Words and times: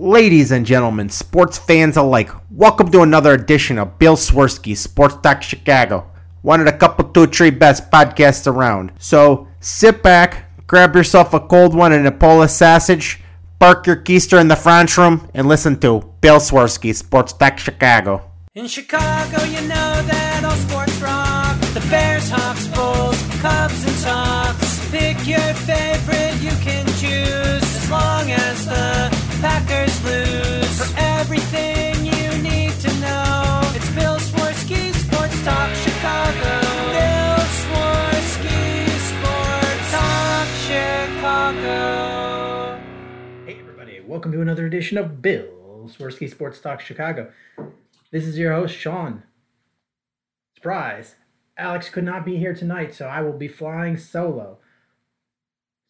Ladies 0.00 0.52
and 0.52 0.64
gentlemen, 0.64 1.08
sports 1.08 1.58
fans 1.58 1.96
alike, 1.96 2.30
welcome 2.52 2.88
to 2.92 3.02
another 3.02 3.34
edition 3.34 3.78
of 3.78 3.98
Bill 3.98 4.14
Swirsky 4.14 4.76
Sports 4.76 5.16
Talk 5.24 5.42
Chicago, 5.42 6.08
one 6.42 6.60
of 6.60 6.66
the 6.66 6.72
couple, 6.72 7.10
two, 7.10 7.26
three 7.26 7.50
best 7.50 7.90
podcasts 7.90 8.46
around. 8.46 8.92
So 9.00 9.48
sit 9.58 10.00
back, 10.00 10.52
grab 10.68 10.94
yourself 10.94 11.34
a 11.34 11.40
cold 11.40 11.74
one 11.74 11.92
and 11.92 12.06
a 12.06 12.12
Polish 12.12 12.52
sausage, 12.52 13.20
park 13.58 13.88
your 13.88 13.96
keister 13.96 14.40
in 14.40 14.46
the 14.46 14.54
French 14.54 14.96
room, 14.96 15.28
and 15.34 15.48
listen 15.48 15.80
to 15.80 16.08
Bill 16.20 16.38
Swirsky 16.38 16.94
Sports 16.94 17.32
Talk 17.32 17.58
Chicago. 17.58 18.22
In 18.54 18.68
Chicago, 18.68 19.42
you 19.46 19.62
know 19.62 20.02
that 20.06 20.44
all 20.44 20.52
sports 20.70 20.96
rock. 21.02 21.58
The 21.74 21.84
Bears, 21.90 22.30
Hawks, 22.30 22.68
Bulls, 22.68 23.20
Cubs, 23.40 23.84
and 23.84 23.96
Sox. 23.96 24.90
Pick 24.92 25.26
your 25.26 25.40
favorite, 25.66 26.40
you 26.40 26.52
can 26.62 26.86
choose. 26.86 27.64
As 27.64 27.90
long 27.90 28.30
as 28.30 28.64
the 28.64 29.18
Packers 29.40 29.87
welcome 44.18 44.32
to 44.32 44.42
another 44.42 44.66
edition 44.66 44.98
of 44.98 45.22
Bill 45.22 45.88
Swirsky 45.96 46.28
Sports 46.28 46.58
Talk 46.58 46.80
Chicago. 46.80 47.30
This 48.10 48.24
is 48.24 48.36
your 48.36 48.52
host 48.52 48.74
Sean. 48.74 49.22
Surprise! 50.56 51.14
Alex 51.56 51.88
could 51.88 52.02
not 52.02 52.24
be 52.24 52.36
here 52.36 52.52
tonight, 52.52 52.92
so 52.92 53.06
I 53.06 53.20
will 53.20 53.38
be 53.38 53.46
flying 53.46 53.96
solo. 53.96 54.58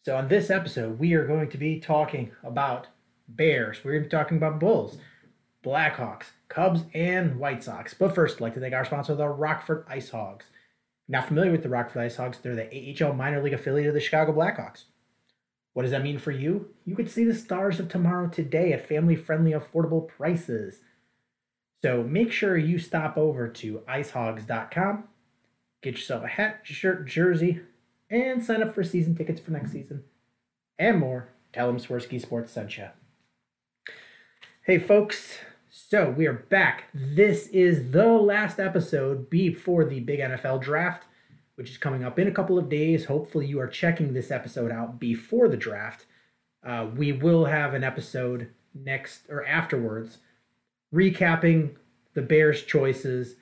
So 0.05 0.15
on 0.15 0.27
this 0.27 0.51
episode, 0.51 0.99
we 0.99 1.13
are 1.13 1.25
going 1.25 1.49
to 1.49 1.57
be 1.57 1.79
talking 1.79 2.29
about 2.43 2.85
Bears. 3.27 3.83
We're 3.83 3.93
going 3.93 4.03
to 4.03 4.09
be 4.09 4.15
talking 4.15 4.37
about 4.37 4.59
Bulls, 4.59 4.99
Blackhawks, 5.65 6.25
Cubs, 6.49 6.83
and 6.93 7.39
White 7.39 7.63
Sox. 7.63 7.95
But 7.95 8.13
first, 8.13 8.35
I'd 8.35 8.41
like 8.41 8.53
to 8.53 8.59
thank 8.59 8.75
our 8.75 8.85
sponsor, 8.85 9.15
the 9.15 9.27
Rockford 9.27 9.85
Ice 9.89 10.11
Hogs. 10.11 10.45
Not 11.07 11.27
familiar 11.27 11.51
with 11.51 11.63
the 11.63 11.69
Rockford 11.69 12.03
Ice 12.03 12.17
Hogs, 12.17 12.37
they're 12.37 12.55
the 12.55 12.95
AHL 13.03 13.13
minor 13.13 13.41
league 13.41 13.53
affiliate 13.53 13.87
of 13.87 13.95
the 13.95 13.99
Chicago 13.99 14.33
Blackhawks. 14.33 14.83
What 15.73 15.83
does 15.83 15.91
that 15.91 16.03
mean 16.03 16.19
for 16.19 16.31
you? 16.31 16.69
You 16.85 16.95
could 16.95 17.09
see 17.09 17.23
the 17.23 17.33
stars 17.33 17.79
of 17.79 17.89
tomorrow 17.89 18.27
today 18.27 18.73
at 18.73 18.87
family 18.87 19.15
friendly, 19.15 19.51
affordable 19.51 20.07
prices. 20.07 20.79
So 21.81 22.03
make 22.03 22.31
sure 22.31 22.57
you 22.57 22.79
stop 22.79 23.17
over 23.17 23.47
to 23.47 23.81
icehogs.com, 23.87 25.05
get 25.81 25.95
yourself 25.95 26.23
a 26.23 26.27
hat, 26.27 26.61
shirt, 26.63 27.07
jersey, 27.07 27.61
and 28.09 28.43
sign 28.43 28.61
up 28.61 28.73
for 28.73 28.83
season 28.83 29.15
tickets 29.15 29.39
for 29.39 29.51
next 29.51 29.71
season. 29.71 30.03
And 30.77 30.99
more. 30.99 31.29
Tell 31.53 31.67
them 31.67 31.77
Swirsky 31.77 32.21
Sports 32.21 32.51
sent 32.51 32.77
you. 32.77 32.87
Hey, 34.63 34.77
folks. 34.77 35.39
So 35.71 36.09
we 36.09 36.27
are 36.27 36.33
back. 36.33 36.85
This 36.93 37.47
is 37.47 37.91
the 37.91 38.07
last 38.07 38.59
episode 38.59 39.29
before 39.29 39.85
the 39.85 39.99
big 39.99 40.19
NFL 40.19 40.61
draft, 40.61 41.05
which 41.59 41.69
is 41.69 41.77
coming 41.77 42.05
up 42.05 42.17
in 42.17 42.25
a 42.25 42.31
couple 42.31 42.57
of 42.57 42.69
days. 42.69 43.03
Hopefully, 43.03 43.45
you 43.45 43.59
are 43.59 43.67
checking 43.67 44.13
this 44.13 44.31
episode 44.31 44.71
out 44.71 44.97
before 44.97 45.49
the 45.49 45.57
draft. 45.57 46.05
Uh, 46.65 46.87
we 46.95 47.11
will 47.11 47.43
have 47.43 47.73
an 47.73 47.83
episode 47.83 48.47
next 48.73 49.23
or 49.29 49.45
afterwards 49.45 50.19
recapping 50.95 51.71
the 52.13 52.21
Bears' 52.21 52.63
choices 52.63 53.35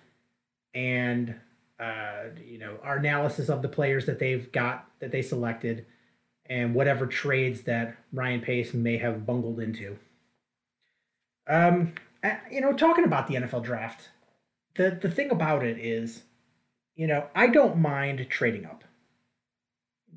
and 0.73 1.35
uh, 1.79 2.23
you 2.43 2.57
know 2.57 2.79
our 2.81 2.97
analysis 2.97 3.49
of 3.49 3.61
the 3.61 3.69
players 3.69 4.07
that 4.07 4.17
they've 4.17 4.51
got 4.51 4.89
that 4.99 5.11
they 5.11 5.21
selected 5.21 5.85
and 6.47 6.73
whatever 6.73 7.05
trades 7.05 7.61
that 7.61 7.97
Ryan 8.11 8.41
Pace 8.41 8.73
may 8.73 8.97
have 8.97 9.27
bungled 9.27 9.59
into. 9.59 9.95
Um, 11.47 11.93
you 12.49 12.61
know, 12.61 12.73
talking 12.73 13.03
about 13.03 13.27
the 13.27 13.35
NFL 13.35 13.63
draft, 13.63 14.09
the 14.73 14.97
the 14.99 15.11
thing 15.11 15.29
about 15.29 15.63
it 15.63 15.77
is, 15.77 16.23
you 16.98 17.08
know, 17.08 17.28
I 17.34 17.48
don't 17.48 17.78
mind 17.78 18.26
trading 18.30 18.66
up. 18.66 18.84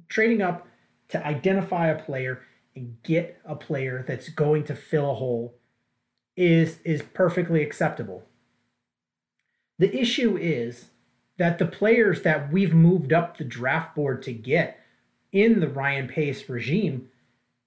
Trading 0.09 0.43
up 0.43 0.67
to 1.11 1.25
identify 1.25 1.89
a 1.89 2.03
player 2.03 2.41
and 2.75 2.97
get 3.05 3.41
a 3.45 3.55
player 3.55 4.05
that's 4.09 4.31
going 4.31 4.65
to 4.65 4.75
fill 4.75 5.13
a 5.13 5.15
hole 5.15 5.55
is 6.37 6.79
is 6.85 7.03
perfectly 7.03 7.63
acceptable. 7.63 8.25
The 9.79 9.95
issue 9.95 10.37
is 10.37 10.87
that 11.37 11.59
the 11.59 11.67
players 11.67 12.23
that 12.23 12.51
we've 12.53 12.75
moved 12.75 13.13
up 13.13 13.37
the 13.37 13.45
draft 13.45 13.95
board 13.95 14.23
to 14.23 14.33
get 14.33 14.79
in 15.33 15.61
the 15.61 15.69
Ryan 15.69 16.09
Pace 16.09 16.49
regime 16.49 17.09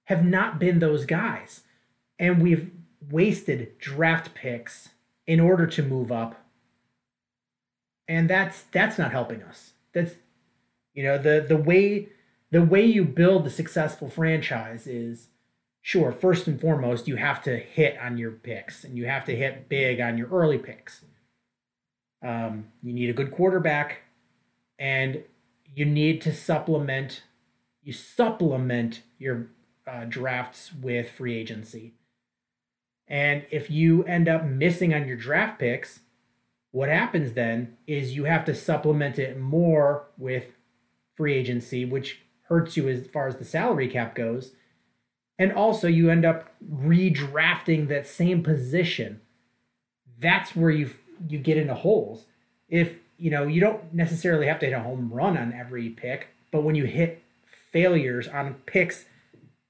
have 0.04 0.24
not 0.24 0.58
been 0.58 0.80
those 0.80 1.06
guys. 1.06 1.62
And 2.18 2.42
we've 2.42 2.70
wasted 3.10 3.78
draft 3.78 4.34
picks 4.34 4.90
in 5.26 5.40
order 5.40 5.66
to 5.66 5.82
move 5.82 6.12
up. 6.12 6.43
And 8.08 8.28
that's 8.28 8.62
that's 8.72 8.98
not 8.98 9.12
helping 9.12 9.42
us. 9.42 9.72
That's 9.92 10.14
you 10.92 11.02
know, 11.02 11.18
the 11.18 11.44
the 11.46 11.56
way 11.56 12.08
the 12.50 12.62
way 12.62 12.84
you 12.84 13.04
build 13.04 13.46
a 13.46 13.50
successful 13.50 14.08
franchise 14.08 14.86
is 14.86 15.28
sure, 15.82 16.12
first 16.12 16.46
and 16.46 16.60
foremost, 16.60 17.08
you 17.08 17.16
have 17.16 17.42
to 17.44 17.56
hit 17.56 17.98
on 17.98 18.18
your 18.18 18.30
picks 18.30 18.84
and 18.84 18.96
you 18.96 19.06
have 19.06 19.24
to 19.24 19.36
hit 19.36 19.68
big 19.68 20.00
on 20.00 20.18
your 20.18 20.28
early 20.28 20.58
picks. 20.58 21.04
Um, 22.22 22.68
you 22.82 22.92
need 22.92 23.10
a 23.10 23.14
good 23.14 23.32
quarterback 23.32 24.02
and 24.78 25.22
you 25.74 25.84
need 25.84 26.20
to 26.22 26.34
supplement 26.34 27.22
you 27.82 27.92
supplement 27.92 29.02
your 29.18 29.48
uh, 29.86 30.04
drafts 30.06 30.72
with 30.72 31.10
free 31.10 31.36
agency 31.36 31.92
and 33.06 33.44
if 33.50 33.70
you 33.70 34.02
end 34.04 34.28
up 34.28 34.44
missing 34.44 34.94
on 34.94 35.06
your 35.06 35.16
draft 35.16 35.58
picks, 35.58 36.00
what 36.74 36.88
happens 36.88 37.34
then 37.34 37.76
is 37.86 38.16
you 38.16 38.24
have 38.24 38.44
to 38.46 38.54
supplement 38.54 39.16
it 39.16 39.38
more 39.38 40.06
with 40.18 40.46
free 41.16 41.34
agency, 41.34 41.84
which 41.84 42.22
hurts 42.48 42.76
you 42.76 42.88
as 42.88 43.06
far 43.06 43.28
as 43.28 43.36
the 43.36 43.44
salary 43.44 43.86
cap 43.86 44.16
goes. 44.16 44.56
And 45.38 45.52
also, 45.52 45.86
you 45.86 46.10
end 46.10 46.24
up 46.24 46.50
redrafting 46.68 47.86
that 47.86 48.08
same 48.08 48.42
position. 48.42 49.20
That's 50.18 50.56
where 50.56 50.70
you 50.70 50.90
you 51.28 51.38
get 51.38 51.56
into 51.56 51.74
holes. 51.74 52.24
If 52.68 52.94
you 53.18 53.30
know 53.30 53.46
you 53.46 53.60
don't 53.60 53.94
necessarily 53.94 54.48
have 54.48 54.58
to 54.58 54.66
hit 54.66 54.74
a 54.74 54.80
home 54.80 55.12
run 55.12 55.38
on 55.38 55.52
every 55.52 55.90
pick, 55.90 56.30
but 56.50 56.64
when 56.64 56.74
you 56.74 56.86
hit 56.86 57.22
failures 57.70 58.26
on 58.26 58.54
picks, 58.66 59.04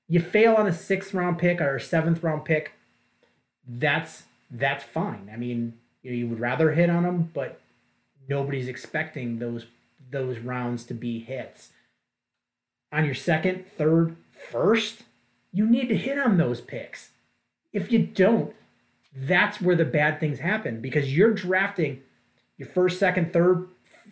you 0.09 0.21
fail 0.21 0.55
on 0.55 0.67
a 0.67 0.73
sixth 0.73 1.13
round 1.13 1.39
pick 1.39 1.61
or 1.61 1.77
a 1.77 1.81
seventh 1.81 2.23
round 2.23 2.47
pick 2.47 2.73
that's 3.67 4.25
that's 4.51 4.85
fine. 4.85 5.31
I 5.33 5.37
mean, 5.37 5.75
you, 6.05 6.11
know, 6.11 6.17
you 6.17 6.29
would 6.29 6.41
rather 6.41 6.71
hit 6.73 6.89
on 6.89 7.03
them, 7.03 7.31
but 7.35 7.61
nobody's 8.29 8.69
expecting 8.69 9.41
those 9.41 9.67
those 10.11 10.39
rounds 10.39 10.85
to 10.85 10.95
be 10.95 11.19
hits. 11.19 11.71
On 12.93 13.05
your 13.05 13.15
second, 13.15 13.67
third, 13.67 14.15
first, 14.53 15.03
you 15.51 15.67
need 15.67 15.89
to 15.89 15.97
hit 15.97 16.19
on 16.19 16.37
those 16.37 16.61
picks. 16.61 17.09
If 17.73 17.91
you 17.91 17.99
don't, 17.99 18.55
that's 19.17 19.61
where 19.61 19.75
the 19.75 19.85
bad 19.85 20.21
things 20.21 20.39
happen 20.39 20.81
because 20.81 21.17
you're 21.17 21.33
drafting 21.33 22.03
your 22.57 22.69
first, 22.69 23.01
second, 23.01 23.33
third, 23.33 23.67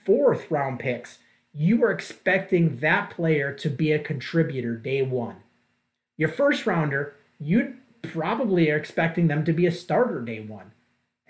fourth 0.04 0.50
round 0.50 0.80
picks. 0.80 1.19
You 1.53 1.84
are 1.84 1.92
expecting 1.92 2.78
that 2.78 3.10
player 3.10 3.53
to 3.54 3.69
be 3.69 3.92
a 3.92 3.98
contributor 3.98 4.74
day 4.76 5.03
one. 5.03 5.36
Your 6.16 6.30
first 6.30 6.66
rounder, 6.66 7.14
you 7.38 7.76
probably 8.00 8.70
are 8.70 8.76
expecting 8.76 9.28
them 9.28 9.44
to 9.44 9.53
be 9.53 9.66
a 9.66 9.72
starter 9.72 10.22
day 10.22 10.41
one. 10.41 10.72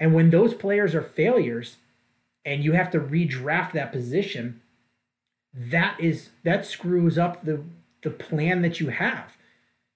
And 0.03 0.15
when 0.15 0.31
those 0.31 0.53
players 0.53 0.97
are 0.97 1.03
failures 1.03 1.77
and 2.45 2.65
you 2.65 2.73
have 2.73 2.91
to 2.91 2.99
redraft 2.99 3.71
that 3.75 3.93
position, 3.93 4.61
that 5.55 5.97
is 6.01 6.31
that 6.43 6.67
screws 6.67 7.17
up 7.17 7.45
the 7.45 7.63
the 8.03 8.11
plan 8.11 8.63
that 8.63 8.81
you 8.81 8.89
have. 8.89 9.37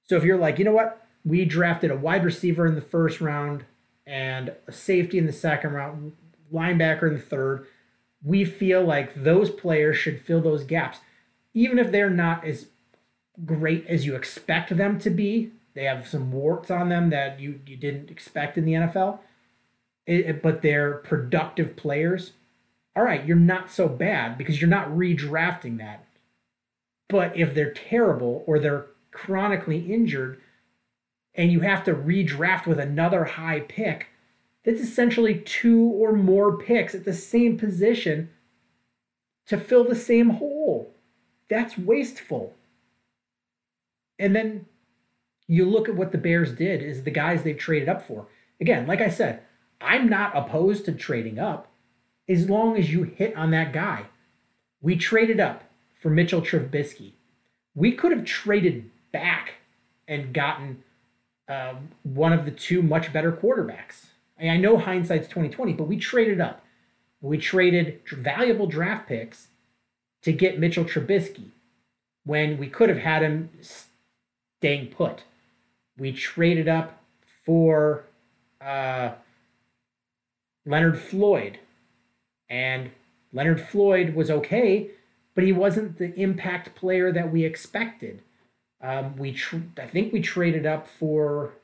So 0.05 0.15
if 0.15 0.23
you're 0.23 0.39
like, 0.39 0.61
you 0.61 0.65
know 0.65 0.71
what, 0.71 1.05
we 1.25 1.45
drafted 1.45 1.91
a 1.91 1.97
wide 1.97 2.25
receiver 2.25 2.65
in 2.69 2.77
the 2.77 2.81
first 2.81 3.21
round 3.21 3.65
and 4.07 4.53
a 4.69 4.73
safety 4.73 5.19
in 5.19 5.27
the 5.27 5.33
second 5.33 5.73
round, 5.73 6.13
linebacker 6.55 7.09
in 7.09 7.15
the 7.15 7.21
third, 7.21 7.67
we 8.23 8.45
feel 8.45 8.85
like 8.85 9.25
those 9.25 9.51
players 9.51 9.97
should 9.97 10.21
fill 10.21 10.41
those 10.41 10.63
gaps, 10.63 11.01
even 11.53 11.81
if 11.81 11.91
they're 11.91 12.09
not 12.09 12.45
as 12.45 12.67
great 13.45 13.85
as 13.89 14.07
you 14.07 14.15
expect 14.15 14.77
them 14.77 15.01
to 15.01 15.11
be 15.11 15.51
they 15.77 15.85
have 15.85 16.09
some 16.09 16.33
warts 16.33 16.71
on 16.71 16.89
them 16.89 17.11
that 17.11 17.39
you, 17.39 17.61
you 17.67 17.77
didn't 17.77 18.11
expect 18.11 18.57
in 18.57 18.65
the 18.65 18.73
NFL, 18.73 19.19
but 20.07 20.63
they're 20.63 20.95
productive 20.99 21.77
players. 21.77 22.33
All 22.95 23.03
right, 23.03 23.25
you're 23.27 23.37
not 23.37 23.71
so 23.71 23.89
bad 23.89 24.39
because 24.39 24.61
you're 24.61 24.71
not 24.71 24.89
redrafting 24.89 25.79
that. 25.79 26.07
But 27.09 27.37
if 27.37 27.55
they're 27.55 27.73
terrible 27.73 28.45
or 28.47 28.59
they're 28.59 28.87
chronically 29.11 29.93
injured 29.93 30.41
and 31.35 31.53
you 31.53 31.61
have 31.61 31.85
to 31.85 31.95
redraft 31.95 32.67
with 32.67 32.79
another 32.79 33.25
high 33.25 33.61
pick, 33.61 34.09
that's 34.65 34.81
essentially 34.81 35.39
two 35.39 35.81
or 35.81 36.13
more 36.13 36.59
picks 36.59 36.95
at 36.95 37.05
the 37.05 37.13
same 37.13 37.57
position 37.57 38.31
to 39.47 39.59
fill 39.59 39.85
the 39.85 39.95
same 39.95 40.31
hole. 40.31 40.93
That's 41.49 41.79
wasteful. 41.79 42.55
And 44.19 44.35
then 44.35 44.67
you 45.47 45.65
look 45.65 45.89
at 45.89 45.95
what 45.95 46.11
the 46.11 46.19
Bears 46.19 46.53
did 46.53 46.83
is 46.83 47.05
the 47.05 47.11
guys 47.11 47.43
they've 47.43 47.57
traded 47.57 47.89
up 47.89 48.07
for. 48.07 48.27
Again, 48.61 48.87
like 48.87 49.01
I 49.01 49.11
said, 49.11 49.43
I'm 49.81 50.09
not 50.09 50.37
opposed 50.37 50.85
to 50.87 50.93
trading 50.93 51.39
up 51.39 51.69
as 52.29 52.49
long 52.49 52.77
as 52.77 52.93
you 52.93 53.05
hit 53.05 53.37
on 53.37 53.51
that 53.53 53.73
guy. 53.73 54.07
We 54.81 54.97
traded 54.97 55.41
up 55.41 55.65
for 56.01 56.11
Mitchell 56.11 56.43
Trubisky. 56.43 57.13
We 57.75 57.93
could 57.93 58.13
have 58.13 58.25
traded 58.25 58.91
back 59.13 59.55
and 60.09 60.33
gotten 60.33 60.83
uh, 61.49 61.75
one 62.03 62.33
of 62.33 62.45
the 62.45 62.51
two 62.51 62.83
much 62.83 63.13
better 63.13 63.33
quarterbacks. 63.33 64.07
I, 64.41 64.49
I 64.49 64.57
know 64.57 64.79
hindsight's 64.79 65.29
2020, 65.29 65.73
but 65.75 65.85
we 65.85 65.97
traded 65.97 66.41
up. 66.41 66.63
We 67.21 67.39
traded 67.39 68.01
valuable 68.11 68.67
draft 68.67 69.09
picks 69.09 69.49
to 70.23 70.33
get 70.33 70.59
Mitchell 70.59 70.85
Trubisky 70.85 71.51
when 72.25 72.59
we 72.59 72.69
could 72.69 72.89
have 72.89 72.99
had 72.99 73.23
him 73.23 73.51
staying 74.59 74.89
put. 74.89 75.23
We 75.97 76.13
traded 76.13 76.69
up 76.69 77.03
for 77.45 78.05
uh, 78.61 79.13
Leonard 80.67 81.01
Floyd, 81.01 81.59
and 82.51 82.91
Leonard 83.33 83.61
Floyd 83.61 84.15
was 84.15 84.31
okay, 84.31 84.91
but 85.35 85.45
he 85.45 85.53
wasn't 85.53 85.99
the 85.99 86.15
impact 86.21 86.75
player 86.75 87.13
that 87.13 87.33
we 87.33 87.45
expected. 87.45 88.23
Um, 88.83 89.17
we 89.17 89.33
tr- 89.33 89.57
I 89.79 89.87
think 89.87 90.13
we 90.13 90.21
traded 90.21 90.67
up 90.67 90.87
for 90.87 91.55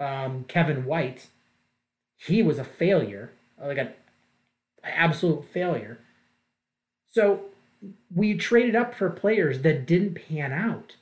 um, 0.00 0.44
Kevin 0.48 0.84
White. 0.84 1.28
He 2.16 2.42
was 2.42 2.58
a 2.58 2.64
failure, 2.64 3.32
like 3.62 3.78
an 3.78 3.90
absolute 4.82 5.44
failure. 5.52 6.00
So 7.08 7.42
we 8.14 8.34
traded 8.34 8.76
up 8.76 8.94
for 8.94 9.10
players 9.10 9.62
that 9.62 9.86
didn't 9.86 10.14
pan 10.14 10.52
out. 10.52 10.96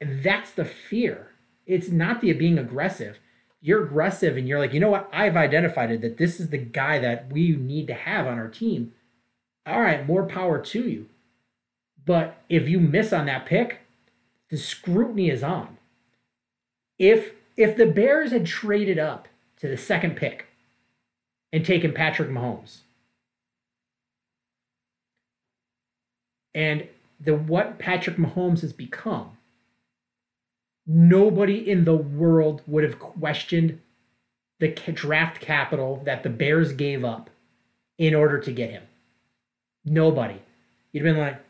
And 0.00 0.22
that's 0.22 0.50
the 0.50 0.64
fear. 0.64 1.30
It's 1.66 1.88
not 1.88 2.20
the 2.20 2.32
being 2.32 2.58
aggressive. 2.58 3.18
You're 3.64 3.86
aggressive 3.86 4.36
and 4.36 4.46
you're 4.46 4.58
like, 4.58 4.74
you 4.74 4.80
know 4.80 4.90
what? 4.90 5.08
I've 5.10 5.38
identified 5.38 5.90
it 5.90 6.02
that 6.02 6.18
this 6.18 6.38
is 6.38 6.50
the 6.50 6.58
guy 6.58 6.98
that 6.98 7.32
we 7.32 7.56
need 7.56 7.86
to 7.86 7.94
have 7.94 8.26
on 8.26 8.38
our 8.38 8.48
team. 8.48 8.92
All 9.64 9.80
right, 9.80 10.06
more 10.06 10.26
power 10.26 10.58
to 10.58 10.82
you. 10.86 11.06
But 12.04 12.36
if 12.50 12.68
you 12.68 12.78
miss 12.78 13.10
on 13.10 13.24
that 13.24 13.46
pick, 13.46 13.80
the 14.50 14.58
scrutiny 14.58 15.30
is 15.30 15.42
on. 15.42 15.78
If 16.98 17.32
if 17.56 17.74
the 17.74 17.86
Bears 17.86 18.32
had 18.32 18.44
traded 18.44 18.98
up 18.98 19.28
to 19.60 19.68
the 19.68 19.78
second 19.78 20.14
pick 20.14 20.44
and 21.50 21.64
taken 21.64 21.94
Patrick 21.94 22.28
Mahomes, 22.28 22.80
and 26.54 26.86
the 27.18 27.34
what 27.34 27.78
Patrick 27.78 28.18
Mahomes 28.18 28.60
has 28.60 28.74
become, 28.74 29.38
nobody 30.86 31.70
in 31.70 31.84
the 31.84 31.96
world 31.96 32.62
would 32.66 32.84
have 32.84 32.98
questioned 32.98 33.80
the 34.60 34.68
draft 34.68 35.40
capital 35.40 36.02
that 36.04 36.22
the 36.22 36.30
Bears 36.30 36.72
gave 36.72 37.04
up 37.04 37.30
in 37.98 38.14
order 38.14 38.38
to 38.38 38.52
get 38.52 38.70
him. 38.70 38.82
Nobody. 39.84 40.40
You'd 40.92 41.04
have 41.04 41.14
been 41.14 41.22
like, 41.22 41.40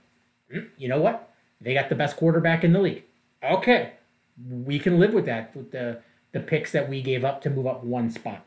mm, 0.53 0.69
you 0.77 0.89
know 0.89 1.01
what? 1.01 1.33
They 1.61 1.75
got 1.75 1.89
the 1.89 1.95
best 1.95 2.17
quarterback 2.17 2.65
in 2.65 2.73
the 2.73 2.81
league. 2.81 3.05
Okay, 3.43 3.93
we 4.51 4.79
can 4.79 4.99
live 4.99 5.13
with 5.13 5.27
that 5.27 5.55
with 5.55 5.71
the 5.71 6.01
the 6.33 6.41
picks 6.41 6.73
that 6.73 6.89
we 6.89 7.01
gave 7.01 7.25
up 7.25 7.41
to 7.43 7.51
move 7.51 7.67
up 7.67 7.85
one 7.85 8.11
spot. 8.11 8.45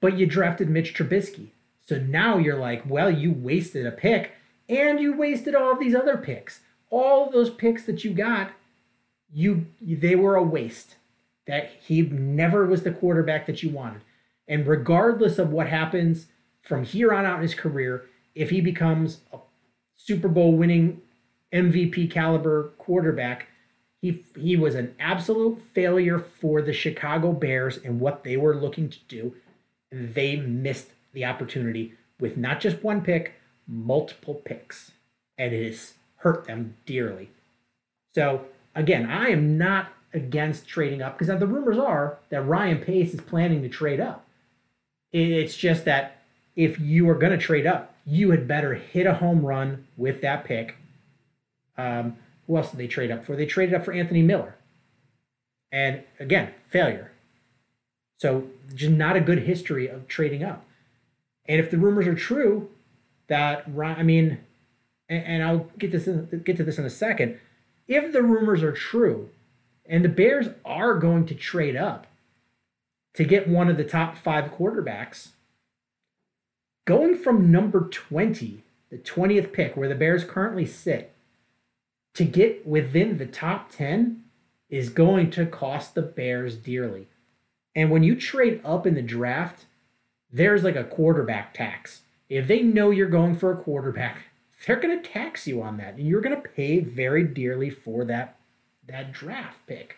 But 0.00 0.18
you 0.18 0.26
drafted 0.26 0.68
Mitch 0.68 0.94
Trubisky. 0.94 1.48
So 1.80 1.98
now 1.98 2.36
you're 2.36 2.58
like, 2.58 2.82
well, 2.86 3.10
you 3.10 3.32
wasted 3.32 3.86
a 3.86 3.90
pick 3.90 4.32
and 4.68 5.00
you 5.00 5.16
wasted 5.16 5.54
all 5.54 5.72
of 5.72 5.80
these 5.80 5.94
other 5.94 6.18
picks. 6.18 6.60
All 6.90 7.26
of 7.26 7.32
those 7.32 7.50
picks 7.50 7.84
that 7.84 8.04
you 8.04 8.12
got, 8.12 8.52
you 9.32 9.66
they 9.80 10.16
were 10.16 10.36
a 10.36 10.42
waste. 10.42 10.96
That 11.46 11.70
he 11.80 12.02
never 12.02 12.66
was 12.66 12.82
the 12.82 12.92
quarterback 12.92 13.46
that 13.46 13.62
you 13.62 13.70
wanted. 13.70 14.02
And 14.46 14.66
regardless 14.66 15.38
of 15.38 15.50
what 15.50 15.68
happens 15.68 16.26
from 16.62 16.84
here 16.84 17.12
on 17.12 17.24
out 17.24 17.36
in 17.36 17.42
his 17.42 17.54
career, 17.54 18.06
if 18.34 18.50
he 18.50 18.60
becomes 18.60 19.20
a 19.32 19.38
Super 19.96 20.28
Bowl 20.28 20.56
winning 20.56 21.00
MVP 21.52 22.10
caliber 22.10 22.70
quarterback, 22.78 23.48
he 24.00 24.24
he 24.38 24.56
was 24.56 24.74
an 24.74 24.94
absolute 24.98 25.60
failure 25.74 26.18
for 26.18 26.62
the 26.62 26.72
Chicago 26.72 27.32
Bears 27.32 27.78
and 27.78 28.00
what 28.00 28.24
they 28.24 28.36
were 28.36 28.56
looking 28.56 28.88
to 28.88 28.98
do. 29.08 29.34
They 29.90 30.36
missed 30.36 30.90
the 31.12 31.24
opportunity 31.24 31.94
with 32.20 32.36
not 32.36 32.60
just 32.60 32.82
one 32.82 33.02
pick, 33.02 33.34
multiple 33.66 34.34
picks. 34.34 34.92
And 35.36 35.52
it 35.52 35.66
has 35.66 35.94
hurt 36.16 36.44
them 36.44 36.76
dearly. 36.86 37.30
So 38.14 38.46
again, 38.80 39.08
I 39.08 39.28
am 39.28 39.56
not 39.56 39.92
against 40.12 40.66
trading 40.66 41.02
up 41.02 41.16
because 41.16 41.38
the 41.38 41.46
rumors 41.46 41.78
are 41.78 42.18
that 42.30 42.42
Ryan 42.42 42.78
Pace 42.78 43.14
is 43.14 43.20
planning 43.20 43.62
to 43.62 43.68
trade 43.68 44.00
up. 44.00 44.26
It's 45.12 45.56
just 45.56 45.84
that 45.84 46.22
if 46.56 46.80
you 46.80 47.08
are 47.08 47.14
going 47.14 47.32
to 47.32 47.38
trade 47.38 47.66
up, 47.66 47.94
you 48.06 48.30
had 48.30 48.48
better 48.48 48.74
hit 48.74 49.06
a 49.06 49.14
home 49.14 49.44
run 49.44 49.86
with 49.96 50.20
that 50.22 50.44
pick. 50.44 50.76
Um, 51.76 52.16
who 52.46 52.56
else 52.56 52.70
did 52.70 52.78
they 52.78 52.86
trade 52.86 53.10
up 53.10 53.24
for? 53.24 53.36
They 53.36 53.46
traded 53.46 53.74
up 53.74 53.84
for 53.84 53.92
Anthony 53.92 54.22
Miller. 54.22 54.56
And 55.70 56.02
again, 56.18 56.52
failure. 56.68 57.12
So 58.18 58.48
just 58.74 58.90
not 58.90 59.16
a 59.16 59.20
good 59.20 59.44
history 59.44 59.88
of 59.88 60.08
trading 60.08 60.42
up. 60.42 60.64
And 61.46 61.60
if 61.60 61.70
the 61.70 61.78
rumors 61.78 62.06
are 62.06 62.14
true 62.14 62.68
that 63.28 63.66
I 63.82 64.02
mean, 64.02 64.38
and, 65.08 65.24
and 65.24 65.42
I'll 65.42 65.70
get 65.78 65.92
this 65.92 66.06
in, 66.06 66.42
get 66.44 66.56
to 66.56 66.64
this 66.64 66.78
in 66.78 66.84
a 66.84 66.90
second. 66.90 67.38
If 67.90 68.12
the 68.12 68.22
rumors 68.22 68.62
are 68.62 68.70
true, 68.70 69.30
and 69.84 70.04
the 70.04 70.08
Bears 70.08 70.46
are 70.64 70.94
going 70.94 71.26
to 71.26 71.34
trade 71.34 71.74
up 71.74 72.06
to 73.14 73.24
get 73.24 73.48
one 73.48 73.68
of 73.68 73.76
the 73.76 73.84
top 73.84 74.16
five 74.16 74.52
quarterbacks, 74.52 75.30
going 76.86 77.16
from 77.16 77.50
number 77.50 77.80
20, 77.80 78.62
the 78.90 78.98
20th 78.98 79.52
pick, 79.52 79.76
where 79.76 79.88
the 79.88 79.96
Bears 79.96 80.22
currently 80.22 80.66
sit, 80.66 81.12
to 82.14 82.24
get 82.24 82.64
within 82.64 83.18
the 83.18 83.26
top 83.26 83.72
10 83.72 84.22
is 84.68 84.88
going 84.88 85.28
to 85.32 85.44
cost 85.44 85.96
the 85.96 86.02
Bears 86.02 86.54
dearly. 86.54 87.08
And 87.74 87.90
when 87.90 88.04
you 88.04 88.14
trade 88.14 88.60
up 88.64 88.86
in 88.86 88.94
the 88.94 89.02
draft, 89.02 89.64
there's 90.32 90.62
like 90.62 90.76
a 90.76 90.84
quarterback 90.84 91.54
tax. 91.54 92.02
If 92.28 92.46
they 92.46 92.62
know 92.62 92.92
you're 92.92 93.08
going 93.08 93.34
for 93.34 93.50
a 93.50 93.60
quarterback, 93.60 94.29
they're 94.66 94.76
going 94.76 95.00
to 95.00 95.08
tax 95.08 95.46
you 95.46 95.62
on 95.62 95.76
that, 95.78 95.94
and 95.94 96.06
you're 96.06 96.20
going 96.20 96.40
to 96.40 96.48
pay 96.48 96.80
very 96.80 97.24
dearly 97.24 97.70
for 97.70 98.04
that 98.04 98.36
that 98.86 99.12
draft 99.12 99.66
pick. 99.66 99.96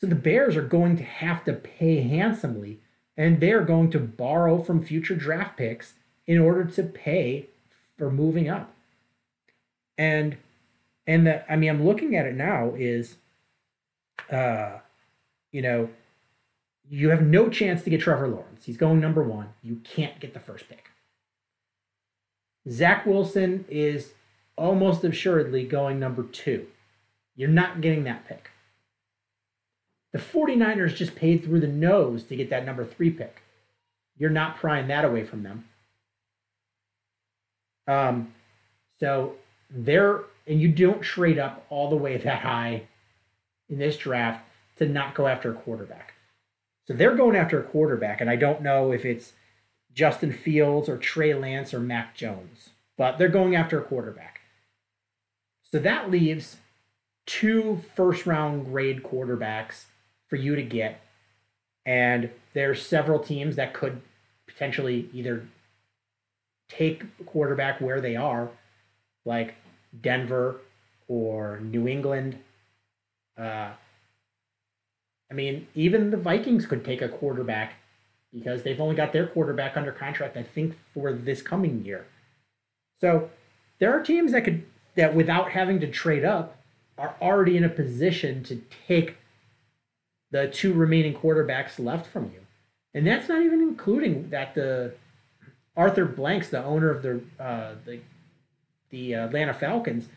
So 0.00 0.06
the 0.06 0.14
Bears 0.14 0.56
are 0.56 0.62
going 0.62 0.96
to 0.96 1.04
have 1.04 1.44
to 1.44 1.52
pay 1.52 2.02
handsomely, 2.02 2.80
and 3.16 3.40
they're 3.40 3.64
going 3.64 3.90
to 3.90 4.00
borrow 4.00 4.62
from 4.62 4.84
future 4.84 5.14
draft 5.14 5.56
picks 5.56 5.94
in 6.26 6.38
order 6.38 6.64
to 6.64 6.82
pay 6.82 7.48
for 7.98 8.10
moving 8.10 8.48
up. 8.48 8.72
And 9.98 10.36
and 11.06 11.26
the 11.26 11.52
I 11.52 11.56
mean 11.56 11.70
I'm 11.70 11.84
looking 11.84 12.16
at 12.16 12.26
it 12.26 12.34
now 12.34 12.72
is 12.76 13.16
uh 14.30 14.78
you 15.50 15.62
know 15.62 15.90
you 16.88 17.10
have 17.10 17.22
no 17.22 17.48
chance 17.48 17.82
to 17.82 17.90
get 17.90 18.00
Trevor 18.00 18.28
Lawrence. 18.28 18.64
He's 18.64 18.76
going 18.76 19.00
number 19.00 19.22
one. 19.22 19.50
You 19.62 19.80
can't 19.84 20.18
get 20.20 20.34
the 20.34 20.40
first 20.40 20.68
pick. 20.68 20.91
Zach 22.68 23.06
Wilson 23.06 23.64
is 23.68 24.12
almost 24.56 25.04
assuredly 25.04 25.64
going 25.64 25.98
number 25.98 26.22
two. 26.22 26.66
You're 27.34 27.48
not 27.48 27.80
getting 27.80 28.04
that 28.04 28.26
pick. 28.26 28.50
The 30.12 30.18
49ers 30.18 30.94
just 30.94 31.16
paid 31.16 31.42
through 31.42 31.60
the 31.60 31.66
nose 31.66 32.24
to 32.24 32.36
get 32.36 32.50
that 32.50 32.66
number 32.66 32.84
three 32.84 33.10
pick. 33.10 33.42
You're 34.18 34.30
not 34.30 34.58
prying 34.58 34.88
that 34.88 35.04
away 35.04 35.24
from 35.24 35.42
them. 35.42 35.64
Um, 37.88 38.32
so 39.00 39.36
they're, 39.70 40.20
and 40.46 40.60
you 40.60 40.68
don't 40.68 41.02
trade 41.02 41.38
up 41.38 41.64
all 41.70 41.88
the 41.90 41.96
way 41.96 42.16
that 42.16 42.42
high 42.42 42.82
in 43.68 43.78
this 43.78 43.96
draft 43.96 44.44
to 44.76 44.86
not 44.86 45.14
go 45.14 45.26
after 45.26 45.50
a 45.50 45.54
quarterback. 45.54 46.14
So 46.86 46.94
they're 46.94 47.16
going 47.16 47.36
after 47.36 47.58
a 47.58 47.64
quarterback, 47.64 48.20
and 48.20 48.28
I 48.28 48.36
don't 48.36 48.62
know 48.62 48.92
if 48.92 49.04
it's 49.04 49.32
Justin 49.94 50.32
Fields 50.32 50.88
or 50.88 50.96
Trey 50.96 51.34
Lance 51.34 51.74
or 51.74 51.80
Mac 51.80 52.14
Jones, 52.14 52.70
but 52.96 53.18
they're 53.18 53.28
going 53.28 53.54
after 53.54 53.78
a 53.78 53.84
quarterback. 53.84 54.40
So 55.70 55.78
that 55.78 56.10
leaves 56.10 56.58
two 57.26 57.82
first 57.94 58.26
round 58.26 58.66
grade 58.66 59.02
quarterbacks 59.02 59.84
for 60.28 60.36
you 60.36 60.54
to 60.56 60.62
get. 60.62 61.00
And 61.84 62.30
there's 62.54 62.84
several 62.84 63.18
teams 63.18 63.56
that 63.56 63.74
could 63.74 64.02
potentially 64.46 65.08
either 65.12 65.46
take 66.68 67.04
quarterback 67.26 67.80
where 67.80 68.00
they 68.00 68.16
are, 68.16 68.50
like 69.24 69.54
Denver 70.00 70.56
or 71.08 71.60
New 71.60 71.88
England. 71.88 72.38
Uh, 73.36 73.70
I 75.30 75.34
mean, 75.34 75.66
even 75.74 76.10
the 76.10 76.16
Vikings 76.16 76.66
could 76.66 76.84
take 76.84 77.02
a 77.02 77.08
quarterback 77.08 77.74
because 78.32 78.62
they've 78.62 78.80
only 78.80 78.94
got 78.94 79.12
their 79.12 79.26
quarterback 79.26 79.76
under 79.76 79.92
contract, 79.92 80.36
I 80.36 80.42
think, 80.42 80.76
for 80.94 81.12
this 81.12 81.42
coming 81.42 81.84
year. 81.84 82.06
So 83.00 83.30
there 83.78 83.92
are 83.92 84.02
teams 84.02 84.32
that 84.32 84.44
could 84.44 84.64
that 84.94 85.14
without 85.14 85.50
having 85.50 85.80
to 85.80 85.86
trade 85.86 86.24
up 86.24 86.56
are 86.98 87.14
already 87.20 87.56
in 87.56 87.64
a 87.64 87.68
position 87.68 88.42
to 88.44 88.60
take 88.86 89.16
the 90.30 90.48
two 90.48 90.72
remaining 90.72 91.14
quarterbacks 91.14 91.78
left 91.78 92.06
from 92.06 92.24
you. 92.24 92.40
And 92.94 93.06
that's 93.06 93.28
not 93.28 93.42
even 93.42 93.60
including 93.60 94.30
that 94.30 94.54
the 94.54 94.94
Arthur 95.76 96.04
Blanks, 96.04 96.50
the 96.50 96.62
owner 96.62 96.90
of 96.90 97.02
the 97.02 97.22
uh, 97.40 97.74
the 97.84 98.00
the 98.90 99.14
Atlanta 99.14 99.54
Falcons, 99.54 100.08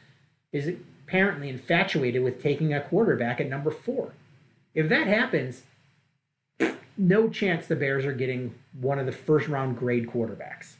is 0.51 0.75
apparently 1.05 1.50
infatuated 1.50 2.24
with 2.24 2.41
taking 2.41 2.74
a 2.74 2.81
quarterback 2.81 3.39
at 3.39 3.50
number 3.50 3.72
four. 3.72 4.13
If 4.74 4.89
that 4.89 5.07
happens, 5.07 5.63
no 6.97 7.29
chance 7.29 7.67
the 7.67 7.75
Bears 7.75 8.05
are 8.05 8.13
getting 8.13 8.55
one 8.79 9.00
of 9.00 9.05
the 9.05 9.12
first 9.12 9.47
round 9.47 9.77
grade 9.77 10.07
quarterbacks. 10.07 10.75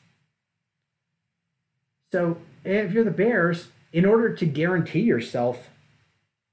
So 2.12 2.38
if 2.64 2.94
you're 2.94 3.04
the 3.04 3.12
Bears, 3.12 3.68
in 3.92 4.06
order 4.06 4.34
to 4.34 4.46
guarantee 4.46 5.02
yourself 5.02 5.70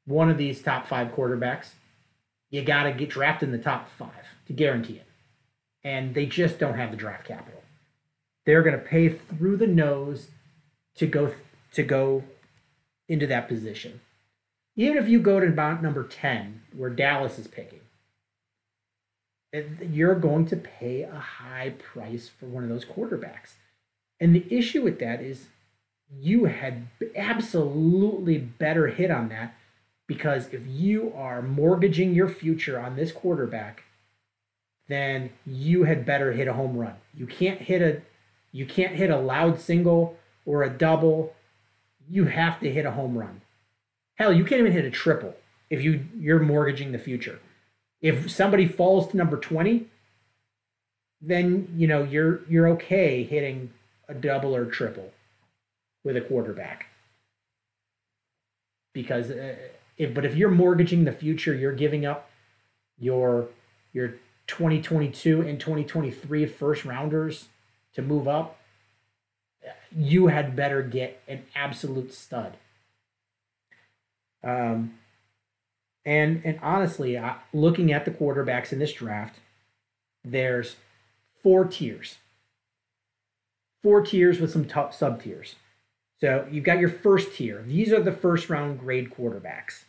one 0.05 0.31
of 0.31 0.39
these 0.39 0.63
top 0.63 0.87
five 0.87 1.15
quarterbacks, 1.15 1.71
you 2.51 2.63
got 2.63 2.85
to 2.85 2.93
get 2.93 3.11
drafted 3.11 3.49
in 3.49 3.57
the 3.57 3.63
top 3.63 3.89
five 3.89 4.27
to 4.47 4.53
guarantee 4.53 4.95
it. 4.95 5.07
And 5.85 6.15
they 6.15 6.27
just 6.27 6.59
don't 6.59 6.79
have 6.79 6.91
the 6.91 6.97
draft 6.97 7.27
capital. 7.27 7.63
They're 8.45 8.63
going 8.63 8.79
to 8.79 8.85
pay 8.85 9.09
through 9.09 9.57
the 9.57 9.67
nose 9.67 10.29
to 10.97 11.07
go 11.07 11.35
to 11.73 11.83
go 11.83 12.25
into 13.09 13.27
that 13.27 13.49
position. 13.49 14.01
Even 14.77 14.99
if 14.99 15.09
you 15.09 15.21
go 15.21 15.41
to 15.41 15.47
about 15.47 15.83
number 15.83 16.07
10, 16.07 16.63
where 16.77 16.91
Dallas 16.91 17.39
is 17.39 17.47
picking, 17.47 17.82
you're 19.53 20.15
going 20.15 20.47
to 20.47 20.57
pay 20.57 21.03
a 21.03 21.19
high 21.19 21.71
price 21.71 22.29
for 22.29 22.47
one 22.47 22.63
of 22.63 22.69
those 22.69 22.85
quarterbacks. 22.85 23.55
And 24.19 24.35
the 24.35 24.47
issue 24.51 24.83
with 24.83 24.99
that 25.01 25.21
is 25.21 25.49
you 26.21 26.45
had 26.47 26.89
absolutely 27.17 28.39
better 28.39 28.89
hit 28.89 29.11
on 29.11 29.29
that 29.29 29.55
because 30.07 30.49
if 30.53 30.63
you 30.67 31.13
are 31.17 31.43
mortgaging 31.43 32.15
your 32.15 32.29
future 32.29 32.79
on 32.79 32.97
this 32.97 33.13
quarterback, 33.13 33.85
then 34.89 35.31
you 35.47 35.85
had 35.85 36.05
better 36.05 36.33
hit 36.33 36.49
a 36.49 36.53
home 36.53 36.77
run. 36.77 36.95
You 37.15 37.27
can't 37.27 37.61
hit 37.61 37.83
a 37.83 38.03
you 38.55 38.67
can't 38.67 38.95
hit 38.95 39.09
a 39.09 39.17
loud 39.17 39.59
single 39.59 40.19
or 40.45 40.63
a 40.63 40.71
double. 40.71 41.35
You 42.11 42.27
have 42.27 42.61
to 42.61 42.71
hit 42.71 42.85
a 42.85 42.91
home 42.91 43.17
run. 43.17 43.41
Hell, 44.17 44.33
you 44.33 44.45
can't 44.45 44.61
even 44.61 44.73
hit 44.73 44.85
a 44.85 44.91
triple 44.91 45.35
if 45.71 45.83
you 45.83 46.07
you're 46.19 46.41
mortgaging 46.41 46.93
the 46.93 46.99
future. 46.99 47.41
If 48.03 48.31
somebody 48.31 48.67
falls 48.67 49.09
to 49.09 49.17
number 49.17 49.37
20, 49.37 49.87
then 51.21 51.73
you 51.77 51.87
know 51.87 52.03
you're 52.03 52.41
you're 52.49 52.69
okay 52.71 53.23
hitting 53.23 53.73
a 54.09 54.15
double 54.15 54.55
or 54.55 54.67
triple 54.67 55.13
with 56.05 56.17
a 56.17 56.21
quarterback. 56.21 56.87
Because 58.93 59.31
uh, 59.31 59.55
if 59.97 60.13
but 60.13 60.25
if 60.25 60.35
you're 60.35 60.51
mortgaging 60.51 61.05
the 61.05 61.13
future, 61.13 61.55
you're 61.55 61.73
giving 61.73 62.05
up 62.05 62.29
your 62.99 63.49
your 63.93 64.15
2022 64.49 65.43
and 65.43 65.61
2023 65.61 66.47
first 66.47 66.85
rounders 66.85 67.49
to 67.95 68.03
move 68.03 68.27
up. 68.27 68.59
You 69.95 70.27
had 70.27 70.57
better 70.57 70.83
get 70.83 71.23
an 71.29 71.45
absolute 71.55 72.13
stud. 72.13 72.57
Um, 74.43 74.99
and 76.05 76.43
and 76.45 76.59
honestly, 76.63 77.19
I, 77.19 77.37
looking 77.53 77.93
at 77.93 78.05
the 78.05 78.11
quarterbacks 78.11 78.73
in 78.73 78.79
this 78.79 78.93
draft, 78.93 79.39
there's 80.25 80.77
four 81.43 81.65
tiers. 81.65 82.17
Four 83.83 84.03
tiers 84.03 84.41
with 84.41 84.53
some 84.53 84.65
top 84.65 84.95
sub 84.95 85.23
tiers. 85.23 85.57
So 86.21 86.47
you've 86.51 86.65
got 86.65 86.79
your 86.79 86.89
first 86.89 87.35
tier. 87.35 87.65
These 87.67 87.93
are 87.93 88.01
the 88.01 88.13
first 88.13 88.49
round 88.49 88.79
grade 88.79 89.11
quarterbacks. 89.11 89.83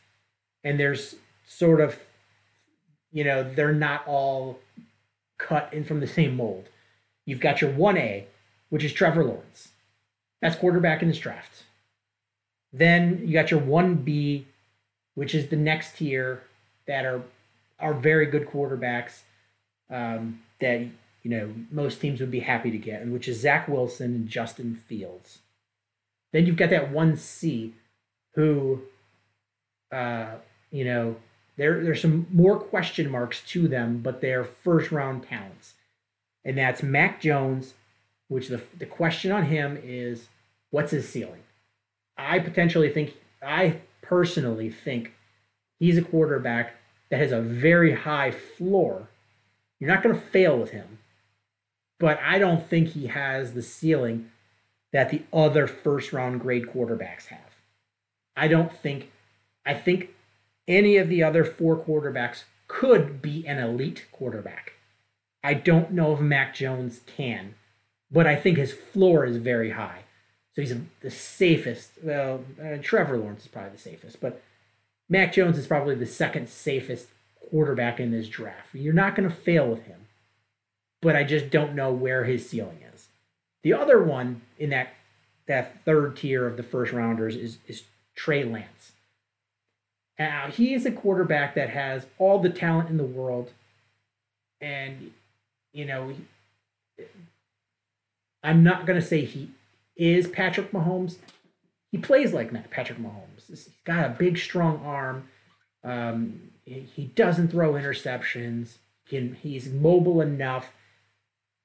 And 0.64 0.80
there's 0.80 1.16
sort 1.46 1.80
of, 1.80 2.00
you 3.12 3.24
know, 3.24 3.44
they're 3.44 3.74
not 3.74 4.08
all 4.08 4.60
cut 5.38 5.72
in 5.72 5.84
from 5.84 6.00
the 6.00 6.08
same 6.08 6.36
mold. 6.36 6.70
You've 7.26 7.40
got 7.40 7.62
your 7.62 7.72
1A, 7.72 8.26
which 8.70 8.84
is 8.84 8.94
Trevor 8.94 9.24
Lawrence. 9.24 9.70
That's 10.42 10.56
quarterback 10.56 11.02
in 11.04 11.08
this 11.08 11.20
draft. 11.20 11.64
Then 12.72 13.22
you 13.28 13.34
got 13.34 13.52
your 13.52 13.62
1B, 13.62 14.46
which 15.16 15.36
is 15.36 15.48
the 15.48 15.56
next 15.56 15.98
tier 15.98 16.44
that 16.88 17.06
are 17.06 17.22
are 17.80 17.94
very 17.94 18.26
good 18.26 18.48
quarterbacks 18.48 19.22
um, 19.90 20.42
that 20.60 20.82
you 21.22 21.32
know 21.32 21.54
most 21.72 22.02
teams 22.02 22.20
would 22.20 22.32
be 22.32 22.42
happy 22.42 22.72
to 22.72 22.78
get, 22.78 23.02
and 23.02 23.14
which 23.14 23.28
is 23.28 23.40
Zach 23.40 23.68
Wilson 23.68 24.14
and 24.14 24.28
Justin 24.28 24.76
Fields. 24.76 25.40
Then 26.32 26.46
you've 26.46 26.58
got 26.58 26.72
that 26.72 26.92
one 26.92 27.16
C, 27.16 27.74
who, 28.34 28.82
uh, 29.92 30.36
you 30.72 30.84
know, 30.84 31.18
there 31.58 31.84
there's 31.84 32.02
some 32.02 32.28
more 32.32 32.60
question 32.60 33.10
marks 33.10 33.42
to 33.50 33.68
them, 33.68 34.00
but 34.00 34.22
they're 34.22 34.44
first 34.44 34.92
round 34.92 35.24
talents, 35.24 35.74
and 36.44 36.58
that's 36.58 36.82
Mac 36.82 37.22
Jones, 37.22 37.76
which 38.28 38.48
the 38.48 38.62
the 38.78 38.86
question 38.86 39.32
on 39.32 39.46
him 39.46 39.80
is 39.84 40.28
what's 40.72 40.92
his 40.92 41.08
ceiling. 41.08 41.44
I 42.18 42.40
potentially 42.40 42.90
think 42.90 43.14
I 43.42 43.82
personally 44.14 44.70
think 44.70 45.12
he's 45.80 45.98
a 45.98 46.02
quarterback 46.04 46.76
that 47.10 47.18
has 47.18 47.32
a 47.32 47.42
very 47.42 47.96
high 47.96 48.30
floor. 48.30 49.10
You're 49.80 49.90
not 49.90 50.04
going 50.04 50.14
to 50.14 50.22
fail 50.22 50.56
with 50.56 50.70
him, 50.70 51.00
but 52.00 52.20
I 52.22 52.38
don't 52.38 52.64
think 52.64 52.90
he 52.90 53.08
has 53.08 53.54
the 53.54 53.64
ceiling 53.64 54.30
that 54.92 55.10
the 55.10 55.24
other 55.34 55.66
first 55.66 56.14
round 56.14 56.42
grade 56.42 56.68
quarterbacks 56.68 57.26
have. 57.26 57.56
I 58.38 58.48
don't 58.48 58.72
think, 58.72 59.10
I 59.66 59.74
think 59.74 60.12
any 60.68 60.98
of 60.98 61.10
the 61.10 61.24
other 61.24 61.44
four 61.44 61.76
quarterbacks 61.76 62.44
could 62.68 63.20
be 63.20 63.48
an 63.48 63.58
elite 63.58 64.06
quarterback. 64.12 64.74
I 65.44 65.56
don't 65.56 65.92
know 65.92 66.14
if 66.14 66.20
Mac 66.20 66.54
Jones 66.54 67.02
can, 67.08 67.56
but 68.12 68.28
I 68.28 68.36
think 68.36 68.60
his 68.60 68.74
floor 68.74 69.26
is 69.26 69.38
very 69.38 69.72
high. 69.72 70.03
So 70.56 70.62
he's 70.62 70.76
the 71.02 71.10
safest. 71.10 71.92
Well, 72.02 72.44
uh, 72.64 72.78
Trevor 72.82 73.18
Lawrence 73.18 73.44
is 73.44 73.48
probably 73.48 73.72
the 73.72 73.78
safest, 73.80 74.22
but 74.22 74.42
Mac 75.10 75.34
Jones 75.34 75.58
is 75.58 75.68
probably 75.68 75.96
the 75.96 76.06
second 76.06 76.48
safest 76.48 77.08
quarterback 77.50 78.00
in 78.00 78.12
this 78.12 78.28
draft. 78.28 78.74
You're 78.74 78.94
not 78.94 79.16
going 79.16 79.30
to 79.30 79.36
fail 79.36 79.68
with 79.68 79.84
him, 79.86 80.08
but 81.02 81.16
I 81.16 81.24
just 81.24 81.50
don't 81.50 81.76
know 81.76 81.92
where 81.92 82.24
his 82.26 82.48
ceiling 82.48 82.80
is. 82.94 83.08
The 83.64 83.74
other 83.74 84.02
one 84.02 84.42
in 84.60 84.70
that 84.70 84.94
that 85.46 85.84
third 85.84 86.16
tier 86.16 86.48
of 86.48 86.56
the 86.56 86.64
first 86.64 86.92
rounders 86.92 87.36
is 87.36 87.58
is 87.68 87.84
Trey 88.16 88.44
Lance. 88.44 88.94
Now 90.20 90.48
he 90.48 90.74
is 90.74 90.86
a 90.86 90.92
quarterback 90.92 91.56
that 91.56 91.70
has 91.70 92.06
all 92.20 92.40
the 92.40 92.50
talent 92.50 92.90
in 92.90 92.98
the 92.98 93.04
world, 93.04 93.52
and 94.62 95.12
you 95.74 95.86
know, 95.86 96.14
I'm 98.44 98.64
not 98.64 98.86
going 98.86 99.00
to 99.00 99.06
say 99.06 99.26
he 99.26 99.50
is 99.96 100.28
Patrick 100.28 100.72
Mahomes. 100.72 101.18
He 101.92 101.98
plays 101.98 102.34
like 102.34 102.52
Patrick 102.72 103.00
Mahomes. 103.00 103.48
He's 103.48 103.70
got 103.84 104.06
a 104.06 104.10
big, 104.10 104.38
strong 104.38 104.84
arm. 104.84 105.30
Um, 105.84 106.52
he 106.66 107.12
doesn't 107.16 107.50
throw 107.50 107.74
interceptions. 107.74 108.78
Can, 109.08 109.36
he's 109.36 109.70
mobile 109.70 110.22
enough 110.22 110.72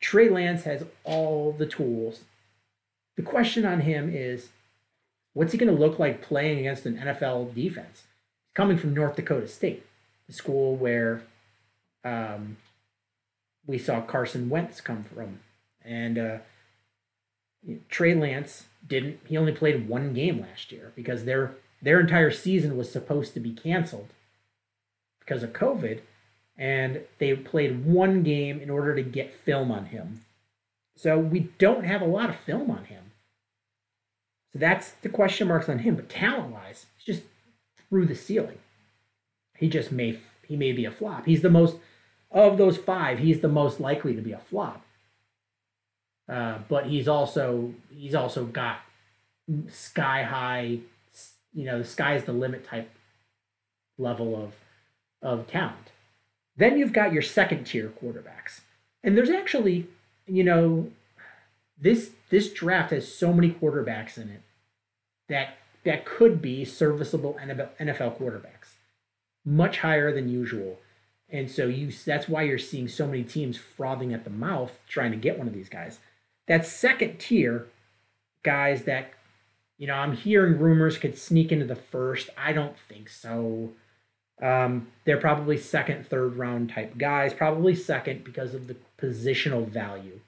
Trey 0.01 0.29
Lance 0.29 0.65
has 0.65 0.85
all 1.05 1.53
the 1.53 1.67
tools. 1.67 2.23
The 3.17 3.23
question 3.23 3.65
on 3.65 3.81
him 3.81 4.11
is 4.15 4.51
what's 5.33 5.53
he 5.53 5.59
going 5.59 5.75
to 5.75 5.79
look 5.79 5.99
like 5.99 6.23
playing 6.23 6.59
against 6.61 6.87
an 6.87 6.99
NFL 6.99 7.55
defense? 7.55 8.05
Coming 8.55 8.77
from 8.77 8.95
North 8.95 9.17
Dakota 9.17 9.49
State, 9.49 9.85
the 10.27 10.33
school 10.33 10.77
where 10.77 11.23
um, 12.05 12.57
we 13.67 13.79
saw 13.79 14.01
Carson 14.01 14.49
Wentz 14.49 14.81
come 14.81 15.05
from. 15.05 15.41
And 15.85 16.19
uh, 16.19 16.39
Trey 17.89 18.15
Lance 18.15 18.65
didn't, 18.87 19.21
he 19.27 19.37
only 19.37 19.53
played 19.53 19.89
one 19.89 20.13
game 20.13 20.41
last 20.41 20.73
year 20.73 20.93
because 20.95 21.25
their, 21.25 21.55
their 21.83 22.01
entire 22.01 22.31
season 22.31 22.77
was 22.77 22.91
supposed 22.91 23.35
to 23.35 23.41
be 23.41 23.53
canceled 23.53 24.09
because 25.21 25.43
of 25.43 25.53
COVID 25.53 26.01
and 26.57 27.03
they 27.19 27.35
played 27.35 27.85
one 27.85 28.23
game 28.23 28.61
in 28.61 28.69
order 28.69 28.95
to 28.95 29.03
get 29.03 29.33
film 29.33 29.71
on 29.71 29.87
him. 29.87 30.23
So 30.97 31.17
we 31.17 31.51
don't 31.59 31.85
have 31.85 32.03
a 32.03 32.07
lot 32.07 32.31
of 32.31 32.37
film 32.37 32.71
on 32.71 32.87
him. 32.87 33.13
So 34.53 34.59
that's 34.59 34.91
the 34.91 35.09
question 35.09 35.47
marks 35.47 35.69
on 35.69 35.81
him. 35.81 35.95
But 35.95 36.09
talent 36.09 36.53
wise, 36.53 36.87
he's 36.97 37.17
just 37.17 37.27
through 37.89 38.07
the 38.07 38.17
ceiling. 38.17 38.59
He 39.57 39.69
just 39.69 39.93
may 39.93 40.19
he 40.47 40.57
may 40.57 40.73
be 40.73 40.85
a 40.85 40.91
flop. 40.91 41.27
He's 41.27 41.43
the 41.43 41.51
most 41.51 41.77
of 42.31 42.59
those 42.59 42.77
five. 42.79 43.19
He's 43.19 43.41
the 43.41 43.49
most 43.49 43.79
likely 43.79 44.15
to 44.15 44.23
be 44.23 44.33
a 44.33 44.39
flop. 44.39 44.85
Uh, 46.29 46.59
but 46.69 46.87
he's 46.87 47.09
also 47.09 47.73
he's 47.91 48.15
also 48.15 48.45
got 48.45 48.81
sky 49.69 50.23
high, 50.23 50.79
you 51.55 51.65
know, 51.65 51.79
the 51.79 51.85
sky's 51.85 52.25
the 52.25 52.33
limit 52.33 52.65
type 52.65 52.91
level 53.97 54.37
of 54.37 54.53
of 55.23 55.47
talent. 55.47 55.93
Then 56.57 56.79
you've 56.79 56.93
got 56.93 57.13
your 57.13 57.23
second 57.23 57.65
tier 57.65 57.93
quarterbacks. 58.03 58.61
And 59.03 59.17
there's 59.17 59.31
actually, 59.31 59.87
you 60.27 60.45
know, 60.45 60.91
this 61.81 62.11
this 62.31 62.53
draft 62.53 62.91
has 62.91 63.13
so 63.13 63.33
many 63.33 63.51
quarterbacks 63.51 64.17
in 64.17 64.29
it 64.29 64.43
that 65.29 65.57
that 65.85 66.05
could 66.05 66.43
be 66.43 66.65
serviceable 66.65 67.39
NFL 67.41 68.19
quarterbacks, 68.19 68.75
much 69.45 69.79
higher 69.79 70.13
than 70.13 70.29
usual. 70.29 70.79
And 71.31 71.51
so 71.51 71.67
you 71.67 71.93
that's 71.93 72.29
why 72.29 72.43
you're 72.43 72.59
seeing 72.59 72.89
so 72.89 73.07
many 73.07 73.23
teams 73.23 73.57
frothing 73.57 74.13
at 74.13 74.25
the 74.25 74.31
mouth 74.31 74.79
trying 74.89 75.13
to 75.13 75.17
get 75.17 75.39
one 75.39 75.47
of 75.47 75.55
these 75.55 75.69
guys. 75.69 76.01
That 76.49 76.67
second 76.67 77.19
tier 77.19 77.69
guys 78.43 78.85
that 78.85 79.13
you 79.79 79.87
know, 79.87 79.95
I'm 79.95 80.17
hearing 80.17 80.59
rumors 80.59 80.99
could 80.99 81.17
sneak 81.17 81.53
into 81.53 81.65
the 81.65 81.77
first. 81.77 82.31
I 82.37 82.53
don't 82.53 82.77
think 82.77 83.09
so. 83.09 83.71
Um, 84.43 84.89
they're 85.05 85.21
probably 85.21 85.57
second, 85.57 86.07
third 86.07 86.37
round 86.37 86.71
type 86.71 86.99
guys, 86.99 87.33
probably 87.33 87.75
second 87.75 88.25
because 88.25 88.55
of 88.55 88.67
the 88.67 88.77
positional 89.01 89.67
value. 89.69 90.21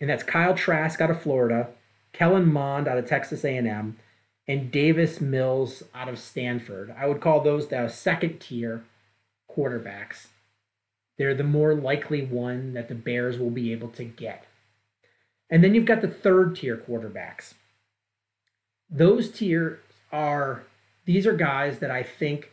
And 0.00 0.08
that's 0.08 0.22
Kyle 0.22 0.54
Trask 0.54 1.00
out 1.00 1.10
of 1.10 1.20
Florida, 1.20 1.68
Kellen 2.12 2.52
Mond 2.52 2.86
out 2.86 2.98
of 2.98 3.06
Texas 3.06 3.44
A&M, 3.44 3.96
and 4.46 4.70
Davis 4.70 5.20
Mills 5.20 5.82
out 5.94 6.08
of 6.08 6.18
Stanford. 6.18 6.94
I 6.96 7.06
would 7.06 7.20
call 7.20 7.40
those 7.40 7.68
the 7.68 7.88
second 7.88 8.38
tier 8.38 8.84
quarterbacks. 9.50 10.28
They're 11.18 11.34
the 11.34 11.44
more 11.44 11.74
likely 11.74 12.24
one 12.24 12.74
that 12.74 12.88
the 12.88 12.94
Bears 12.94 13.38
will 13.38 13.50
be 13.50 13.72
able 13.72 13.88
to 13.88 14.04
get. 14.04 14.44
And 15.50 15.62
then 15.62 15.74
you've 15.74 15.84
got 15.84 16.00
the 16.00 16.08
third 16.08 16.56
tier 16.56 16.76
quarterbacks. 16.76 17.54
Those 18.90 19.30
tiers 19.30 19.78
are 20.12 20.64
these 21.04 21.26
are 21.26 21.36
guys 21.36 21.78
that 21.78 21.90
I 21.90 22.02
think 22.02 22.50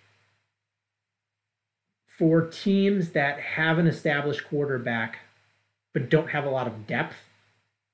for 2.05 2.41
teams 2.41 3.11
that 3.11 3.39
have 3.39 3.79
an 3.79 3.87
established 3.87 4.47
quarterback 4.47 5.19
but 5.93 6.09
don't 6.09 6.29
have 6.29 6.45
a 6.45 6.49
lot 6.49 6.67
of 6.67 6.87
depth, 6.87 7.15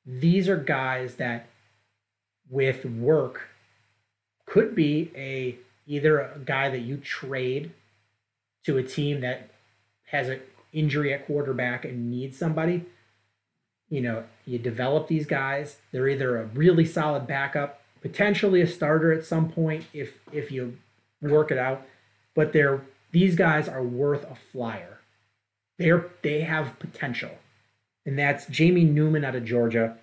these 0.06 0.48
are 0.48 0.58
guys 0.58 1.16
that 1.16 1.48
with 2.50 2.86
work 2.86 3.50
could 4.46 4.74
be 4.74 5.12
a 5.16 5.58
either 5.86 6.20
a 6.20 6.40
guy 6.40 6.70
that 6.70 6.80
you 6.80 6.98
trade 6.98 7.72
to 8.66 8.78
a 8.78 8.84
team 8.84 9.22
that 9.22 9.50
has 10.06 10.30
an 10.30 10.40
injury 10.72 11.14
at 11.14 11.26
quarterback 11.26 11.86
and 11.86 12.10
needs 12.12 12.38
somebody. 12.38 12.86
You 13.90 14.02
know, 14.02 14.24
you 14.46 14.60
develop 14.60 15.08
these 15.08 15.26
guys. 15.26 15.78
They're 15.92 16.08
either 16.08 16.38
a 16.38 16.46
really 16.46 16.86
solid 16.86 17.26
backup, 17.28 17.82
potentially 18.02 18.62
a 18.62 18.68
starter 18.68 19.12
at 19.12 19.26
some 19.26 19.50
point 19.50 19.86
if 19.94 20.18
if 20.32 20.52
you 20.52 20.78
work 21.22 21.52
it 21.52 21.58
out, 21.58 21.86
but 22.36 22.54
they're 22.54 22.82
these 23.12 23.36
guys 23.36 23.68
are 23.68 23.84
worth 23.84 24.30
a 24.30 24.36
flyer. 24.36 25.00
They're 25.78 26.10
they 26.22 26.42
have 26.42 26.80
potential. 26.80 27.32
And 28.06 28.18
that's 28.18 28.46
Jamie 28.48 28.86
Newman 28.86 29.26
out 29.26 29.36
of 29.36 29.46
Georgia 29.46 29.98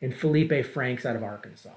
and 0.00 0.14
Felipe 0.14 0.64
Franks 0.64 1.04
out 1.06 1.16
of 1.16 1.22
Arkansas. 1.22 1.70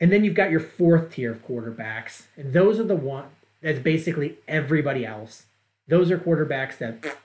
And 0.00 0.12
then 0.12 0.24
you've 0.24 0.34
got 0.34 0.50
your 0.50 0.60
fourth 0.60 1.10
tier 1.10 1.32
of 1.32 1.46
quarterbacks, 1.46 2.26
and 2.36 2.52
those 2.52 2.78
are 2.78 2.84
the 2.84 2.94
one 2.94 3.26
that's 3.60 3.80
basically 3.80 4.38
everybody 4.46 5.04
else. 5.04 5.46
Those 5.88 6.10
are 6.10 6.18
quarterbacks 6.18 6.78
that 6.78 7.18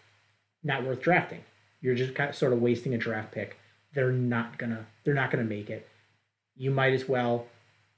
not 0.63 0.84
worth 0.84 1.01
drafting. 1.01 1.43
You're 1.84 1.94
just 1.94 2.16
kind 2.16 2.32
of 2.32 2.36
sort 2.36 2.54
of 2.54 2.62
wasting 2.62 2.96
a 2.96 2.98
draft 2.98 3.32
pick. 3.32 3.60
They're 3.94 4.12
not 4.12 4.58
gonna 4.58 4.88
they're 5.04 5.13
not 5.13 5.30
gonna 5.30 5.44
make 5.44 5.70
it. 5.70 5.88
You 6.56 6.72
might 6.72 6.94
as 6.94 7.08
well 7.08 7.46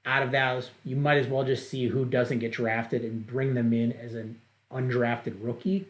out 0.04 0.22
of 0.22 0.30
those, 0.30 0.70
you 0.84 0.96
might 0.96 1.18
as 1.18 1.26
well 1.26 1.44
just 1.44 1.70
see 1.70 1.88
who 1.88 2.04
doesn't 2.04 2.40
get 2.40 2.52
drafted 2.52 3.02
and 3.02 3.26
bring 3.26 3.54
them 3.54 3.72
in 3.72 3.92
as 3.92 4.14
an 4.14 4.40
undrafted 4.72 5.36
rookie 5.40 5.86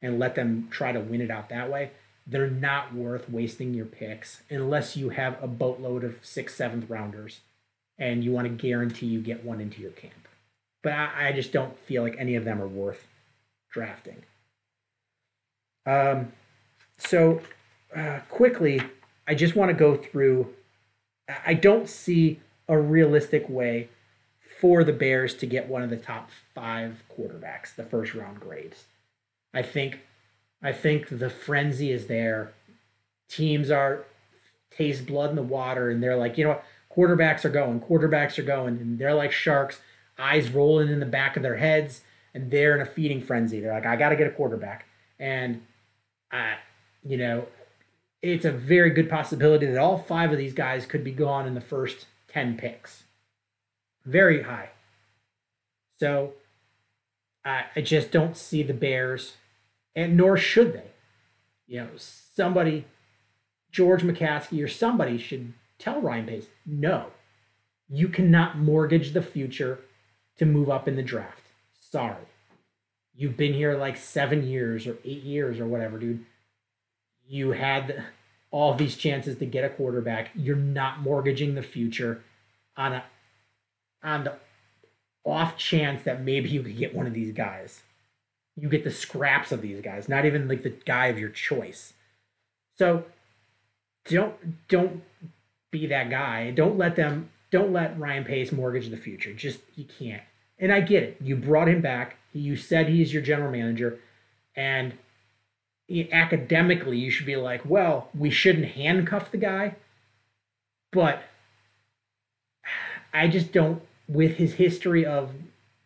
and 0.00 0.18
let 0.18 0.34
them 0.34 0.68
try 0.70 0.92
to 0.92 1.00
win 1.00 1.20
it 1.20 1.30
out 1.30 1.48
that 1.48 1.70
way. 1.70 1.90
They're 2.26 2.50
not 2.50 2.94
worth 2.94 3.28
wasting 3.28 3.74
your 3.74 3.86
picks 3.86 4.42
unless 4.48 4.96
you 4.96 5.10
have 5.10 5.42
a 5.42 5.46
boatload 5.46 6.04
of 6.04 6.18
sixth, 6.22 6.56
seventh 6.56 6.88
rounders 6.88 7.40
and 7.98 8.24
you 8.24 8.32
want 8.32 8.46
to 8.46 8.68
guarantee 8.68 9.06
you 9.06 9.20
get 9.20 9.44
one 9.44 9.60
into 9.60 9.82
your 9.82 9.90
camp. 9.90 10.28
But 10.82 10.92
I, 10.92 11.28
I 11.28 11.32
just 11.32 11.52
don't 11.52 11.78
feel 11.78 12.02
like 12.02 12.16
any 12.18 12.34
of 12.36 12.44
them 12.44 12.62
are 12.62 12.68
worth 12.68 13.06
drafting. 13.70 14.22
Um, 15.86 16.32
so 17.00 17.40
uh, 17.94 18.20
quickly, 18.28 18.80
I 19.26 19.34
just 19.34 19.56
want 19.56 19.70
to 19.70 19.74
go 19.74 19.96
through. 19.96 20.54
I 21.46 21.54
don't 21.54 21.88
see 21.88 22.40
a 22.68 22.78
realistic 22.78 23.48
way 23.48 23.88
for 24.60 24.84
the 24.84 24.92
Bears 24.92 25.34
to 25.34 25.46
get 25.46 25.68
one 25.68 25.82
of 25.82 25.90
the 25.90 25.96
top 25.96 26.30
five 26.54 27.02
quarterbacks, 27.16 27.74
the 27.74 27.84
first 27.84 28.14
round 28.14 28.40
grades. 28.40 28.84
I 29.54 29.62
think, 29.62 30.00
I 30.62 30.72
think 30.72 31.08
the 31.08 31.30
frenzy 31.30 31.90
is 31.90 32.06
there. 32.06 32.52
Teams 33.28 33.70
are 33.70 34.04
taste 34.70 35.06
blood 35.06 35.30
in 35.30 35.36
the 35.36 35.42
water, 35.42 35.90
and 35.90 36.02
they're 36.02 36.16
like, 36.16 36.36
you 36.36 36.44
know 36.44 36.50
what, 36.50 36.64
quarterbacks 36.94 37.44
are 37.44 37.50
going, 37.50 37.80
quarterbacks 37.80 38.38
are 38.38 38.42
going, 38.42 38.78
and 38.78 38.98
they're 38.98 39.14
like 39.14 39.32
sharks, 39.32 39.80
eyes 40.18 40.50
rolling 40.50 40.88
in 40.88 41.00
the 41.00 41.06
back 41.06 41.36
of 41.36 41.42
their 41.42 41.56
heads, 41.56 42.02
and 42.34 42.50
they're 42.50 42.74
in 42.74 42.80
a 42.80 42.86
feeding 42.86 43.20
frenzy. 43.20 43.60
They're 43.60 43.72
like, 43.72 43.86
I 43.86 43.96
got 43.96 44.10
to 44.10 44.16
get 44.16 44.26
a 44.26 44.30
quarterback, 44.30 44.86
and 45.18 45.62
I, 46.30 46.56
you 47.04 47.16
know, 47.16 47.46
it's 48.22 48.44
a 48.44 48.52
very 48.52 48.90
good 48.90 49.08
possibility 49.08 49.66
that 49.66 49.78
all 49.78 49.98
five 49.98 50.32
of 50.32 50.38
these 50.38 50.52
guys 50.52 50.86
could 50.86 51.02
be 51.02 51.12
gone 51.12 51.46
in 51.46 51.54
the 51.54 51.60
first 51.60 52.06
10 52.28 52.56
picks. 52.56 53.04
Very 54.04 54.42
high. 54.42 54.70
So 55.98 56.34
I, 57.44 57.64
I 57.76 57.80
just 57.80 58.10
don't 58.10 58.36
see 58.36 58.62
the 58.62 58.74
Bears, 58.74 59.36
and 59.94 60.16
nor 60.16 60.36
should 60.36 60.72
they. 60.72 60.90
You 61.66 61.80
know, 61.80 61.88
somebody, 61.96 62.86
George 63.70 64.02
McCaskey 64.02 64.62
or 64.62 64.68
somebody 64.68 65.18
should 65.18 65.52
tell 65.78 66.00
Ryan 66.00 66.26
Pace, 66.26 66.46
no, 66.66 67.06
you 67.88 68.08
cannot 68.08 68.58
mortgage 68.58 69.12
the 69.12 69.22
future 69.22 69.80
to 70.36 70.46
move 70.46 70.70
up 70.70 70.88
in 70.88 70.96
the 70.96 71.02
draft. 71.02 71.42
Sorry. 71.78 72.16
You've 73.14 73.36
been 73.36 73.52
here 73.52 73.76
like 73.76 73.96
seven 73.96 74.46
years 74.46 74.86
or 74.86 74.96
eight 75.04 75.22
years 75.22 75.60
or 75.60 75.66
whatever, 75.66 75.98
dude. 75.98 76.24
You 77.30 77.52
had 77.52 78.02
all 78.50 78.74
these 78.74 78.96
chances 78.96 79.38
to 79.38 79.46
get 79.46 79.64
a 79.64 79.68
quarterback. 79.68 80.30
You're 80.34 80.56
not 80.56 80.98
mortgaging 80.98 81.54
the 81.54 81.62
future 81.62 82.24
on 82.76 82.94
a 82.94 83.04
on 84.02 84.24
the 84.24 84.34
off 85.24 85.56
chance 85.56 86.02
that 86.02 86.22
maybe 86.22 86.48
you 86.48 86.60
could 86.60 86.76
get 86.76 86.92
one 86.92 87.06
of 87.06 87.14
these 87.14 87.32
guys. 87.32 87.82
You 88.56 88.68
get 88.68 88.82
the 88.82 88.90
scraps 88.90 89.52
of 89.52 89.62
these 89.62 89.80
guys, 89.80 90.08
not 90.08 90.24
even 90.24 90.48
like 90.48 90.64
the 90.64 90.70
guy 90.70 91.06
of 91.06 91.20
your 91.20 91.28
choice. 91.28 91.92
So 92.76 93.04
don't 94.06 94.66
don't 94.66 95.04
be 95.70 95.86
that 95.86 96.10
guy. 96.10 96.50
Don't 96.50 96.76
let 96.76 96.96
them 96.96 97.30
don't 97.52 97.72
let 97.72 97.96
Ryan 97.96 98.24
Pace 98.24 98.50
mortgage 98.50 98.88
the 98.88 98.96
future. 98.96 99.32
Just 99.32 99.60
you 99.76 99.84
can't. 99.84 100.22
And 100.58 100.72
I 100.72 100.80
get 100.80 101.04
it. 101.04 101.16
You 101.20 101.36
brought 101.36 101.68
him 101.68 101.80
back. 101.80 102.16
You 102.32 102.56
said 102.56 102.88
he's 102.88 103.14
your 103.14 103.22
general 103.22 103.52
manager 103.52 104.00
and 104.56 104.94
academically 106.12 106.98
you 106.98 107.10
should 107.10 107.26
be 107.26 107.36
like, 107.36 107.62
well, 107.64 108.08
we 108.14 108.30
shouldn't 108.30 108.72
handcuff 108.72 109.30
the 109.30 109.36
guy, 109.36 109.76
but 110.92 111.22
I 113.12 113.28
just 113.28 113.52
don't 113.52 113.82
with 114.08 114.36
his 114.36 114.54
history 114.54 115.04
of 115.04 115.30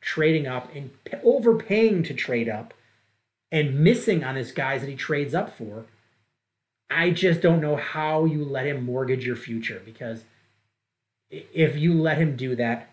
trading 0.00 0.46
up 0.46 0.70
and 0.74 0.90
overpaying 1.22 2.02
to 2.04 2.14
trade 2.14 2.48
up 2.48 2.74
and 3.50 3.80
missing 3.80 4.22
on 4.22 4.36
his 4.36 4.52
guys 4.52 4.80
that 4.82 4.90
he 4.90 4.96
trades 4.96 5.34
up 5.34 5.56
for. 5.56 5.86
I 6.90 7.10
just 7.10 7.40
don't 7.40 7.60
know 7.60 7.76
how 7.76 8.24
you 8.24 8.44
let 8.44 8.66
him 8.66 8.84
mortgage 8.84 9.26
your 9.26 9.36
future 9.36 9.80
because 9.84 10.24
if 11.30 11.76
you 11.76 11.94
let 11.94 12.18
him 12.18 12.36
do 12.36 12.54
that, 12.56 12.90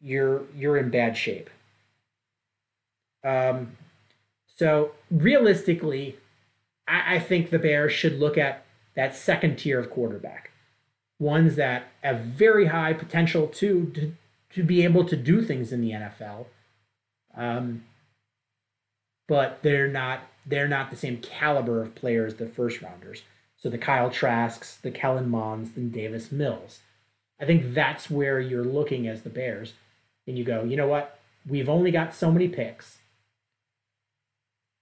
you're 0.00 0.42
you're 0.54 0.76
in 0.76 0.90
bad 0.90 1.16
shape. 1.16 1.48
Um, 3.24 3.76
so 4.46 4.92
realistically, 5.10 6.18
I, 6.86 7.16
I 7.16 7.18
think 7.18 7.50
the 7.50 7.58
Bears 7.58 7.92
should 7.92 8.18
look 8.18 8.38
at 8.38 8.64
that 8.94 9.16
second 9.16 9.56
tier 9.56 9.78
of 9.78 9.90
quarterback, 9.90 10.50
ones 11.18 11.56
that 11.56 11.88
have 12.02 12.20
very 12.20 12.66
high 12.66 12.92
potential 12.92 13.46
to 13.48 13.86
to, 13.94 14.12
to 14.54 14.62
be 14.62 14.84
able 14.84 15.04
to 15.04 15.16
do 15.16 15.42
things 15.42 15.72
in 15.72 15.80
the 15.80 15.90
NFL, 15.90 16.46
um, 17.36 17.84
but 19.26 19.62
they're 19.62 19.88
not 19.88 20.20
they're 20.46 20.68
not 20.68 20.90
the 20.90 20.96
same 20.96 21.18
caliber 21.18 21.80
of 21.80 21.94
players 21.94 22.34
the 22.34 22.46
first 22.46 22.82
rounders. 22.82 23.22
So 23.56 23.70
the 23.70 23.78
Kyle 23.78 24.10
Trasks, 24.10 24.76
the 24.76 24.90
Kellen 24.90 25.30
Monds, 25.30 25.76
and 25.76 25.90
Davis 25.90 26.30
Mills. 26.30 26.80
I 27.40 27.46
think 27.46 27.72
that's 27.72 28.10
where 28.10 28.38
you're 28.38 28.64
looking 28.64 29.08
as 29.08 29.22
the 29.22 29.30
Bears, 29.30 29.72
and 30.26 30.36
you 30.36 30.44
go, 30.44 30.64
you 30.64 30.76
know 30.76 30.86
what? 30.86 31.18
We've 31.48 31.68
only 31.68 31.90
got 31.90 32.14
so 32.14 32.30
many 32.30 32.48
picks 32.48 32.98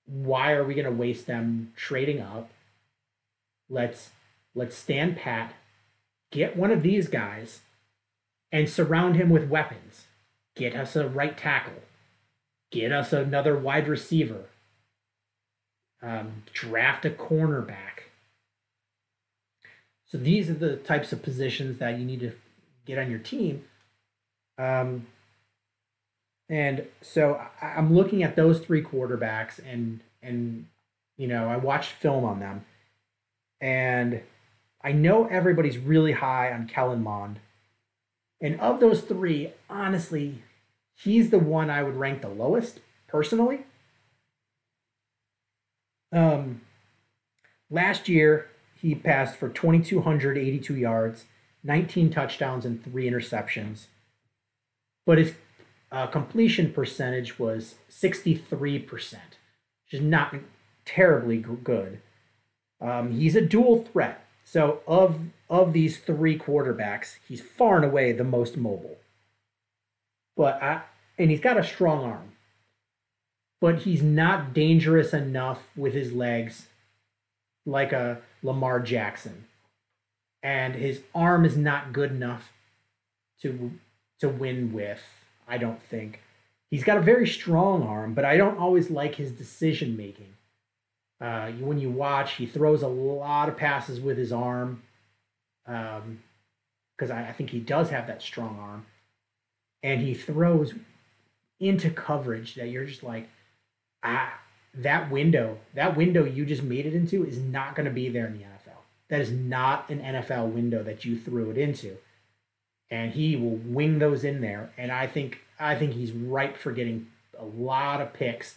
why 0.07 0.53
are 0.53 0.65
we 0.65 0.75
going 0.75 0.87
to 0.87 0.91
waste 0.91 1.27
them 1.27 1.73
trading 1.77 2.21
up? 2.21 2.51
Let's 3.69 4.11
let's 4.55 4.77
stand 4.77 5.17
pat, 5.17 5.55
get 6.31 6.57
one 6.57 6.71
of 6.71 6.83
these 6.83 7.09
guys, 7.09 7.61
and 8.51 8.69
surround 8.69 9.17
him 9.17 9.31
with 9.31 9.49
weapons. 9.49 10.05
Get 10.55 10.75
us 10.75 10.95
a 10.97 11.09
right 11.09 11.37
tackle. 11.37 11.83
Get 12.71 12.93
us 12.93 13.13
another 13.13 13.57
wide 13.57 13.89
receiver. 13.89 14.45
Um, 16.03 16.43
draft 16.53 17.05
a 17.05 17.11
cornerback. 17.11 18.11
So 20.07 20.19
these 20.19 20.51
are 20.51 20.55
the 20.55 20.77
types 20.77 21.13
of 21.13 21.23
positions 21.23 21.79
that 21.79 21.99
you 21.99 22.05
need 22.05 22.21
to 22.21 22.33
get 22.85 22.99
on 22.99 23.11
your 23.11 23.21
team. 23.21 23.65
Um, 24.59 25.07
and 26.53 26.85
so 27.01 27.41
I'm 27.63 27.95
looking 27.95 28.23
at 28.23 28.37
those 28.37 28.61
three 28.61 28.83
quarterbacks, 28.83 29.59
and 29.67 30.01
and 30.23 30.67
you 31.17 31.27
know 31.27 31.49
I 31.49 31.57
watched 31.57 31.93
film 31.93 32.27
on 32.27 32.41
them, 32.41 32.67
and 33.59 34.21
I 34.85 34.93
know 34.93 35.25
everybody's 35.25 35.79
really 35.79 36.13
high 36.13 36.53
on 36.53 36.69
Kellen 36.69 37.03
Mond, 37.03 37.41
and 38.39 38.61
of 38.61 38.81
those 38.81 39.01
three, 39.01 39.55
honestly, 39.71 40.43
he's 40.95 41.31
the 41.31 41.39
one 41.39 41.71
I 41.71 41.83
would 41.83 41.97
rank 41.97 42.21
the 42.21 42.29
lowest 42.29 42.81
personally. 43.09 43.61
Um, 46.13 46.61
last 47.71 48.11
year 48.11 48.51
he 48.79 48.95
passed 48.95 49.37
for 49.37 49.49
2,282 49.49 50.77
yards, 50.77 51.25
19 51.65 52.11
touchdowns, 52.11 52.67
and 52.67 52.85
three 52.85 53.09
interceptions. 53.09 53.87
But 55.07 55.17
his 55.17 55.33
uh, 55.93 56.07
completion 56.07 56.73
percentage 56.73 57.39
was 57.39 57.77
63%, 57.91 58.43
which 58.91 59.93
is 59.93 60.01
not 60.01 60.35
terribly 60.85 61.39
good. 61.39 62.01
Um, 62.81 63.13
he's 63.13 63.37
a 63.37 63.41
dual 63.41 63.85
threat. 63.85 64.25
So 64.45 64.81
of 64.89 65.21
of 65.49 65.73
these 65.73 65.99
three 65.99 66.39
quarterbacks, 66.39 67.17
he's 67.29 67.41
far 67.41 67.77
and 67.77 67.85
away 67.85 68.13
the 68.13 68.25
most 68.25 68.57
mobile. 68.57 68.99
But 70.37 70.61
I 70.63 70.83
and 71.19 71.31
he's 71.31 71.41
got 71.41 71.59
a 71.59 71.65
strong 71.65 72.05
arm. 72.05 72.33
But 73.61 73.81
he's 73.81 74.03
not 74.03 74.53
dangerous 74.53 75.13
enough 75.13 75.69
with 75.77 75.93
his 75.93 76.13
legs 76.13 76.67
like 77.65 77.93
a 77.93 78.21
Lamar 78.43 78.81
Jackson. 78.81 79.45
And 80.43 80.75
his 80.75 81.03
arm 81.15 81.45
is 81.45 81.57
not 81.57 81.93
good 81.93 82.11
enough 82.11 82.53
to 83.43 83.73
to 84.19 84.29
win 84.29 84.73
with, 84.73 85.05
I 85.49 85.59
don't 85.59 85.83
think. 85.83 86.21
He's 86.71 86.85
got 86.85 86.97
a 86.97 87.03
very 87.03 87.27
strong 87.29 87.83
arm, 87.83 88.15
but 88.15 88.25
I 88.25 88.37
don't 88.37 88.59
always 88.59 88.91
like 88.91 89.17
his 89.17 89.31
decision 89.31 89.97
making. 89.97 90.35
Uh, 91.21 91.53
when 91.53 91.79
you 91.79 91.91
watch, 91.91 92.35
he 92.35 92.47
throws 92.47 92.83
a 92.83 92.89
lot 92.89 93.49
of 93.49 93.57
passes 93.57 94.01
with 94.01 94.19
his 94.19 94.33
arm, 94.33 94.83
because 95.65 97.11
I, 97.11 97.29
I 97.29 97.33
think 97.33 97.51
he 97.51 97.61
does 97.61 97.91
have 97.91 98.07
that 98.07 98.23
strong 98.23 98.59
arm, 98.59 98.87
and 99.83 100.01
he 100.01 100.15
throws 100.15 100.75
into 101.61 101.91
coverage 101.91 102.55
that 102.57 102.69
you're 102.69 102.85
just 102.85 103.03
like, 103.03 103.29
ah, 104.03 104.33
that 104.75 105.11
window, 105.11 105.59
that 105.75 105.97
window 105.97 106.25
you 106.25 106.45
just 106.45 106.63
made 106.63 106.87
it 106.87 106.95
into 106.95 107.25
is 107.25 107.39
not 107.39 107.77
going 107.77 107.87
to 107.87 107.93
be 107.93 108.09
there 108.09 108.27
in 108.27 108.33
the 108.33 108.45
NFL. 108.45 108.81
That 109.09 109.21
is 109.21 109.31
not 109.31 109.91
an 109.91 110.01
NFL 110.01 110.53
window 110.53 110.83
that 110.83 111.05
you 111.05 111.19
threw 111.19 111.51
it 111.51 111.59
into, 111.59 111.99
and 112.93 113.15
he 113.15 113.35
will 113.37 113.57
wing 113.65 113.99
those 113.99 114.23
in 114.23 114.43
there. 114.43 114.71
And 114.77 114.93
I 114.93 115.07
think 115.07 115.41
I 115.59 115.75
think 115.75 115.95
he's 115.95 116.13
ripe 116.13 116.59
for 116.59 116.71
getting 116.71 117.07
a 117.39 117.45
lot 117.45 118.03
of 118.03 118.13
picks 118.13 118.57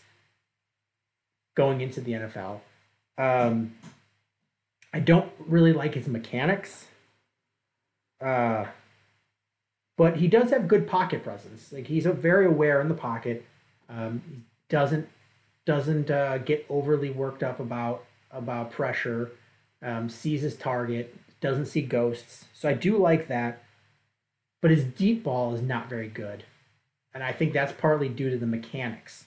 going 1.56 1.80
into 1.80 2.02
the 2.02 2.12
NFL. 2.12 2.60
Um, 3.17 3.76
I 4.93 5.00
don't 5.00 5.32
really 5.39 5.71
like 5.71 5.93
his 5.93 6.08
mechanics, 6.08 6.88
uh, 8.19 8.65
but 9.98 10.17
he 10.17 10.28
does 10.28 10.50
have 10.50 10.67
good 10.67 10.86
pocket 10.86 11.24
presence. 11.24 11.71
Like 11.71 11.88
he's 11.88 12.06
very 12.06 12.45
aware 12.45 12.82
in 12.82 12.89
the 12.89 12.93
pocket. 12.93 13.45
Um, 13.89 14.45
doesn't 14.67 15.08
doesn't 15.65 16.12
uh, 16.12 16.39
get 16.39 16.65
overly 16.69 17.10
worked 17.10 17.41
up 17.41 17.62
about 17.62 18.04
about 18.32 18.71
pressure. 18.71 19.32
Um, 19.82 20.10
sees 20.10 20.41
his 20.41 20.58
target. 20.58 21.15
Doesn't 21.39 21.67
see 21.67 21.82
ghosts. 21.82 22.45
So 22.54 22.67
I 22.67 22.74
do 22.74 22.98
like 22.98 23.30
that. 23.30 23.62
But 24.65 24.71
his 24.71 24.84
deep 24.84 25.23
ball 25.23 25.54
is 25.54 25.62
not 25.62 25.91
very 25.91 26.08
good, 26.08 26.43
and 27.13 27.23
I 27.23 27.34
think 27.34 27.54
that's 27.54 27.71
partly 27.71 28.10
due 28.10 28.32
to 28.32 28.38
the 28.39 28.47
mechanics. 28.47 29.25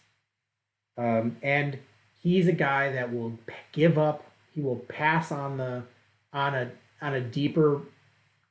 Um, 0.96 1.36
and 1.44 1.78
he's 2.20 2.48
a 2.48 2.52
guy 2.52 2.90
that 2.90 3.14
will 3.14 3.38
give 3.70 3.96
up. 3.96 4.32
He 4.52 4.60
will 4.60 4.82
pass 4.88 5.30
on 5.30 5.56
the 5.56 5.84
on 6.32 6.56
a 6.56 6.72
on 7.00 7.14
a 7.14 7.20
deeper 7.20 7.82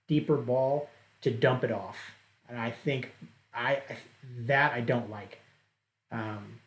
deeper 0.08 0.38
ball 0.38 0.90
to 1.24 1.30
dump 1.30 1.66
it 1.66 1.74
off, 1.74 1.98
and 2.48 2.58
I 2.58 2.72
think 2.72 3.12
I 3.54 3.82
that 4.46 4.72
I 4.72 4.80
don't 4.80 5.10
like. 5.10 5.42
Um, 6.10 6.62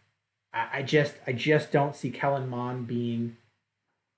I, 0.53 0.69
I 0.71 0.83
just 0.83 1.15
I 1.27 1.33
just 1.33 1.73
don't 1.73 1.97
see 1.97 2.11
Kellen 2.11 2.47
Mond 2.47 2.87
being 2.87 3.39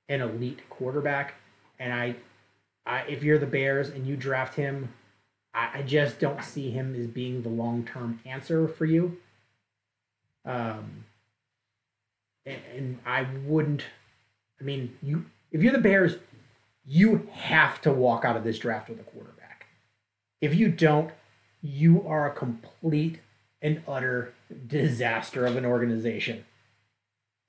an 0.09 0.21
elite 0.21 0.69
quarterback, 0.69 1.35
and 1.79 1.93
I, 1.93 2.17
I 2.85 3.03
if 3.03 3.23
you're 3.23 3.39
the 3.39 3.47
Bears 3.47 3.89
and 3.89 4.05
you 4.05 4.17
draft 4.17 4.57
him, 4.57 4.89
I, 5.55 5.79
I 5.79 5.83
just 5.83 6.19
don't 6.19 6.43
see 6.43 6.71
him 6.71 6.95
as 6.95 7.07
being 7.07 7.43
the 7.43 7.49
long 7.49 7.85
term 7.85 8.21
answer 8.25 8.69
for 8.69 8.85
you. 8.85 9.19
Um, 10.45 11.05
and, 12.47 12.61
and 12.75 12.99
I 13.07 13.27
wouldn't. 13.45 13.85
I 14.61 14.65
mean, 14.65 14.97
you 15.03 15.27
if 15.51 15.63
you're 15.63 15.73
the 15.73 15.79
Bears, 15.79 16.17
you 16.87 17.29
have 17.33 17.81
to 17.83 17.93
walk 17.93 18.25
out 18.25 18.37
of 18.37 18.45
this 18.45 18.59
draft 18.59 18.89
with 18.89 19.01
a 19.01 19.05
quarterback. 19.05 19.67
If 20.41 20.55
you 20.55 20.69
don't, 20.69 21.11
you 21.61 22.07
are 22.07 22.27
a 22.27 22.35
complete 22.35 23.21
and 23.61 23.83
utter 23.87 24.35
disaster 24.67 25.47
of 25.47 25.57
an 25.57 25.65
organization. 25.65 26.45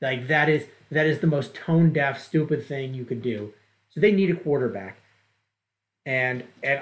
Like 0.01 0.27
that 0.27 0.49
is 0.49 0.65
that 0.91 1.07
is 1.07 1.19
the 1.19 1.27
most 1.27 1.55
tone 1.55 1.91
deaf, 1.91 2.21
stupid 2.21 2.65
thing 2.65 2.93
you 2.93 3.05
could 3.05 3.21
do. 3.21 3.53
So 3.89 3.99
they 3.99 4.11
need 4.11 4.29
a 4.29 4.35
quarterback. 4.35 4.97
And 6.05 6.43
and 6.61 6.81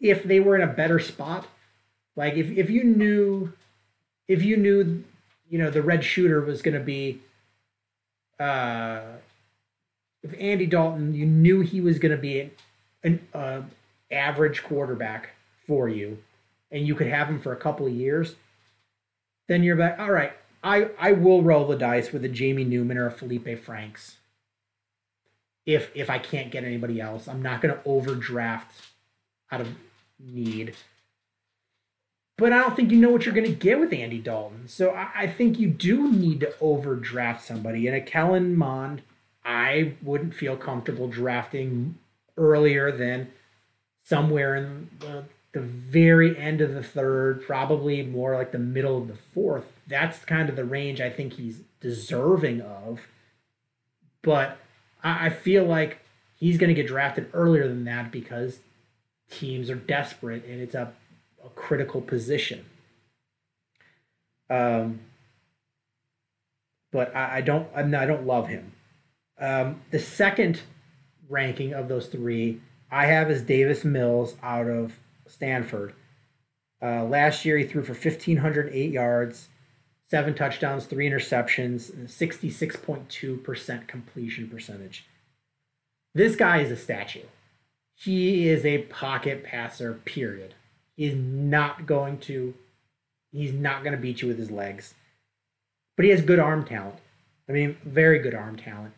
if 0.00 0.22
they 0.24 0.40
were 0.40 0.56
in 0.56 0.62
a 0.62 0.72
better 0.72 0.98
spot, 0.98 1.46
like 2.14 2.34
if, 2.34 2.50
if 2.50 2.70
you 2.70 2.84
knew 2.84 3.52
if 4.28 4.42
you 4.42 4.56
knew 4.56 5.04
you 5.48 5.58
know 5.58 5.70
the 5.70 5.82
red 5.82 6.04
shooter 6.04 6.40
was 6.40 6.62
gonna 6.62 6.80
be 6.80 7.20
uh 8.38 9.00
if 10.26 10.40
Andy 10.40 10.66
Dalton, 10.66 11.14
you 11.14 11.24
knew 11.24 11.60
he 11.60 11.80
was 11.80 11.98
going 11.98 12.12
to 12.12 12.20
be 12.20 12.40
an, 12.40 12.50
an 13.04 13.26
uh, 13.32 13.62
average 14.10 14.62
quarterback 14.64 15.30
for 15.66 15.88
you, 15.88 16.18
and 16.70 16.86
you 16.86 16.94
could 16.94 17.06
have 17.06 17.28
him 17.28 17.40
for 17.40 17.52
a 17.52 17.56
couple 17.56 17.86
of 17.86 17.92
years, 17.92 18.34
then 19.48 19.62
you're 19.62 19.76
like, 19.76 19.98
all 19.98 20.10
right, 20.10 20.32
I 20.62 20.90
I 20.98 21.12
will 21.12 21.42
roll 21.42 21.66
the 21.66 21.76
dice 21.76 22.12
with 22.12 22.24
a 22.24 22.28
Jamie 22.28 22.64
Newman 22.64 22.98
or 22.98 23.06
a 23.06 23.12
Felipe 23.12 23.58
Franks. 23.62 24.16
If 25.64 25.90
if 25.94 26.10
I 26.10 26.18
can't 26.18 26.50
get 26.50 26.64
anybody 26.64 27.00
else, 27.00 27.28
I'm 27.28 27.42
not 27.42 27.60
going 27.60 27.74
to 27.74 27.80
overdraft 27.84 28.72
out 29.50 29.60
of 29.60 29.68
need. 30.18 30.74
But 32.38 32.52
I 32.52 32.58
don't 32.58 32.76
think 32.76 32.90
you 32.90 32.98
know 32.98 33.10
what 33.10 33.24
you're 33.24 33.34
going 33.34 33.46
to 33.46 33.52
get 33.52 33.80
with 33.80 33.92
Andy 33.92 34.18
Dalton. 34.18 34.68
So 34.68 34.90
I, 34.90 35.08
I 35.14 35.26
think 35.26 35.58
you 35.58 35.68
do 35.68 36.12
need 36.12 36.40
to 36.40 36.54
overdraft 36.60 37.44
somebody. 37.44 37.86
And 37.86 37.96
a 37.96 38.00
Kellen 38.00 38.56
Mond, 38.56 39.02
I 39.44 39.94
wouldn't 40.02 40.34
feel 40.34 40.56
comfortable 40.56 41.08
drafting 41.08 41.96
earlier 42.36 42.92
than 42.92 43.32
somewhere 44.02 44.54
in 44.54 44.90
the, 44.98 45.24
the 45.52 45.60
very 45.60 46.38
end 46.38 46.60
of 46.60 46.74
the 46.74 46.82
third, 46.82 47.42
probably 47.46 48.02
more 48.02 48.36
like 48.36 48.52
the 48.52 48.58
middle 48.58 48.98
of 48.98 49.08
the 49.08 49.16
fourth. 49.16 49.64
That's 49.86 50.18
kind 50.24 50.50
of 50.50 50.56
the 50.56 50.64
range 50.64 51.00
I 51.00 51.08
think 51.08 51.34
he's 51.34 51.62
deserving 51.80 52.60
of. 52.60 53.06
But 54.20 54.58
I, 55.02 55.26
I 55.26 55.30
feel 55.30 55.64
like 55.64 56.00
he's 56.36 56.58
going 56.58 56.68
to 56.68 56.74
get 56.74 56.88
drafted 56.88 57.30
earlier 57.32 57.66
than 57.66 57.84
that 57.84 58.12
because 58.12 58.58
teams 59.30 59.70
are 59.70 59.76
desperate 59.76 60.44
and 60.44 60.60
it's 60.60 60.74
a, 60.74 60.92
a 61.44 61.48
critical 61.50 62.00
position. 62.00 62.64
Um, 64.48 65.00
but 66.92 67.14
I, 67.14 67.38
I 67.38 67.40
don't 67.40 67.68
I'm 67.74 67.90
not, 67.90 68.02
I 68.02 68.06
don't 68.06 68.26
love 68.26 68.48
him. 68.48 68.72
Um, 69.38 69.82
the 69.90 69.98
second 69.98 70.62
ranking 71.28 71.74
of 71.74 71.88
those 71.88 72.06
three 72.06 72.60
I 72.90 73.06
have 73.06 73.30
is 73.30 73.42
Davis 73.42 73.84
Mills 73.84 74.36
out 74.42 74.68
of 74.68 74.98
Stanford. 75.26 75.94
Uh, 76.80 77.04
last 77.04 77.44
year 77.44 77.58
he 77.58 77.64
threw 77.64 77.82
for 77.82 77.92
1,508 77.92 78.92
yards, 78.92 79.48
seven 80.08 80.34
touchdowns, 80.34 80.86
three 80.86 81.08
interceptions, 81.08 81.92
and 81.92 82.08
66.2% 82.08 83.88
completion 83.88 84.48
percentage. 84.48 85.06
This 86.14 86.36
guy 86.36 86.58
is 86.58 86.70
a 86.70 86.76
statue. 86.76 87.24
He 87.98 88.48
is 88.48 88.64
a 88.64 88.82
pocket 88.82 89.42
passer, 89.42 89.94
period. 90.04 90.54
He's 90.96 91.14
not 91.14 91.86
going 91.86 92.18
to 92.20 92.54
he's 93.32 93.52
not 93.52 93.82
going 93.82 93.94
to 93.94 94.00
beat 94.00 94.22
you 94.22 94.28
with 94.28 94.38
his 94.38 94.50
legs. 94.50 94.94
But 95.96 96.04
he 96.04 96.10
has 96.10 96.20
good 96.20 96.38
arm 96.38 96.64
talent. 96.64 96.98
I 97.48 97.52
mean, 97.52 97.78
very 97.84 98.18
good 98.18 98.34
arm 98.34 98.56
talent. 98.56 98.92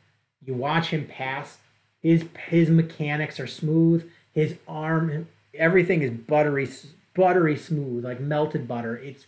You 0.45 0.55
watch 0.55 0.89
him 0.89 1.07
pass, 1.07 1.59
his 2.01 2.25
his 2.49 2.71
mechanics 2.71 3.39
are 3.39 3.47
smooth. 3.47 4.11
His 4.33 4.57
arm, 4.67 5.29
everything 5.55 6.03
is 6.03 6.11
buttery, 6.11 6.69
buttery 7.15 7.57
smooth, 7.57 8.05
like 8.05 8.21
melted 8.21 8.67
butter. 8.67 8.97
It's 8.97 9.27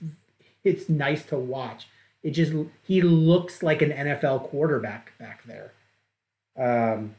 it's 0.65 0.89
nice 0.89 1.25
to 1.27 1.37
watch. 1.37 1.89
It 2.23 2.31
just 2.33 2.53
he 2.83 3.03
looks 3.03 3.63
like 3.63 3.83
an 3.83 3.91
NFL 3.91 4.49
quarterback 4.49 5.17
back 5.19 5.43
there. 5.45 5.73
Um, 6.57 7.15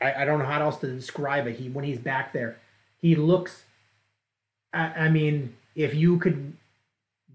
I 0.00 0.22
I 0.22 0.24
don't 0.24 0.38
know 0.38 0.46
how 0.46 0.60
else 0.60 0.78
to 0.78 0.86
describe 0.86 1.46
it. 1.46 1.56
He 1.56 1.68
when 1.68 1.84
he's 1.84 1.98
back 1.98 2.32
there, 2.32 2.58
he 2.98 3.14
looks 3.14 3.64
I, 4.76 5.06
I 5.06 5.08
mean, 5.08 5.56
if 5.74 5.94
you 5.94 6.18
could 6.18 6.52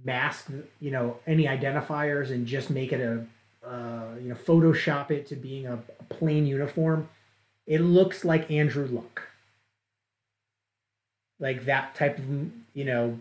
mask, 0.04 0.50
you 0.80 0.91
know, 0.91 1.17
any 1.28 1.45
identifiers 1.45 2.30
and 2.30 2.45
just 2.45 2.69
make 2.69 2.93
it 2.93 3.02
a, 3.02 3.67
uh, 3.67 4.15
you 4.21 4.30
know, 4.30 4.36
Photoshop 4.36 5.12
it 5.12 5.28
to 5.28 5.36
being 5.36 5.65
a, 5.65 5.74
a 6.00 6.04
plain 6.10 6.45
uniform, 6.45 7.10
it 7.65 7.82
looks 7.82 8.24
like 8.24 8.50
Andrew 8.52 8.86
Luck. 8.86 9.24
Like 11.39 11.65
that 11.65 11.95
type 11.95 12.19
of, 12.19 12.52
you 12.74 12.86
know, 12.86 13.19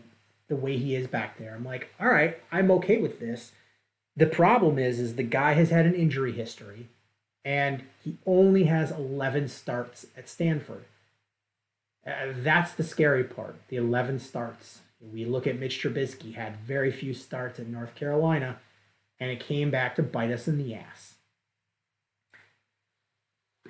the 0.48 0.56
way 0.56 0.76
he 0.76 0.94
is 0.94 1.06
back 1.06 1.38
there. 1.38 1.54
I'm 1.54 1.64
like, 1.64 1.92
all 1.98 2.08
right, 2.08 2.38
I'm 2.52 2.70
okay 2.72 2.98
with 2.98 3.20
this. 3.20 3.52
The 4.16 4.26
problem 4.26 4.78
is, 4.78 4.98
is 4.98 5.16
the 5.16 5.22
guy 5.22 5.54
has 5.54 5.70
had 5.70 5.86
an 5.86 5.94
injury 5.94 6.32
history, 6.32 6.88
and 7.44 7.84
he 8.02 8.18
only 8.26 8.64
has 8.64 8.90
11 8.90 9.48
starts 9.48 10.06
at 10.16 10.28
Stanford. 10.28 10.84
Uh, 12.06 12.32
that's 12.34 12.72
the 12.72 12.82
scary 12.82 13.24
part. 13.24 13.56
The 13.68 13.76
11 13.76 14.20
starts. 14.20 14.80
We 15.00 15.24
look 15.24 15.46
at 15.46 15.58
Mitch 15.58 15.82
Trubisky 15.82 16.34
had 16.34 16.58
very 16.58 16.90
few 16.90 17.14
starts 17.14 17.58
at 17.58 17.68
North 17.68 17.94
Carolina, 17.94 18.58
and 19.18 19.30
it 19.30 19.40
came 19.40 19.70
back 19.70 19.96
to 19.96 20.02
bite 20.02 20.30
us 20.30 20.48
in 20.48 20.58
the 20.58 20.74
ass. 20.74 21.14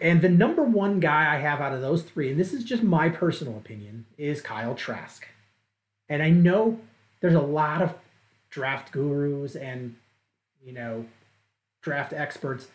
And 0.01 0.23
the 0.23 0.29
number 0.29 0.63
one 0.63 0.99
guy 0.99 1.35
I 1.35 1.39
have 1.39 1.61
out 1.61 1.75
of 1.75 1.83
those 1.83 2.03
three, 2.03 2.31
and 2.31 2.41
this 2.41 2.53
is 2.53 2.65
just 2.65 2.83
my 2.83 3.09
personal 3.09 3.57
opinion, 3.57 4.07
is 4.17 4.41
Kyle 4.41 4.75
Trask. 4.75 5.27
And 6.09 6.23
I 6.23 6.31
know 6.31 6.81
there's 7.21 7.35
a 7.35 7.41
lot 7.41 7.83
of 7.83 7.95
draft 8.49 8.91
gurus 8.91 9.55
and 9.55 9.95
you 10.61 10.73
know 10.73 11.07
draft 11.83 12.13
experts 12.13 12.67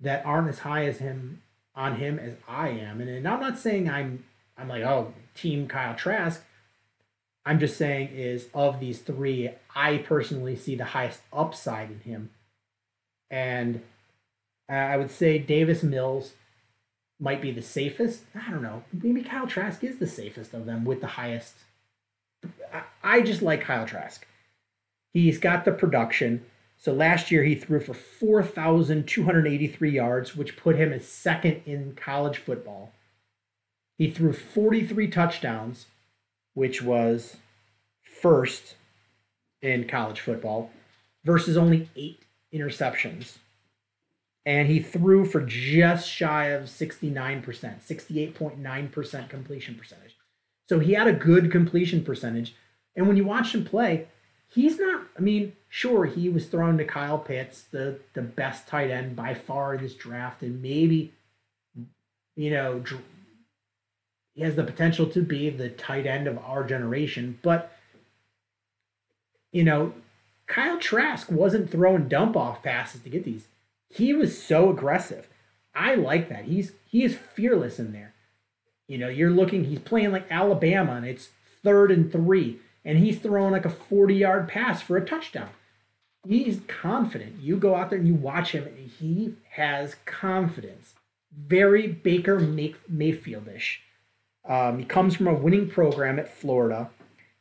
that 0.00 0.24
aren't 0.26 0.48
as 0.48 0.60
high 0.60 0.86
as 0.86 0.98
him 0.98 1.42
on 1.74 1.96
him 1.96 2.18
as 2.18 2.34
I 2.48 2.68
am. 2.70 3.00
And, 3.00 3.10
and 3.10 3.28
I'm 3.28 3.40
not 3.40 3.58
saying 3.58 3.88
I'm 3.88 4.24
I'm 4.58 4.68
like, 4.68 4.82
oh, 4.82 5.12
team 5.34 5.68
Kyle 5.68 5.94
Trask. 5.94 6.42
I'm 7.44 7.60
just 7.60 7.76
saying 7.76 8.08
is 8.08 8.48
of 8.54 8.80
these 8.80 9.00
three, 9.00 9.50
I 9.74 9.98
personally 9.98 10.56
see 10.56 10.74
the 10.74 10.84
highest 10.86 11.20
upside 11.32 11.90
in 11.90 12.00
him. 12.00 12.30
And 13.30 13.82
uh, 14.68 14.72
I 14.72 14.96
would 14.96 15.10
say 15.10 15.38
Davis 15.38 15.82
Mills 15.82 16.32
might 17.20 17.40
be 17.40 17.52
the 17.52 17.62
safest. 17.62 18.22
I 18.34 18.50
don't 18.50 18.62
know. 18.62 18.82
Maybe 18.92 19.22
Kyle 19.22 19.46
Trask 19.46 19.84
is 19.84 19.98
the 19.98 20.06
safest 20.06 20.54
of 20.54 20.66
them 20.66 20.84
with 20.84 21.00
the 21.00 21.06
highest. 21.06 21.54
I 23.02 23.20
just 23.22 23.42
like 23.42 23.62
Kyle 23.62 23.86
Trask. 23.86 24.26
He's 25.12 25.38
got 25.38 25.64
the 25.64 25.72
production. 25.72 26.44
So 26.86 26.92
last 26.92 27.32
year 27.32 27.42
he 27.42 27.56
threw 27.56 27.80
for 27.80 27.94
4,283 27.94 29.90
yards, 29.90 30.36
which 30.36 30.56
put 30.56 30.76
him 30.76 30.92
as 30.92 31.04
second 31.04 31.62
in 31.66 31.96
college 31.96 32.38
football. 32.38 32.92
He 33.98 34.08
threw 34.08 34.32
43 34.32 35.08
touchdowns, 35.08 35.86
which 36.54 36.82
was 36.82 37.38
first 38.04 38.76
in 39.60 39.88
college 39.88 40.20
football, 40.20 40.70
versus 41.24 41.56
only 41.56 41.90
eight 41.96 42.22
interceptions. 42.54 43.38
And 44.44 44.68
he 44.68 44.78
threw 44.78 45.24
for 45.24 45.40
just 45.40 46.08
shy 46.08 46.50
of 46.50 46.66
69%, 46.66 47.42
68.9% 47.44 49.28
completion 49.28 49.74
percentage. 49.74 50.14
So 50.68 50.78
he 50.78 50.92
had 50.92 51.08
a 51.08 51.12
good 51.12 51.50
completion 51.50 52.04
percentage. 52.04 52.54
And 52.94 53.08
when 53.08 53.16
you 53.16 53.24
watch 53.24 53.56
him 53.56 53.64
play, 53.64 54.06
he's 54.48 54.78
not, 54.78 55.02
I 55.18 55.20
mean, 55.20 55.52
sure, 55.76 56.06
he 56.06 56.30
was 56.30 56.46
thrown 56.46 56.78
to 56.78 56.84
Kyle 56.86 57.18
Pitts, 57.18 57.64
the, 57.64 57.98
the 58.14 58.22
best 58.22 58.66
tight 58.66 58.90
end 58.90 59.14
by 59.14 59.34
far 59.34 59.74
in 59.74 59.82
this 59.82 59.94
draft, 59.94 60.40
and 60.42 60.62
maybe, 60.62 61.12
you 62.34 62.50
know, 62.50 62.82
he 64.32 64.40
has 64.40 64.56
the 64.56 64.64
potential 64.64 65.06
to 65.08 65.20
be 65.20 65.50
the 65.50 65.68
tight 65.68 66.06
end 66.06 66.26
of 66.26 66.38
our 66.38 66.64
generation. 66.64 67.38
But, 67.42 67.76
you 69.52 69.64
know, 69.64 69.92
Kyle 70.46 70.78
Trask 70.78 71.30
wasn't 71.30 71.70
throwing 71.70 72.08
dump 72.08 72.38
off 72.38 72.62
passes 72.62 73.02
to 73.02 73.10
get 73.10 73.24
these. 73.24 73.46
He 73.90 74.14
was 74.14 74.42
so 74.42 74.70
aggressive. 74.70 75.28
I 75.74 75.94
like 75.94 76.30
that. 76.30 76.46
He's 76.46 76.72
he 76.86 77.04
is 77.04 77.18
fearless 77.18 77.78
in 77.78 77.92
there. 77.92 78.14
You 78.88 78.96
know, 78.96 79.08
you're 79.08 79.30
looking, 79.30 79.64
he's 79.64 79.80
playing 79.80 80.12
like 80.12 80.26
Alabama 80.30 80.92
and 80.92 81.04
it's 81.04 81.28
third 81.62 81.90
and 81.90 82.10
three, 82.10 82.60
and 82.82 82.98
he's 82.98 83.18
throwing 83.18 83.52
like 83.52 83.66
a 83.66 83.70
40 83.70 84.14
yard 84.14 84.48
pass 84.48 84.80
for 84.80 84.96
a 84.96 85.04
touchdown. 85.04 85.50
He's 86.26 86.60
confident. 86.66 87.40
You 87.40 87.56
go 87.56 87.74
out 87.74 87.90
there 87.90 87.98
and 87.98 88.08
you 88.08 88.14
watch 88.14 88.52
him, 88.52 88.64
and 88.64 88.90
he 88.90 89.34
has 89.50 89.96
confidence. 90.04 90.94
Very 91.36 91.86
Baker 91.86 92.38
Mayfieldish. 92.40 93.78
Um, 94.48 94.78
he 94.78 94.84
comes 94.84 95.16
from 95.16 95.26
a 95.26 95.34
winning 95.34 95.68
program 95.68 96.18
at 96.18 96.32
Florida. 96.32 96.90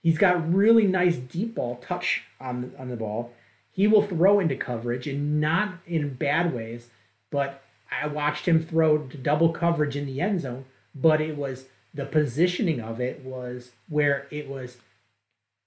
He's 0.02 0.17
got 0.17 0.54
really 0.54 0.86
nice 0.86 1.17
deep 1.17 1.56
ball 1.56 1.78
touch 1.78 2.24
on 2.39 2.74
on 2.78 2.89
the 2.89 2.95
ball. 2.95 3.34
He 3.71 3.88
will 3.88 4.04
throw 4.04 4.39
into 4.39 4.56
coverage 4.56 5.08
and 5.08 5.41
not 5.41 5.76
in 5.86 6.13
bad 6.13 6.54
ways, 6.54 6.89
but 7.32 7.62
I 7.91 8.08
watched 8.08 8.48
him 8.48 8.63
throw 8.63 9.00
to 9.00 9.17
double 9.17 9.50
coverage 9.50 9.95
in 9.95 10.06
the 10.06 10.21
end 10.21 10.41
zone, 10.41 10.65
but 10.93 11.21
it 11.21 11.36
was 11.36 11.65
the 11.93 12.06
positioning 12.06 12.82
of 12.82 13.00
it 13.00 13.24
was 13.24 13.71
where 13.89 14.28
it 14.32 14.48
was 14.50 14.78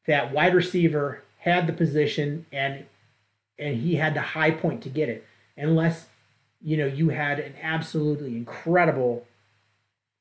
that 0.06 0.32
wide 0.32 0.54
receiver 0.54 1.22
had 1.38 1.66
the 1.66 1.72
position 1.72 2.46
and 2.52 2.86
and 3.58 3.76
he 3.76 3.96
had 3.96 4.14
the 4.14 4.20
high 4.20 4.50
point 4.50 4.82
to 4.82 4.88
get 4.88 5.08
it 5.08 5.26
unless 5.56 6.06
you 6.62 6.76
know 6.76 6.86
you 6.86 7.10
had 7.10 7.38
an 7.38 7.54
absolutely 7.62 8.36
incredible 8.36 9.26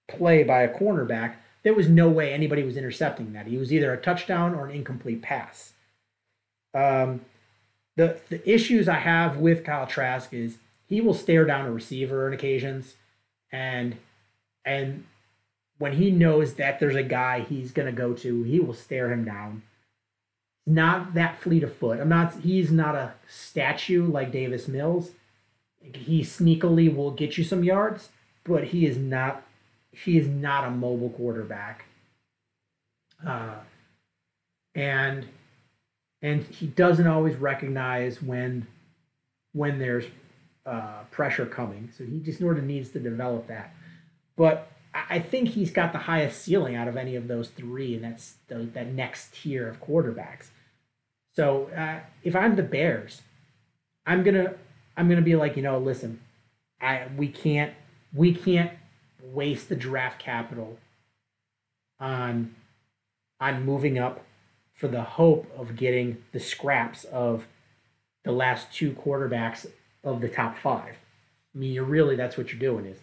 play 0.07 0.43
by 0.43 0.61
a 0.61 0.73
cornerback, 0.73 1.35
there 1.63 1.73
was 1.73 1.89
no 1.89 2.09
way 2.09 2.33
anybody 2.33 2.63
was 2.63 2.77
intercepting 2.77 3.33
that. 3.33 3.47
He 3.47 3.57
was 3.57 3.73
either 3.73 3.93
a 3.93 4.01
touchdown 4.01 4.55
or 4.55 4.65
an 4.65 4.75
incomplete 4.75 5.21
pass. 5.21 5.73
Um, 6.73 7.21
the 7.95 8.19
the 8.29 8.47
issues 8.49 8.87
I 8.87 8.99
have 8.99 9.37
with 9.37 9.63
Kyle 9.63 9.87
Trask 9.87 10.33
is 10.33 10.57
he 10.87 11.01
will 11.01 11.13
stare 11.13 11.45
down 11.45 11.65
a 11.65 11.71
receiver 11.71 12.27
on 12.27 12.33
occasions, 12.33 12.95
and 13.51 13.97
and 14.65 15.05
when 15.77 15.93
he 15.93 16.09
knows 16.09 16.55
that 16.55 16.79
there's 16.79 16.95
a 16.95 17.03
guy 17.03 17.41
he's 17.41 17.71
gonna 17.71 17.91
go 17.91 18.13
to, 18.13 18.43
he 18.43 18.59
will 18.59 18.73
stare 18.73 19.11
him 19.11 19.25
down. 19.25 19.63
Not 20.69 21.13
that 21.13 21.39
fleet 21.39 21.63
of 21.63 21.73
foot. 21.73 22.01
I'm 22.01 22.09
not. 22.09 22.41
He's 22.41 22.71
not 22.71 22.93
a 22.93 23.13
statue 23.25 24.05
like 24.05 24.33
Davis 24.33 24.67
Mills. 24.67 25.11
He 25.81 26.21
sneakily 26.21 26.93
will 26.93 27.11
get 27.11 27.37
you 27.37 27.45
some 27.45 27.63
yards, 27.63 28.09
but 28.43 28.65
he 28.65 28.85
is 28.85 28.97
not 28.97 29.43
he 29.91 30.17
is 30.17 30.27
not 30.27 30.65
a 30.65 30.69
mobile 30.69 31.09
quarterback. 31.09 31.85
Uh, 33.25 33.55
and 34.75 35.27
and 36.21 36.43
he 36.43 36.67
doesn't 36.67 37.07
always 37.07 37.37
recognize 37.37 38.21
when 38.21 38.67
when 39.53 39.79
there's 39.79 40.05
uh, 40.65 41.03
pressure 41.11 41.45
coming. 41.45 41.89
So 41.97 42.03
he 42.03 42.19
just 42.19 42.39
sort 42.39 42.57
of 42.57 42.65
needs 42.65 42.89
to 42.89 42.99
develop 42.99 43.47
that. 43.47 43.73
But 44.35 44.69
I 44.93 45.19
think 45.19 45.49
he's 45.49 45.71
got 45.71 45.93
the 45.93 45.99
highest 45.99 46.41
ceiling 46.41 46.75
out 46.75 46.87
of 46.87 46.97
any 46.97 47.15
of 47.15 47.27
those 47.27 47.49
three, 47.49 47.95
and 47.95 48.03
that's 48.03 48.35
the, 48.47 48.55
that 48.73 48.87
next 48.87 49.33
tier 49.33 49.67
of 49.67 49.81
quarterbacks. 49.81 50.49
So 51.37 51.69
uh, 51.77 51.99
if 52.23 52.35
I'm 52.35 52.55
the 52.55 52.63
Bears, 52.63 53.21
I'm 54.07 54.23
gonna 54.23 54.55
I'm 54.97 55.07
gonna 55.07 55.21
be 55.21 55.35
like, 55.35 55.55
you 55.55 55.61
know, 55.61 55.77
listen, 55.77 56.19
I 56.81 57.03
we 57.15 57.27
can't 57.27 57.73
we 58.11 58.33
can't 58.33 58.71
waste 59.21 59.69
the 59.69 59.75
draft 59.75 60.17
capital 60.17 60.79
on 61.99 62.55
on 63.39 63.63
moving 63.63 63.99
up 63.99 64.25
for 64.73 64.87
the 64.87 65.03
hope 65.03 65.47
of 65.55 65.75
getting 65.75 66.23
the 66.31 66.39
scraps 66.39 67.03
of 67.03 67.45
the 68.23 68.31
last 68.31 68.73
two 68.73 68.93
quarterbacks 68.93 69.67
of 70.03 70.21
the 70.21 70.29
top 70.29 70.57
five. 70.57 70.95
I 71.53 71.57
mean, 71.59 71.71
you're 71.71 71.83
really 71.83 72.15
that's 72.15 72.35
what 72.35 72.51
you're 72.51 72.59
doing 72.59 72.87
is 72.87 72.97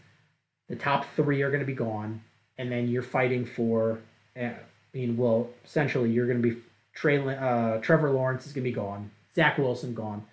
the 0.68 0.74
top 0.74 1.06
three 1.14 1.40
are 1.42 1.50
going 1.50 1.60
to 1.60 1.66
be 1.66 1.72
gone, 1.72 2.20
and 2.58 2.72
then 2.72 2.88
you're 2.88 3.02
fighting 3.04 3.46
for. 3.46 4.00
Uh, 4.36 4.46
I 4.46 4.96
mean, 4.96 5.16
well, 5.16 5.50
essentially, 5.64 6.10
you're 6.10 6.26
going 6.26 6.42
to 6.42 6.48
be 6.48 6.60
Trey, 6.94 7.18
uh, 7.18 7.78
Trevor 7.78 8.10
Lawrence 8.10 8.46
is 8.46 8.52
going 8.52 8.64
to 8.64 8.70
be 8.70 8.74
gone, 8.74 9.10
Zach 9.34 9.58
Wilson 9.58 9.94
gone. 9.94 10.24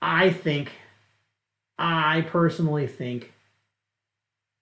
I 0.00 0.30
think, 0.30 0.72
I 1.78 2.22
personally 2.22 2.86
think 2.86 3.32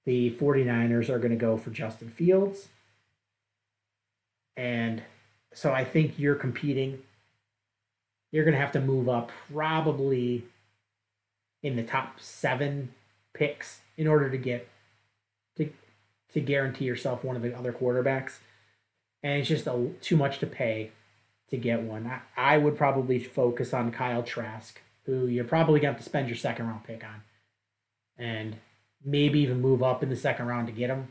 the 0.05 0.31
49ers 0.33 1.09
are 1.09 1.18
going 1.18 1.31
to 1.31 1.37
go 1.37 1.57
for 1.57 1.70
Justin 1.70 2.11
Fields. 2.11 2.68
And 4.57 5.02
so 5.52 5.72
I 5.72 5.85
think 5.85 6.18
you're 6.18 6.35
competing. 6.35 7.02
You're 8.33 8.44
going 8.44 8.55
to 8.55 8.61
have 8.61 8.72
to 8.72 8.81
move 8.81 9.09
up 9.09 9.31
probably 9.52 10.44
in 11.62 11.76
the 11.76 11.83
top 11.83 12.20
seven 12.20 12.94
picks 13.35 13.81
in 13.96 14.07
order 14.07 14.31
to 14.31 14.38
get 14.38 14.68
to 15.57 15.70
to 16.33 16.40
guarantee 16.40 16.85
yourself 16.85 17.24
one 17.24 17.37
of 17.37 17.42
the 17.42 17.57
other 17.57 17.72
quarterbacks. 17.72 18.38
And 19.27 19.41
it's 19.41 19.49
just 19.49 19.67
a, 19.67 19.91
too 20.01 20.17
much 20.17 20.39
to 20.39 20.47
pay 20.47 20.93
to 21.51 21.57
get 21.57 21.83
one. 21.83 22.07
I, 22.07 22.55
I 22.55 22.59
would 22.59 22.77
probably 22.77 23.19
focus 23.19 23.75
on 23.75 23.91
Kyle 23.91 24.23
Trask, 24.23 24.81
who 25.05 25.27
you're 25.27 25.43
probably 25.43 25.81
going 25.81 25.95
to 25.95 25.97
have 25.97 26.05
to 26.05 26.09
spend 26.09 26.29
your 26.29 26.37
second 26.37 26.69
round 26.69 26.85
pick 26.85 27.03
on. 27.03 27.23
And 28.17 28.59
maybe 29.05 29.41
even 29.41 29.61
move 29.61 29.83
up 29.83 30.05
in 30.05 30.11
the 30.11 30.17
second 30.17 30.47
round 30.47 30.69
to 30.69 30.73
get 30.73 30.91
him. 30.91 31.09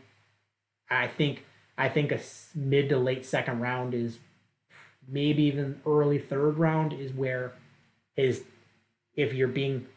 I 0.90 1.08
think 1.08 1.44
I 1.78 1.90
think 1.90 2.14
a 2.14 2.20
mid 2.56 2.88
to 2.88 2.98
late 2.98 3.26
second 3.26 3.60
round 3.60 3.94
is 3.94 4.20
maybe 5.06 5.44
even 5.44 5.82
early 5.86 6.18
third 6.18 6.58
round 6.58 6.94
is 6.94 7.12
where 7.12 7.52
his 8.16 8.46
if 9.18 9.34
you're 9.34 9.50
being 9.50 9.88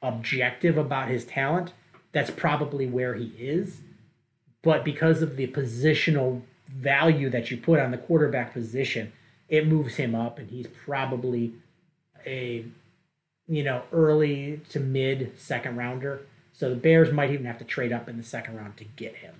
objective 0.00 0.78
about 0.78 1.08
his 1.08 1.26
talent, 1.26 1.74
that's 2.12 2.30
probably 2.30 2.86
where 2.86 3.16
he 3.16 3.34
is. 3.38 3.82
But 4.62 4.82
because 4.82 5.20
of 5.20 5.36
the 5.36 5.48
positional 5.48 6.40
value 6.68 7.30
that 7.30 7.50
you 7.50 7.56
put 7.56 7.80
on 7.80 7.90
the 7.90 7.98
quarterback 7.98 8.52
position, 8.52 9.12
it 9.48 9.66
moves 9.66 9.96
him 9.96 10.14
up 10.14 10.38
and 10.38 10.50
he's 10.50 10.66
probably 10.66 11.52
a 12.26 12.64
you 13.48 13.62
know, 13.62 13.82
early 13.92 14.60
to 14.70 14.80
mid 14.80 15.38
second 15.38 15.76
rounder. 15.76 16.22
So 16.52 16.70
the 16.70 16.76
Bears 16.76 17.12
might 17.12 17.30
even 17.30 17.46
have 17.46 17.58
to 17.58 17.64
trade 17.64 17.92
up 17.92 18.08
in 18.08 18.16
the 18.16 18.22
second 18.22 18.56
round 18.56 18.76
to 18.78 18.84
get 18.84 19.16
him. 19.16 19.34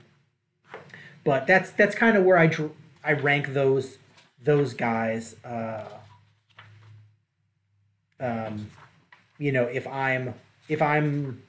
But 1.24 1.46
that's 1.46 1.70
that's 1.70 1.94
kind 1.94 2.16
of 2.16 2.24
where 2.24 2.38
I 2.38 2.46
dr- 2.46 2.72
I 3.04 3.12
rank 3.12 3.52
those 3.52 3.98
those 4.42 4.74
guys. 4.74 5.34
Uh, 5.44 5.84
um, 8.20 8.70
you 9.38 9.50
know, 9.50 9.64
if 9.64 9.86
I'm 9.88 10.34
if 10.68 10.80
I'm 10.80 11.42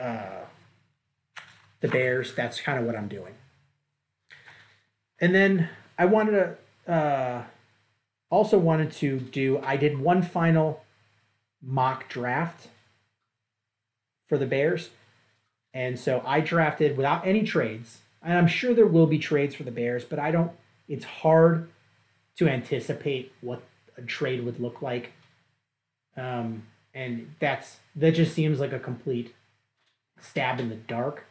uh, 0.00 0.44
the 1.80 1.88
Bears, 1.88 2.34
that's 2.34 2.60
kind 2.60 2.78
of 2.78 2.86
what 2.86 2.96
I'm 2.96 3.08
doing. 3.08 3.34
And 5.20 5.34
then 5.34 5.70
I 5.98 6.04
wanted 6.04 6.56
to 6.86 6.92
uh, 6.92 7.44
also 8.30 8.58
wanted 8.58 8.92
to 8.92 9.18
do. 9.18 9.58
I 9.62 9.76
did 9.76 9.98
one 9.98 10.22
final 10.22 10.84
mock 11.62 12.08
draft 12.08 12.68
for 14.28 14.38
the 14.38 14.46
Bears. 14.46 14.90
And 15.72 15.98
so 15.98 16.22
I 16.24 16.40
drafted 16.40 16.96
without 16.96 17.26
any 17.26 17.42
trades. 17.42 17.98
And 18.22 18.36
I'm 18.36 18.46
sure 18.46 18.74
there 18.74 18.86
will 18.86 19.06
be 19.06 19.18
trades 19.18 19.54
for 19.54 19.62
the 19.62 19.70
Bears, 19.70 20.04
but 20.04 20.18
I 20.18 20.30
don't 20.30 20.52
it's 20.88 21.04
hard 21.04 21.68
to 22.36 22.48
anticipate 22.48 23.32
what 23.40 23.62
a 23.96 24.02
trade 24.02 24.44
would 24.44 24.60
look 24.60 24.82
like. 24.82 25.12
Um, 26.16 26.64
and 26.94 27.34
that's 27.40 27.78
that 27.94 28.12
just 28.12 28.34
seems 28.34 28.58
like 28.58 28.72
a 28.72 28.78
complete 28.78 29.34
stab 30.20 30.60
in 30.60 30.68
the 30.68 30.76
dark. 30.76 31.26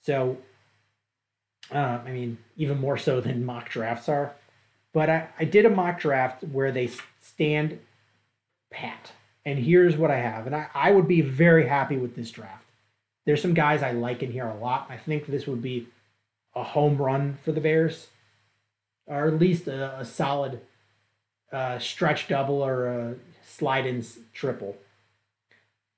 So 0.00 0.38
uh, 1.72 2.00
I 2.04 2.10
mean, 2.10 2.38
even 2.56 2.78
more 2.80 2.96
so 2.96 3.20
than 3.20 3.44
mock 3.44 3.68
drafts 3.68 4.08
are. 4.08 4.34
But 4.92 5.10
I, 5.10 5.28
I 5.38 5.44
did 5.44 5.66
a 5.66 5.70
mock 5.70 6.00
draft 6.00 6.42
where 6.44 6.72
they 6.72 6.90
stand 7.20 7.78
pat. 8.70 9.12
And 9.44 9.58
here's 9.58 9.96
what 9.96 10.10
I 10.10 10.18
have. 10.18 10.46
And 10.46 10.54
I, 10.54 10.68
I 10.74 10.90
would 10.90 11.08
be 11.08 11.20
very 11.20 11.66
happy 11.66 11.96
with 11.96 12.16
this 12.16 12.30
draft. 12.30 12.64
There's 13.26 13.42
some 13.42 13.54
guys 13.54 13.82
I 13.82 13.92
like 13.92 14.22
in 14.22 14.32
here 14.32 14.46
a 14.46 14.56
lot. 14.56 14.86
I 14.88 14.96
think 14.96 15.26
this 15.26 15.46
would 15.46 15.62
be 15.62 15.88
a 16.54 16.62
home 16.62 16.96
run 16.96 17.38
for 17.44 17.52
the 17.52 17.60
Bears, 17.60 18.08
or 19.06 19.28
at 19.28 19.38
least 19.38 19.68
a, 19.68 20.00
a 20.00 20.04
solid 20.04 20.60
uh, 21.52 21.78
stretch 21.78 22.28
double 22.28 22.62
or 22.62 22.86
a 22.86 23.14
slide 23.46 23.86
in 23.86 24.04
triple. 24.32 24.76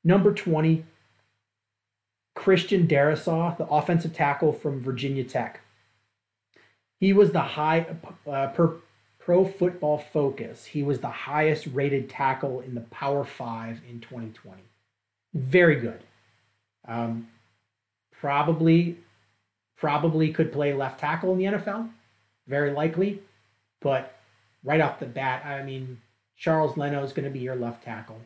Number 0.02 0.32
20, 0.32 0.84
Christian 2.40 2.88
Darrisaw, 2.88 3.58
the 3.58 3.66
offensive 3.66 4.14
tackle 4.14 4.54
from 4.54 4.80
Virginia 4.80 5.24
Tech. 5.24 5.60
He 6.98 7.12
was 7.12 7.32
the 7.32 7.42
high 7.42 7.84
uh, 8.26 8.46
per 8.46 8.76
Pro 9.18 9.44
Football 9.44 9.98
Focus. 9.98 10.64
He 10.64 10.82
was 10.82 11.00
the 11.00 11.10
highest 11.10 11.66
rated 11.66 12.08
tackle 12.08 12.60
in 12.60 12.74
the 12.74 12.80
Power 12.80 13.24
Five 13.24 13.82
in 13.86 14.00
2020. 14.00 14.62
Very 15.34 15.76
good. 15.76 16.00
Um, 16.88 17.28
probably, 18.10 18.96
probably 19.76 20.32
could 20.32 20.50
play 20.50 20.72
left 20.72 20.98
tackle 20.98 21.32
in 21.32 21.38
the 21.38 21.44
NFL. 21.44 21.90
Very 22.46 22.72
likely, 22.72 23.20
but 23.82 24.16
right 24.64 24.80
off 24.80 24.98
the 24.98 25.04
bat, 25.04 25.44
I 25.44 25.62
mean, 25.62 26.00
Charles 26.38 26.78
Leno 26.78 27.04
is 27.04 27.12
going 27.12 27.26
to 27.26 27.30
be 27.30 27.40
your 27.40 27.54
left 27.54 27.84
tackle. 27.84 28.22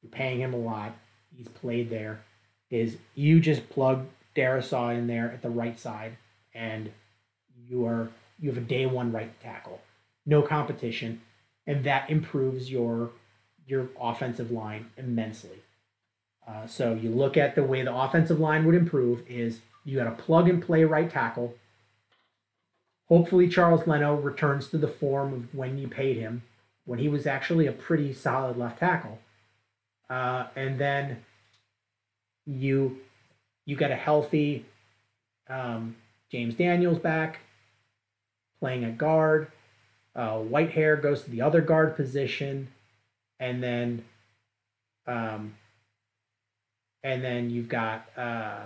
You're 0.00 0.12
paying 0.12 0.38
him 0.38 0.54
a 0.54 0.58
lot. 0.58 0.94
He's 1.36 1.48
played 1.48 1.90
there. 1.90 2.20
Is 2.72 2.96
you 3.14 3.38
just 3.38 3.70
plug 3.70 4.06
Darrisaw 4.34 4.96
in 4.98 5.06
there 5.06 5.30
at 5.30 5.42
the 5.42 5.50
right 5.50 5.78
side, 5.78 6.16
and 6.52 6.90
you 7.68 7.86
are 7.86 8.10
you 8.40 8.48
have 8.48 8.58
a 8.58 8.66
day 8.66 8.86
one 8.86 9.12
right 9.12 9.40
tackle 9.40 9.80
no 10.26 10.42
competition, 10.42 11.20
and 11.66 11.84
that 11.84 12.10
improves 12.10 12.70
your 12.70 13.10
your 13.66 13.88
offensive 14.00 14.50
line 14.50 14.90
immensely. 14.96 15.62
Uh, 16.46 16.66
so 16.66 16.94
you 16.94 17.10
look 17.10 17.36
at 17.36 17.54
the 17.54 17.62
way 17.62 17.82
the 17.82 17.94
offensive 17.94 18.40
line 18.40 18.64
would 18.64 18.74
improve 18.74 19.22
is 19.28 19.60
you 19.84 19.96
got 19.96 20.08
a 20.08 20.22
plug 20.22 20.48
and 20.48 20.62
play 20.62 20.82
right 20.82 21.08
tackle. 21.08 21.54
Hopefully 23.08 23.48
Charles 23.48 23.86
Leno 23.86 24.16
returns 24.16 24.68
to 24.68 24.78
the 24.78 24.88
form 24.88 25.32
of 25.32 25.54
when 25.54 25.78
you 25.78 25.86
paid 25.86 26.16
him, 26.16 26.42
when 26.84 26.98
he 26.98 27.08
was 27.08 27.26
actually 27.26 27.66
a 27.66 27.72
pretty 27.72 28.12
solid 28.12 28.56
left 28.56 28.80
tackle. 28.80 29.20
Uh, 30.10 30.46
and 30.56 30.78
then 30.78 31.24
you 32.46 32.98
you 33.66 33.76
got 33.76 33.90
a 33.90 33.96
healthy 33.96 34.64
um, 35.48 35.96
James 36.30 36.54
Daniels 36.54 36.98
back 36.98 37.40
playing 38.58 38.84
at 38.84 38.98
guard. 38.98 39.48
Uh, 40.14 40.36
Whitehair 40.36 41.00
goes 41.00 41.24
to 41.24 41.30
the 41.30 41.40
other 41.40 41.60
guard 41.60 41.96
position, 41.96 42.68
and 43.40 43.62
then, 43.62 44.04
um, 45.06 45.54
and 47.02 47.24
then 47.24 47.50
you've 47.50 47.68
got 47.68 48.06
uh, 48.16 48.60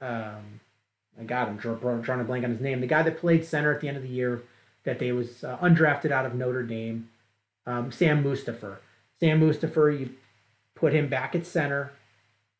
um, 0.00 0.60
I 1.18 1.24
got 1.24 1.48
him 1.48 1.56
drawing 1.56 2.20
a 2.20 2.24
blank 2.24 2.44
on 2.44 2.50
his 2.50 2.60
name. 2.60 2.80
The 2.80 2.86
guy 2.86 3.02
that 3.02 3.18
played 3.18 3.44
center 3.44 3.74
at 3.74 3.80
the 3.80 3.88
end 3.88 3.96
of 3.96 4.02
the 4.02 4.08
year 4.08 4.42
that 4.84 4.98
they 4.98 5.12
was 5.12 5.42
uh, 5.42 5.56
undrafted 5.58 6.12
out 6.12 6.26
of 6.26 6.34
Notre 6.34 6.62
Dame, 6.62 7.08
um, 7.66 7.90
Sam 7.90 8.22
Mustipher. 8.22 8.76
Sam 9.18 9.40
Mustipher, 9.40 9.98
you 9.98 10.10
put 10.76 10.92
him 10.92 11.08
back 11.08 11.34
at 11.34 11.44
center, 11.44 11.92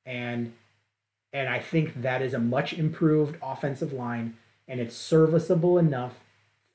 and 0.09 0.55
and 1.33 1.49
I 1.49 1.59
think 1.59 2.01
that 2.01 2.23
is 2.23 2.33
a 2.33 2.39
much 2.39 2.73
improved 2.73 3.37
offensive 3.43 3.93
line, 3.93 4.39
and 4.67 4.81
it's 4.81 4.97
serviceable 4.97 5.77
enough 5.77 6.15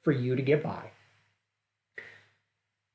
for 0.04 0.12
you 0.12 0.36
to 0.36 0.42
get 0.44 0.62
by. 0.62 0.92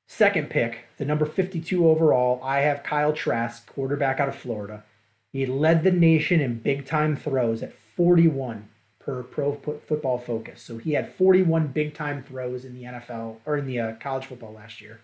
Second 0.06 0.48
pick, 0.48 0.86
the 0.96 1.04
number 1.04 1.26
52 1.26 1.86
overall, 1.86 2.40
I 2.44 2.60
have 2.60 2.84
Kyle 2.84 3.12
Trask, 3.12 3.66
quarterback 3.66 4.20
out 4.20 4.28
of 4.28 4.36
Florida. 4.36 4.84
He 5.32 5.44
led 5.44 5.82
the 5.82 5.90
nation 5.90 6.40
in 6.40 6.60
big 6.60 6.86
time 6.86 7.16
throws 7.16 7.62
at 7.62 7.74
41 7.74 8.68
per 9.00 9.24
Pro 9.24 9.54
Football 9.54 10.18
Focus. 10.18 10.62
So 10.62 10.78
he 10.78 10.92
had 10.92 11.12
41 11.12 11.68
big 11.68 11.92
time 11.92 12.22
throws 12.22 12.64
in 12.64 12.74
the 12.74 12.84
NFL 12.84 13.36
or 13.44 13.56
in 13.56 13.66
the 13.66 13.80
uh, 13.80 13.92
college 13.94 14.26
football 14.26 14.52
last 14.52 14.80
year. 14.80 15.00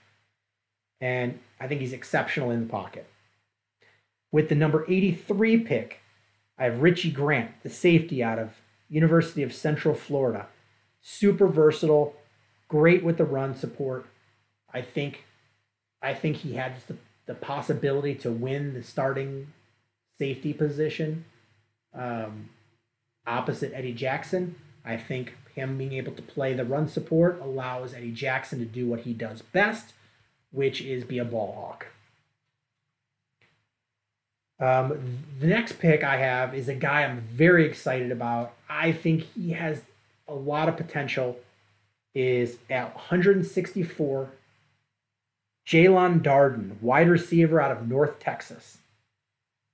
And 1.00 1.40
I 1.60 1.66
think 1.66 1.80
he's 1.80 1.92
exceptional 1.92 2.50
in 2.50 2.60
the 2.60 2.70
pocket. 2.70 3.06
With 4.34 4.48
the 4.48 4.56
number 4.56 4.84
83 4.88 5.58
pick, 5.58 6.00
I 6.58 6.64
have 6.64 6.82
Richie 6.82 7.12
Grant, 7.12 7.52
the 7.62 7.70
safety 7.70 8.20
out 8.20 8.40
of 8.40 8.56
University 8.88 9.44
of 9.44 9.54
Central 9.54 9.94
Florida. 9.94 10.48
Super 11.00 11.46
versatile, 11.46 12.16
great 12.66 13.04
with 13.04 13.16
the 13.16 13.24
run 13.24 13.54
support. 13.54 14.06
I 14.72 14.82
think 14.82 15.22
I 16.02 16.14
think 16.14 16.38
he 16.38 16.54
has 16.54 16.72
the, 16.86 16.96
the 17.26 17.36
possibility 17.36 18.12
to 18.16 18.32
win 18.32 18.74
the 18.74 18.82
starting 18.82 19.52
safety 20.18 20.52
position 20.52 21.26
um, 21.94 22.48
opposite 23.28 23.70
Eddie 23.72 23.92
Jackson. 23.92 24.56
I 24.84 24.96
think 24.96 25.34
him 25.54 25.78
being 25.78 25.92
able 25.92 26.10
to 26.10 26.22
play 26.22 26.54
the 26.54 26.64
run 26.64 26.88
support 26.88 27.40
allows 27.40 27.94
Eddie 27.94 28.10
Jackson 28.10 28.58
to 28.58 28.64
do 28.64 28.88
what 28.88 29.02
he 29.02 29.12
does 29.12 29.42
best, 29.42 29.94
which 30.50 30.80
is 30.80 31.04
be 31.04 31.18
a 31.18 31.24
ball 31.24 31.52
hawk. 31.54 31.86
Um, 34.60 35.18
the 35.40 35.46
next 35.46 35.78
pick 35.78 36.04
I 36.04 36.16
have 36.16 36.54
is 36.54 36.68
a 36.68 36.74
guy 36.74 37.04
I'm 37.04 37.20
very 37.20 37.66
excited 37.66 38.12
about. 38.12 38.52
I 38.68 38.92
think 38.92 39.22
he 39.34 39.52
has 39.52 39.82
a 40.28 40.34
lot 40.34 40.68
of 40.68 40.76
potential. 40.76 41.38
Is 42.14 42.58
at 42.70 42.94
164. 42.94 44.30
Jaelon 45.66 46.22
Darden, 46.22 46.80
wide 46.80 47.08
receiver 47.08 47.60
out 47.60 47.72
of 47.72 47.88
North 47.88 48.20
Texas. 48.20 48.78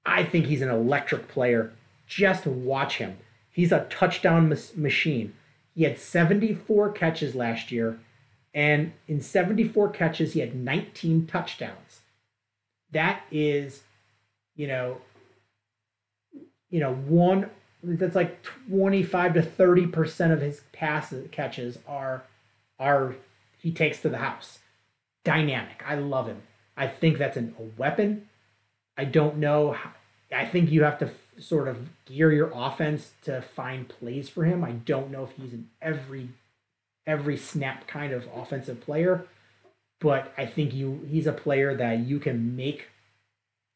I 0.07 0.25
think 0.25 0.47
he's 0.47 0.63
an 0.63 0.71
electric 0.71 1.29
player. 1.29 1.73
Just 2.07 2.47
watch 2.47 2.97
him. 2.97 3.19
He's 3.53 3.73
a 3.73 3.87
touchdown 3.91 4.49
mas- 4.49 4.77
machine. 4.77 5.35
He 5.75 5.85
had 5.85 5.99
74 5.99 6.93
catches 6.93 7.35
last 7.35 7.71
year, 7.71 7.99
and 8.55 8.93
in 9.07 9.21
74 9.21 9.91
catches, 9.91 10.33
he 10.33 10.41
had 10.41 10.55
19 10.55 11.27
touchdowns. 11.27 12.01
That 12.91 13.23
is, 13.31 13.83
you 14.61 14.67
know, 14.67 14.99
you 16.69 16.81
know, 16.81 16.93
one 16.93 17.49
that's 17.83 18.15
like 18.15 18.43
25 18.69 19.33
to 19.33 19.43
30 19.43 19.87
percent 19.87 20.35
of 20.35 20.43
his 20.43 20.61
passes 20.75 21.27
catches 21.31 21.79
are 21.89 22.25
are 22.79 23.15
he 23.57 23.73
takes 23.73 24.03
to 24.03 24.11
the 24.11 24.19
house. 24.19 24.59
Dynamic. 25.25 25.83
I 25.87 25.95
love 25.95 26.27
him. 26.27 26.43
I 26.77 26.89
think 26.89 27.17
that's 27.17 27.39
an, 27.39 27.55
a 27.59 27.81
weapon. 27.81 28.29
I 28.99 29.07
don't 29.07 29.39
know. 29.39 29.73
How, 29.73 29.93
I 30.31 30.45
think 30.45 30.71
you 30.71 30.83
have 30.83 30.99
to 30.99 31.07
f- 31.07 31.43
sort 31.43 31.67
of 31.67 31.89
gear 32.05 32.31
your 32.31 32.53
offense 32.55 33.13
to 33.23 33.41
find 33.41 33.89
plays 33.89 34.29
for 34.29 34.45
him. 34.45 34.63
I 34.63 34.73
don't 34.73 35.11
know 35.11 35.25
if 35.25 35.31
he's 35.43 35.55
an 35.55 35.71
every 35.81 36.29
every 37.07 37.39
snap 37.39 37.87
kind 37.87 38.13
of 38.13 38.29
offensive 38.35 38.83
player, 38.83 39.25
but 40.01 40.35
I 40.37 40.45
think 40.45 40.75
you 40.75 41.07
he's 41.11 41.27
a 41.27 41.33
player 41.33 41.75
that 41.75 42.01
you 42.01 42.21
can 42.21 42.57
make 42.57 42.89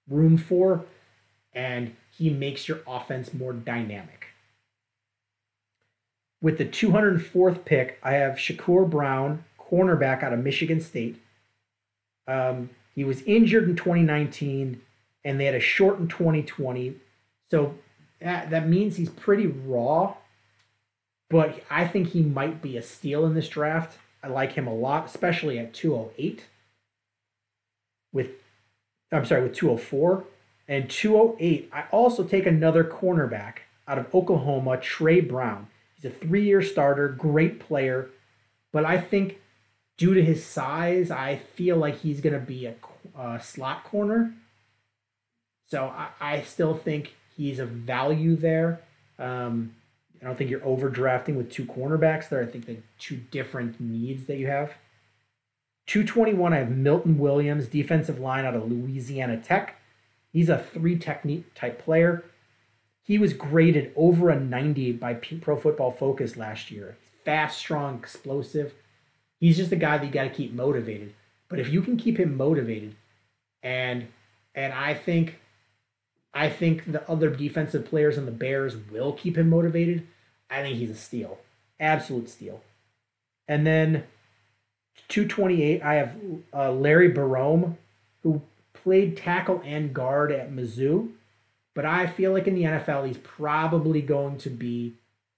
room 0.09 0.37
for 0.37 0.85
and 1.55 1.95
he 2.11 2.31
makes 2.31 2.69
your 2.69 2.81
offense 2.87 3.33
more 3.33 3.53
dynamic. 3.53 4.27
With 6.41 6.59
the 6.59 6.67
204th 6.67 7.65
pick, 7.65 7.99
I 8.03 8.13
have 8.13 8.35
Shakur 8.35 8.89
Brown, 8.89 9.45
cornerback 9.59 10.23
out 10.23 10.33
of 10.33 10.41
Michigan 10.41 10.81
State. 10.81 11.21
Um, 12.29 12.71
he 12.95 13.05
was 13.05 13.23
injured 13.23 13.69
in 13.69 13.77
2019, 13.77 14.81
and 15.25 15.41
they 15.41 15.47
had 15.47 15.55
a 15.55 15.61
short 15.61 15.99
in 15.99 16.09
2020. 16.09 16.97
So 17.51 17.75
that, 18.21 18.51
that 18.51 18.69
means 18.69 18.97
he's 18.97 19.09
pretty 19.09 19.47
raw, 19.47 20.15
but 21.31 21.63
I 21.71 21.87
think 21.87 22.09
he 22.09 22.23
might 22.23 22.61
be 22.61 22.77
a 22.77 22.83
steal 22.83 23.25
in 23.25 23.35
this 23.35 23.49
draft. 23.49 23.99
I 24.23 24.29
like 24.29 24.53
him 24.53 24.67
a 24.67 24.75
lot, 24.75 25.07
especially 25.07 25.59
at 25.59 25.75
208. 25.75 26.45
With, 28.13 28.31
I'm 29.13 29.25
sorry, 29.25 29.43
with 29.43 29.55
204 29.55 30.25
and 30.69 30.89
208. 30.89 31.71
I 31.73 31.85
also 31.91 32.25
take 32.25 32.47
another 32.47 32.85
cornerback 32.85 33.59
out 33.87 33.99
of 33.99 34.15
Oklahoma, 34.15 34.79
Trey 34.79 35.21
Brown. 35.21 35.69
He's 35.95 36.11
a 36.11 36.15
three-year 36.15 36.63
starter, 36.63 37.09
great 37.09 37.61
player, 37.61 38.11
but 38.73 38.85
I 38.85 39.01
think 39.01 39.39
due 39.97 40.15
to 40.15 40.25
his 40.25 40.45
size, 40.45 41.11
I 41.11 41.37
feel 41.37 41.77
like 41.77 42.01
he's 42.01 42.21
going 42.21 42.33
to 42.33 42.45
be 42.45 42.67
a, 42.67 42.75
a, 43.19 43.41
slot 43.41 43.85
corner. 43.85 44.35
So 45.69 45.85
I, 45.87 46.09
I, 46.21 46.43
still 46.43 46.75
think 46.75 47.15
he's 47.37 47.59
a 47.59 47.67
value 47.67 48.37
there. 48.37 48.81
Um, 49.19 49.75
I 50.21 50.27
don't 50.27 50.37
think 50.37 50.51
you're 50.51 50.61
overdrafting 50.61 51.37
with 51.37 51.51
two 51.51 51.65
cornerbacks 51.65 52.29
there. 52.29 52.43
I 52.43 52.47
think 52.47 52.67
the 52.67 52.79
two 52.99 53.17
different 53.17 53.81
needs 53.81 54.27
that 54.27 54.39
you 54.39 54.47
have. 54.47 54.73
221, 55.87 56.53
I 56.53 56.59
have 56.59 56.71
Milton 56.71 57.19
Williams, 57.19 57.69
defensive 57.69 58.19
line 58.19 58.45
out 58.45 58.55
of 58.55 58.71
Louisiana 58.71 59.37
Tech. 59.37 59.81
He's 60.33 60.49
a 60.49 60.59
three 60.59 60.99
technique 60.99 61.55
type 61.55 61.83
player. 61.83 62.25
He 63.03 63.19
was 63.19 63.35
graded 63.35 63.93
over 63.95 64.31
a 64.31 64.41
90 64.41 64.93
by 64.93 65.15
Pro 65.15 65.57
Football 65.57 65.91
Focus 65.91 66.37
last 66.37 66.71
year. 66.71 66.97
Fast, 67.25 67.59
strong, 67.59 67.99
explosive 67.99 68.73
he's 69.45 69.59
just 69.59 69.73
a 69.73 69.77
guy 69.77 69.99
that 69.99 70.07
you 70.07 70.11
got 70.11 70.25
to 70.25 70.31
keep 70.31 70.55
motivated. 70.55 71.13
But 71.49 71.61
if 71.61 71.69
you 71.69 71.83
can 71.83 71.99
keep 71.99 72.19
him 72.19 72.37
motivated, 72.37 72.97
and 73.63 74.09
and 74.55 74.73
I 74.73 74.95
think 74.95 75.41
I 76.33 76.49
think 76.49 76.91
the 76.91 77.09
other 77.11 77.29
defensive 77.29 77.85
players 77.85 78.17
on 78.17 78.25
the 78.25 78.33
Bears 78.33 78.77
will 78.91 79.13
keep 79.13 79.37
him 79.37 79.51
motivated. 79.51 80.07
I 80.51 80.63
think 80.63 80.79
he's 80.79 80.91
a 80.91 80.95
steal, 80.95 81.39
absolute 81.79 82.31
steal. 82.31 82.63
And 83.47 83.67
then 83.67 84.05
228, 85.09 85.83
I 85.83 85.95
have 85.95 86.17
uh, 86.53 86.73
Larry 86.73 87.13
Borom, 87.13 87.77
who 88.23 88.43
played 88.73 89.17
tackle 89.17 89.63
and 89.65 89.95
guard 89.95 90.33
at 90.33 90.53
Mizzou, 90.53 91.11
but 91.75 91.85
I 91.85 92.07
feel 92.07 92.33
like 92.33 92.47
in 92.47 92.55
the 92.55 92.63
NFL 92.63 93.07
he's 93.07 93.19
probably 93.19 94.01
going 94.01 94.39
to 94.39 94.51
be 94.51 94.95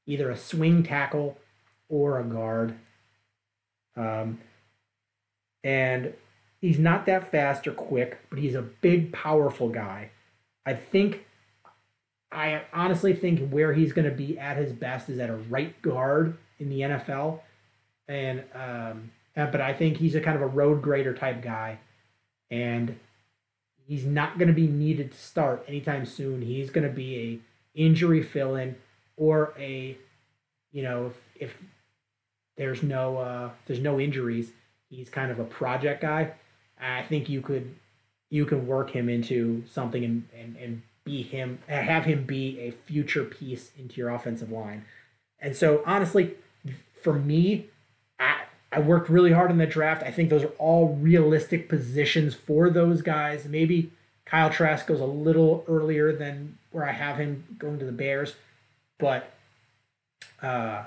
either 0.07 0.31
a 0.31 0.37
swing 0.37 0.83
tackle 0.83 1.39
or 1.89 2.21
a 2.21 2.25
guard. 2.25 2.75
Um, 3.97 4.41
and 5.65 6.13
he's 6.61 6.79
not 6.79 7.07
that 7.07 7.31
fast 7.31 7.67
or 7.67 7.73
quick, 7.73 8.19
but 8.31 8.39
he's 8.39 8.55
a 8.55 8.63
big, 8.63 9.13
powerful 9.13 9.69
guy. 9.69 10.11
I 10.65 10.75
think, 10.75 11.27
I 12.31 12.63
honestly 12.73 13.15
think 13.15 13.51
where 13.51 13.73
he's 13.73 13.93
going 13.93 14.09
to 14.09 14.15
be 14.15 14.39
at 14.39 14.57
his 14.57 14.73
best 14.73 15.09
is 15.09 15.19
at 15.19 15.31
a 15.31 15.37
right 15.37 15.81
guard 15.83 16.37
in 16.59 16.69
the 16.69 16.81
NFL. 16.81 17.41
And, 18.09 18.45
um, 18.55 19.11
uh, 19.37 19.47
but 19.47 19.61
I 19.61 19.73
think 19.73 19.99
he's 19.99 20.15
a 20.15 20.21
kind 20.21 20.37
of 20.37 20.43
a 20.43 20.47
road 20.47 20.83
grader 20.83 21.15
type 21.15 21.43
guy. 21.43 21.79
And 22.51 22.99
he's 23.87 24.05
not 24.05 24.39
going 24.39 24.49
to 24.49 24.55
be 24.55 24.67
needed 24.67 25.13
to 25.13 25.19
start 25.19 25.65
anytime 25.69 26.07
soon. 26.07 26.43
He's 26.43 26.71
going 26.71 26.87
to 26.87 26.93
be 26.93 27.43
a 27.75 27.81
injury 27.81 28.23
fill 28.23 28.57
in 28.57 28.77
or 29.17 29.53
a, 29.59 29.97
you 30.73 30.83
know, 30.83 31.07
if, 31.07 31.51
if 31.51 31.59
there's 32.57 32.83
no 32.83 33.19
uh, 33.19 33.51
there's 33.67 33.81
no 33.81 34.01
injuries. 34.01 34.53
He's 34.89 35.11
kind 35.11 35.31
of 35.31 35.39
a 35.39 35.45
project 35.45 36.03
guy. 36.03 36.33
I 36.81 37.03
think 37.03 37.29
you 37.29 37.41
could 37.41 37.75
you 38.31 38.45
can 38.47 38.67
work 38.67 38.91
him 38.91 39.09
into 39.09 39.65
something 39.71 40.05
and, 40.05 40.29
and, 40.39 40.57
and 40.57 40.83
be 41.05 41.23
him 41.23 41.59
have 41.69 42.05
him 42.05 42.25
be 42.25 42.59
a 42.61 42.71
future 42.71 43.25
piece 43.25 43.71
into 43.79 43.97
your 43.97 44.11
offensive 44.11 44.51
line. 44.51 44.85
And 45.39 45.55
so 45.55 45.83
honestly, 45.87 46.35
for 47.03 47.15
me, 47.15 47.67
I 48.19 48.43
I 48.77 48.81
worked 48.81 49.09
really 49.09 49.33
hard 49.33 49.51
in 49.51 49.57
the 49.57 49.67
draft. 49.67 50.03
I 50.03 50.11
think 50.11 50.29
those 50.29 50.45
are 50.45 50.53
all 50.59 50.89
realistic 50.97 51.67
positions 51.67 52.35
for 52.35 52.69
those 52.69 53.01
guys. 53.01 53.47
Maybe 53.47 53.91
Kyle 54.27 54.51
Trask 54.51 54.87
goes 54.87 55.01
a 55.01 55.07
little 55.07 55.65
earlier 55.67 56.15
than 56.15 56.59
where 56.73 56.87
I 56.87 56.93
have 56.93 57.17
him 57.17 57.57
going 57.59 57.79
to 57.79 57.87
the 57.87 57.93
Bears, 57.93 58.35
but 58.99 59.33
uh, 60.43 60.85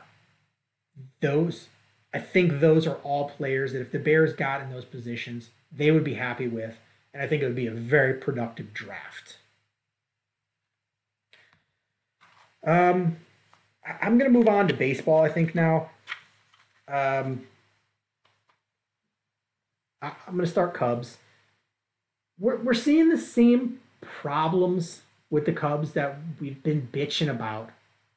those 1.20 1.70
I 2.14 2.20
think 2.20 2.60
those 2.60 2.86
are 2.86 2.98
all 2.98 3.30
players 3.30 3.74
that 3.74 3.82
if 3.82 3.92
the 3.92 3.98
Bears 3.98 4.34
got 4.34 4.62
in 4.62 4.70
those 4.70 4.86
positions, 4.86 5.50
they 5.76 5.90
would 5.90 6.04
be 6.04 6.14
happy 6.14 6.48
with, 6.48 6.78
and 7.12 7.24
I 7.24 7.28
think 7.28 7.42
it 7.42 7.48
would 7.48 7.56
be 7.56 7.68
a 7.68 7.72
very 7.72 8.14
productive 8.14 8.72
draft. 8.72 9.38
Um, 12.64 13.18
I'm 13.84 14.20
going 14.20 14.32
to 14.32 14.38
move 14.38 14.48
on 14.48 14.68
to 14.68 14.76
baseball. 14.76 15.24
I 15.24 15.30
think 15.30 15.56
now. 15.56 15.90
Um, 16.88 17.48
I, 20.02 20.14
I'm 20.28 20.34
going 20.34 20.46
to 20.46 20.52
start 20.52 20.74
Cubs. 20.74 21.18
We're 22.40 22.58
we're 22.58 22.74
seeing 22.74 23.10
the 23.10 23.18
same 23.18 23.80
problems 24.02 25.02
with 25.30 25.46
the 25.46 25.54
Cubs 25.54 25.92
that 25.94 26.18
we've 26.40 26.62
been 26.64 26.90
bitching 26.92 27.30
about 27.30 27.72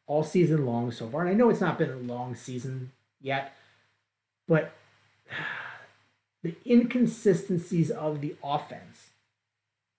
all 0.06 0.22
season 0.22 0.66
long 0.66 0.90
so 0.90 1.08
far. 1.08 1.22
And 1.22 1.30
I 1.30 1.34
know 1.34 1.50
it's 1.50 1.60
not 1.60 1.78
been 1.78 1.90
a 1.90 1.96
long 1.96 2.34
season 2.34 2.92
yet, 3.20 3.54
but 4.46 4.72
the 6.42 6.54
inconsistencies 6.66 7.90
of 7.90 8.20
the 8.20 8.36
offense. 8.42 9.10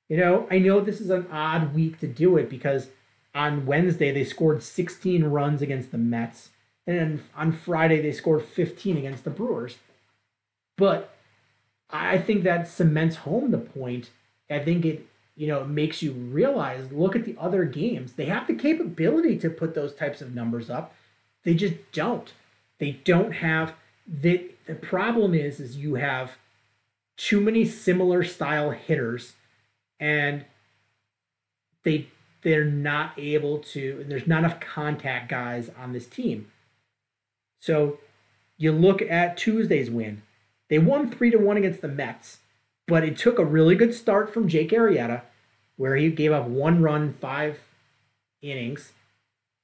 You 0.09 0.17
know, 0.17 0.47
I 0.51 0.59
know 0.59 0.81
this 0.81 1.01
is 1.01 1.09
an 1.09 1.27
odd 1.31 1.73
week 1.73 1.99
to 1.99 2.07
do 2.07 2.37
it 2.37 2.49
because 2.49 2.89
on 3.33 3.65
Wednesday 3.65 4.11
they 4.11 4.23
scored 4.23 4.61
16 4.61 5.23
runs 5.23 5.61
against 5.61 5.91
the 5.91 5.97
Mets, 5.97 6.49
and 6.85 6.97
then 6.97 7.23
on 7.35 7.51
Friday 7.51 8.01
they 8.01 8.11
scored 8.11 8.43
15 8.43 8.97
against 8.97 9.23
the 9.23 9.29
Brewers. 9.29 9.77
But 10.77 11.15
I 11.93 12.17
think 12.17 12.43
that 12.43 12.67
cements 12.67 13.17
home 13.17 13.51
the 13.51 13.59
point. 13.59 14.09
I 14.49 14.59
think 14.59 14.83
it, 14.83 15.05
you 15.35 15.47
know, 15.47 15.63
makes 15.63 16.01
you 16.01 16.11
realize 16.11 16.91
look 16.91 17.15
at 17.15 17.23
the 17.23 17.35
other 17.39 17.65
games. 17.65 18.13
They 18.13 18.25
have 18.25 18.47
the 18.47 18.55
capability 18.55 19.37
to 19.39 19.49
put 19.49 19.75
those 19.75 19.93
types 19.93 20.19
of 20.21 20.33
numbers 20.33 20.69
up. 20.69 20.95
They 21.43 21.53
just 21.53 21.75
don't. 21.91 22.33
They 22.79 22.99
don't 23.05 23.33
have 23.33 23.75
the 24.07 24.51
the 24.65 24.75
problem 24.75 25.33
is 25.33 25.59
is 25.59 25.77
you 25.77 25.95
have 25.95 26.37
too 27.15 27.39
many 27.39 27.65
similar 27.65 28.23
style 28.23 28.71
hitters 28.71 29.33
and 29.99 30.45
they 31.83 32.07
they're 32.41 32.65
not 32.65 33.13
able 33.17 33.59
to 33.59 34.03
there's 34.07 34.27
not 34.27 34.39
enough 34.39 34.59
contact 34.59 35.29
guys 35.29 35.69
on 35.79 35.93
this 35.93 36.07
team 36.07 36.51
so 37.61 37.99
you 38.57 38.71
look 38.71 39.01
at 39.01 39.37
tuesday's 39.37 39.89
win 39.89 40.21
they 40.73 40.79
won 40.79 41.09
three 41.09 41.29
to 41.29 41.37
one 41.37 41.57
against 41.57 41.81
the 41.81 41.87
mets 41.87 42.39
but 42.87 43.03
it 43.03 43.17
took 43.17 43.39
a 43.39 43.45
really 43.45 43.75
good 43.75 43.93
start 43.93 44.33
from 44.33 44.47
jake 44.47 44.71
arrieta 44.71 45.21
where 45.77 45.95
he 45.95 46.09
gave 46.09 46.31
up 46.31 46.47
one 46.47 46.81
run 46.81 47.13
five 47.21 47.59
innings 48.41 48.91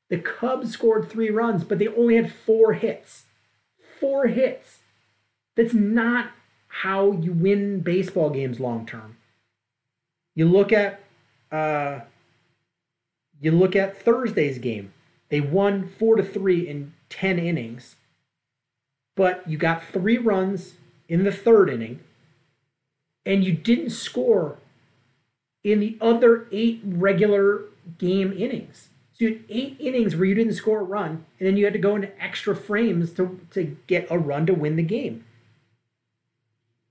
the 0.09 0.17
cubs 0.17 0.71
scored 0.71 1.09
three 1.09 1.29
runs 1.29 1.63
but 1.63 1.79
they 1.79 1.87
only 1.87 2.15
had 2.15 2.31
four 2.31 2.73
hits 2.73 3.23
four 3.99 4.27
hits. 4.27 4.79
That's 5.55 5.73
not 5.73 6.31
how 6.67 7.11
you 7.11 7.33
win 7.33 7.81
baseball 7.81 8.29
games 8.29 8.59
long 8.59 8.85
term. 8.85 9.17
You 10.35 10.45
look 10.45 10.71
at 10.71 11.01
uh, 11.51 12.01
you 13.41 13.51
look 13.51 13.75
at 13.75 14.01
Thursday's 14.01 14.59
game. 14.59 14.93
They 15.29 15.41
won 15.41 15.87
four 15.87 16.15
to 16.15 16.23
three 16.23 16.67
in 16.67 16.93
ten 17.09 17.37
innings, 17.37 17.95
but 19.15 19.47
you 19.47 19.57
got 19.57 19.83
three 19.83 20.17
runs 20.17 20.73
in 21.09 21.25
the 21.25 21.31
third 21.31 21.69
inning, 21.69 21.99
and 23.25 23.43
you 23.43 23.51
didn't 23.51 23.89
score 23.89 24.59
in 25.63 25.81
the 25.81 25.97
other 25.99 26.47
eight 26.51 26.79
regular 26.85 27.63
game 27.97 28.31
innings. 28.31 28.89
So 29.11 29.25
you 29.25 29.33
had 29.33 29.43
eight 29.49 29.75
innings 29.79 30.15
where 30.15 30.25
you 30.25 30.35
didn't 30.35 30.53
score 30.53 30.79
a 30.79 30.83
run, 30.83 31.25
and 31.37 31.47
then 31.47 31.57
you 31.57 31.65
had 31.65 31.73
to 31.73 31.79
go 31.79 31.95
into 31.95 32.23
extra 32.23 32.55
frames 32.55 33.11
to, 33.13 33.41
to 33.51 33.75
get 33.87 34.07
a 34.09 34.17
run 34.17 34.45
to 34.45 34.53
win 34.53 34.77
the 34.77 34.83
game. 34.83 35.25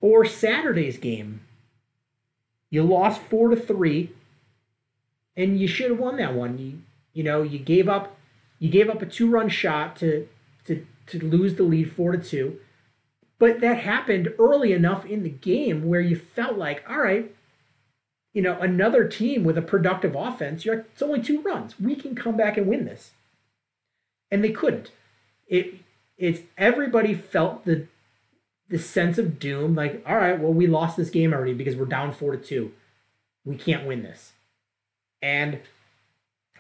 Or 0.01 0.27
Saturday's 0.27 0.99
game. 0.99 1.41
You 2.71 2.83
lost 2.83 3.23
four 3.23 3.49
to 3.49 3.57
three, 3.57 4.13
and 5.37 5.59
you 5.59 5.67
should 5.67 5.91
have 5.91 5.99
won 5.99 6.17
that 6.19 6.35
one. 6.35 6.59
You 6.59 6.81
you 7.15 7.25
know 7.25 7.43
you 7.43 7.59
gave 7.59 7.89
up 7.89 8.17
you 8.59 8.69
gave 8.69 8.91
up 8.91 9.01
a 9.01 9.07
two 9.07 9.31
run 9.31 9.49
shot 9.49 9.97
to 9.97 10.29
to 10.67 10.85
to 11.07 11.25
lose 11.25 11.55
the 11.55 11.63
lead 11.63 11.91
four 11.93 12.13
to 12.13 12.19
two, 12.19 12.61
but 13.39 13.61
that 13.61 13.81
happened 13.81 14.33
early 14.39 14.73
enough 14.73 15.05
in 15.07 15.23
the 15.23 15.31
game 15.31 15.87
where 15.87 16.01
you 16.01 16.17
felt 16.17 16.59
like 16.59 16.85
all 16.89 16.99
right, 16.99 17.35
you 18.33 18.43
know 18.43 18.59
another 18.61 19.07
team 19.07 19.45
with 19.45 19.59
a 19.59 19.63
productive 19.63 20.15
offense. 20.15 20.65
You're 20.65 20.87
it's 20.93 21.03
only 21.03 21.23
two 21.23 21.41
runs. 21.43 21.79
We 21.79 21.95
can 21.95 22.15
come 22.15 22.37
back 22.37 22.57
and 22.57 22.67
win 22.67 22.85
this, 22.85 23.13
and 24.31 24.43
they 24.43 24.51
couldn't. 24.51 24.91
It 25.47 25.81
it's 26.19 26.41
everybody 26.57 27.15
felt 27.15 27.65
the 27.65 27.87
the 28.69 28.79
sense 28.79 29.17
of 29.17 29.39
doom 29.39 29.75
like 29.75 30.03
all 30.07 30.17
right 30.17 30.39
well 30.39 30.53
we 30.53 30.67
lost 30.67 30.97
this 30.97 31.11
game 31.11 31.33
already 31.33 31.55
because 31.55 31.77
we're 31.77 31.87
down 31.87 32.13
four 32.13 32.33
to 32.33 32.39
two 32.39 32.73
we 33.45 33.57
can't 33.57 33.87
win 33.87 34.03
this 34.03 34.33
and 35.23 35.61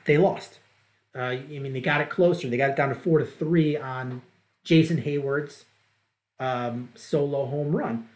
they 0.06 0.16
lost 0.16 0.58
uh, 1.14 1.20
i 1.20 1.38
mean 1.48 1.72
they 1.72 1.80
got 1.80 2.00
it 2.00 2.08
closer 2.08 2.48
they 2.48 2.56
got 2.56 2.70
it 2.70 2.76
down 2.76 2.88
to 2.88 2.94
four 2.94 3.18
to 3.18 3.26
three 3.26 3.76
on 3.76 4.22
jason 4.64 5.02
heyward's 5.02 5.64
um, 6.40 6.90
solo 6.94 7.46
home 7.46 7.74
run 7.74 8.08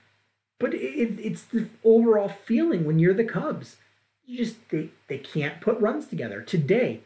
but 0.59 0.75
it, 0.75 1.19
it's 1.21 1.43
the 1.43 1.67
overall 1.85 2.29
feeling 2.29 2.85
when 2.85 2.99
you're 2.99 3.15
the 3.15 3.25
cubs 3.25 3.77
you 4.25 4.39
just 4.39 4.57
they, 4.71 4.91
they 5.09 5.19
can't 5.19 5.61
put 5.61 5.79
runs 5.81 6.07
together 6.07 6.41
today 6.41 7.01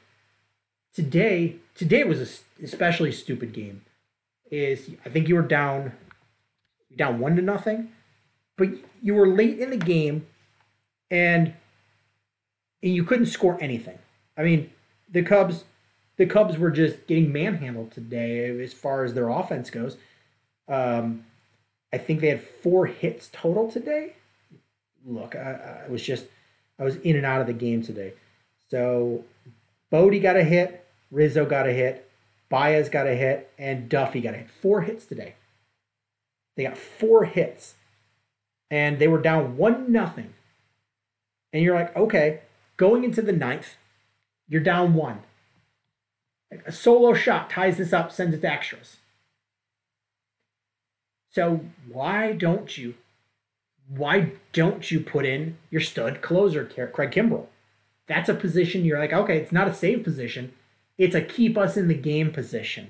today 0.92 1.56
today 1.74 2.04
was 2.04 2.20
a 2.20 2.64
especially 2.64 3.10
stupid 3.10 3.52
game 3.52 3.82
is 4.50 4.90
i 5.04 5.08
think 5.08 5.28
you 5.28 5.34
were 5.34 5.42
down 5.42 5.92
down 6.96 7.18
one 7.18 7.36
to 7.36 7.42
nothing, 7.42 7.92
but 8.56 8.68
you 9.02 9.14
were 9.14 9.28
late 9.28 9.58
in 9.58 9.70
the 9.70 9.76
game 9.76 10.26
and 11.10 11.54
and 12.82 12.94
you 12.94 13.04
couldn't 13.04 13.26
score 13.26 13.58
anything. 13.60 13.98
I 14.36 14.42
mean, 14.42 14.70
the 15.10 15.22
Cubs 15.22 15.64
the 16.16 16.26
Cubs 16.26 16.58
were 16.58 16.70
just 16.70 17.06
getting 17.06 17.32
manhandled 17.32 17.92
today 17.92 18.48
as 18.62 18.72
far 18.72 19.04
as 19.04 19.14
their 19.14 19.28
offense 19.28 19.70
goes. 19.70 19.96
Um, 20.68 21.24
I 21.92 21.98
think 21.98 22.20
they 22.20 22.28
had 22.28 22.42
four 22.42 22.86
hits 22.86 23.28
total 23.32 23.70
today. 23.70 24.14
Look, 25.06 25.36
I, 25.36 25.84
I 25.86 25.90
was 25.90 26.02
just 26.02 26.26
I 26.78 26.84
was 26.84 26.96
in 26.96 27.16
and 27.16 27.24
out 27.24 27.40
of 27.40 27.46
the 27.46 27.52
game 27.52 27.82
today. 27.82 28.12
So 28.68 29.24
Bote 29.90 30.20
got 30.20 30.36
a 30.36 30.44
hit, 30.44 30.84
Rizzo 31.10 31.46
got 31.46 31.68
a 31.68 31.72
hit, 31.72 32.10
Baez 32.48 32.88
got 32.88 33.06
a 33.06 33.14
hit, 33.14 33.50
and 33.58 33.88
Duffy 33.88 34.20
got 34.20 34.34
a 34.34 34.38
hit. 34.38 34.50
Four 34.50 34.82
hits 34.82 35.06
today. 35.06 35.34
They 36.56 36.64
got 36.64 36.76
four 36.76 37.24
hits, 37.24 37.74
and 38.70 38.98
they 38.98 39.08
were 39.08 39.20
down 39.20 39.56
one 39.56 39.92
nothing. 39.92 40.34
And 41.52 41.62
you're 41.62 41.74
like, 41.74 41.96
okay, 41.96 42.40
going 42.76 43.04
into 43.04 43.22
the 43.22 43.32
ninth, 43.32 43.76
you're 44.48 44.62
down 44.62 44.94
one. 44.94 45.20
A 46.66 46.72
solo 46.72 47.14
shot 47.14 47.50
ties 47.50 47.78
this 47.78 47.92
up, 47.92 48.12
sends 48.12 48.34
it 48.34 48.40
to 48.40 48.50
extras. 48.50 48.98
So 51.36 51.60
why 51.92 52.32
don't 52.32 52.78
you, 52.78 52.94
why 53.94 54.32
don't 54.54 54.90
you 54.90 55.00
put 55.00 55.26
in 55.26 55.58
your 55.70 55.82
stud 55.82 56.22
closer, 56.22 56.64
Craig 56.64 57.10
Kimbrel? 57.10 57.48
That's 58.06 58.30
a 58.30 58.34
position 58.34 58.86
you're 58.86 58.98
like, 58.98 59.12
okay, 59.12 59.36
it's 59.36 59.52
not 59.52 59.68
a 59.68 59.74
save 59.74 60.02
position, 60.02 60.54
it's 60.96 61.14
a 61.14 61.20
keep 61.20 61.58
us 61.58 61.76
in 61.76 61.88
the 61.88 61.94
game 61.94 62.32
position. 62.32 62.88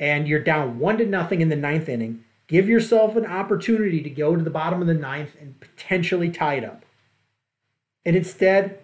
And 0.00 0.26
you're 0.26 0.42
down 0.42 0.80
one 0.80 0.98
to 0.98 1.06
nothing 1.06 1.40
in 1.40 1.50
the 1.50 1.54
ninth 1.54 1.88
inning, 1.88 2.24
give 2.48 2.68
yourself 2.68 3.14
an 3.14 3.26
opportunity 3.26 4.02
to 4.02 4.10
go 4.10 4.34
to 4.34 4.42
the 4.42 4.50
bottom 4.50 4.80
of 4.80 4.88
the 4.88 4.94
ninth 4.94 5.36
and 5.40 5.60
potentially 5.60 6.30
tie 6.30 6.54
it 6.54 6.64
up. 6.64 6.84
And 8.04 8.16
instead, 8.16 8.80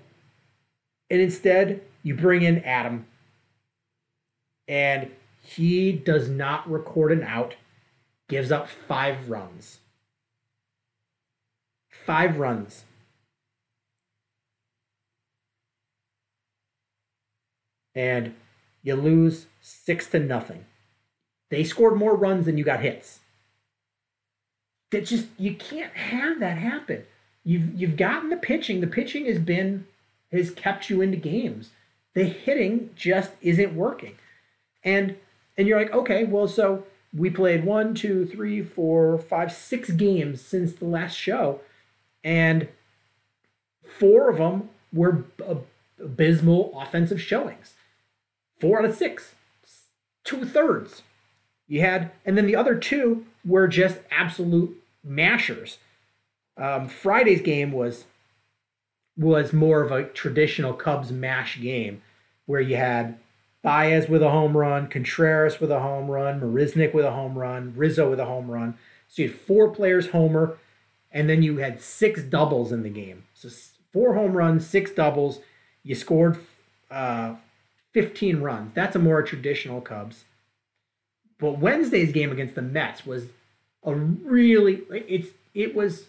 and 1.11 1.21
instead, 1.21 1.83
you 2.05 2.15
bring 2.15 2.43
in 2.43 2.63
Adam, 2.63 3.07
and 4.69 5.11
he 5.43 5.91
does 5.91 6.29
not 6.29 6.71
record 6.71 7.11
an 7.11 7.25
out, 7.25 7.57
gives 8.29 8.51
up 8.51 8.69
five 8.69 9.29
runs. 9.29 9.79
Five 11.89 12.39
runs. 12.39 12.85
And 17.95 18.35
you 18.83 18.97
lose 18.97 19.47
six 19.61 20.09
to 20.11 20.19
nothing. 20.19 20.65
They 21.51 21.65
scored 21.65 21.97
more 21.97 22.17
runs 22.17 22.47
than 22.47 22.59
you 22.59 22.65
got 22.65 22.81
hits. 22.81 23.21
That 24.91 25.07
just 25.07 25.27
you 25.39 25.55
can't 25.55 25.95
have 25.95 26.41
that 26.41 26.59
happen. 26.59 27.05
You've 27.45 27.75
you've 27.75 27.97
gotten 27.97 28.31
the 28.31 28.37
pitching. 28.37 28.81
The 28.81 28.87
pitching 28.87 29.27
has 29.27 29.39
been 29.39 29.87
has 30.33 30.51
kept 30.51 30.91
you 30.91 31.01
into 31.01 31.17
games. 31.17 31.71
The 32.15 32.25
hitting 32.25 32.91
just 32.97 33.33
isn't 33.41 33.75
working. 33.75 34.17
And 34.83 35.17
and 35.57 35.69
you're 35.69 35.79
like, 35.79 35.93
okay, 35.93 36.25
well, 36.25 36.49
so 36.49 36.85
we 37.15 37.31
played 37.31 37.65
one, 37.65 37.95
two, 37.95 38.27
three, 38.27 38.63
four, 38.63 39.19
five, 39.19 39.53
six 39.53 39.91
games 39.91 40.41
since 40.41 40.75
the 40.75 40.85
last 40.85 41.15
show, 41.15 41.61
and 42.25 42.69
four 43.99 44.29
of 44.29 44.39
them 44.39 44.69
were 44.93 45.25
abysmal 46.03 46.79
offensive 46.81 47.21
showings. 47.21 47.75
Four 48.61 48.81
out 48.81 48.85
of 48.85 48.97
six, 48.97 49.35
two 50.25 50.45
thirds. 50.45 51.03
You 51.69 51.81
had, 51.81 52.11
and 52.27 52.37
then 52.37 52.47
the 52.47 52.57
other 52.57 52.75
two 52.75 53.27
were 53.45 53.69
just 53.69 53.99
absolute 54.11 54.77
mashers. 55.03 55.79
Um, 56.57 56.89
Friday's 56.89 57.43
game 57.43 57.73
was 57.73 58.05
was 59.17 59.53
more 59.53 59.81
of 59.81 59.93
a 59.93 60.05
traditional 60.05 60.73
Cubs 60.73 61.13
mash 61.13 61.61
game 61.61 62.03
where 62.47 62.61
you 62.61 62.75
had 62.77 63.17
Baez 63.65 64.11
with 64.11 64.23
a 64.23 64.31
home 64.31 64.55
run, 64.55 64.89
Contreras 64.89 65.59
with 65.59 65.71
a 65.71 65.81
home 65.81 66.11
run, 66.11 66.39
Marisnick 66.39 66.93
with 66.93 67.07
a 67.07 67.13
home 67.13 67.37
run, 67.37 67.73
Rizzo 67.75 68.11
with 68.11 68.21
a 68.21 68.27
home 68.27 68.51
run. 68.51 68.77
So 69.09 69.23
you 69.23 69.29
had 69.29 69.39
four 69.39 69.71
players 69.71 70.11
homer, 70.11 70.59
and 71.11 71.31
then 71.31 71.43
you 71.43 71.57
had 71.57 71.81
six 71.81 72.23
doubles 72.23 72.73
in 72.73 72.83
the 72.83 72.91
game. 72.91 73.25
So 73.33 73.49
four 73.91 74.15
home 74.15 74.35
runs, 74.35 74.67
six 74.67 74.91
doubles. 74.91 75.41
You 75.83 75.95
scored 75.95 76.39
uh, 76.91 77.37
15 77.93 78.41
runs. 78.41 78.75
That's 78.75 78.97
a 78.97 78.99
more 78.99 79.23
traditional 79.23 79.81
Cubs. 79.81 80.25
But 81.39 81.59
Wednesday's 81.59 82.13
game 82.13 82.31
against 82.33 82.57
the 82.57 82.63
Mets 82.63 83.07
was 83.07 83.29
a 83.83 83.95
really 83.95 84.83
it's 84.91 85.29
it 85.55 85.75
was 85.75 86.07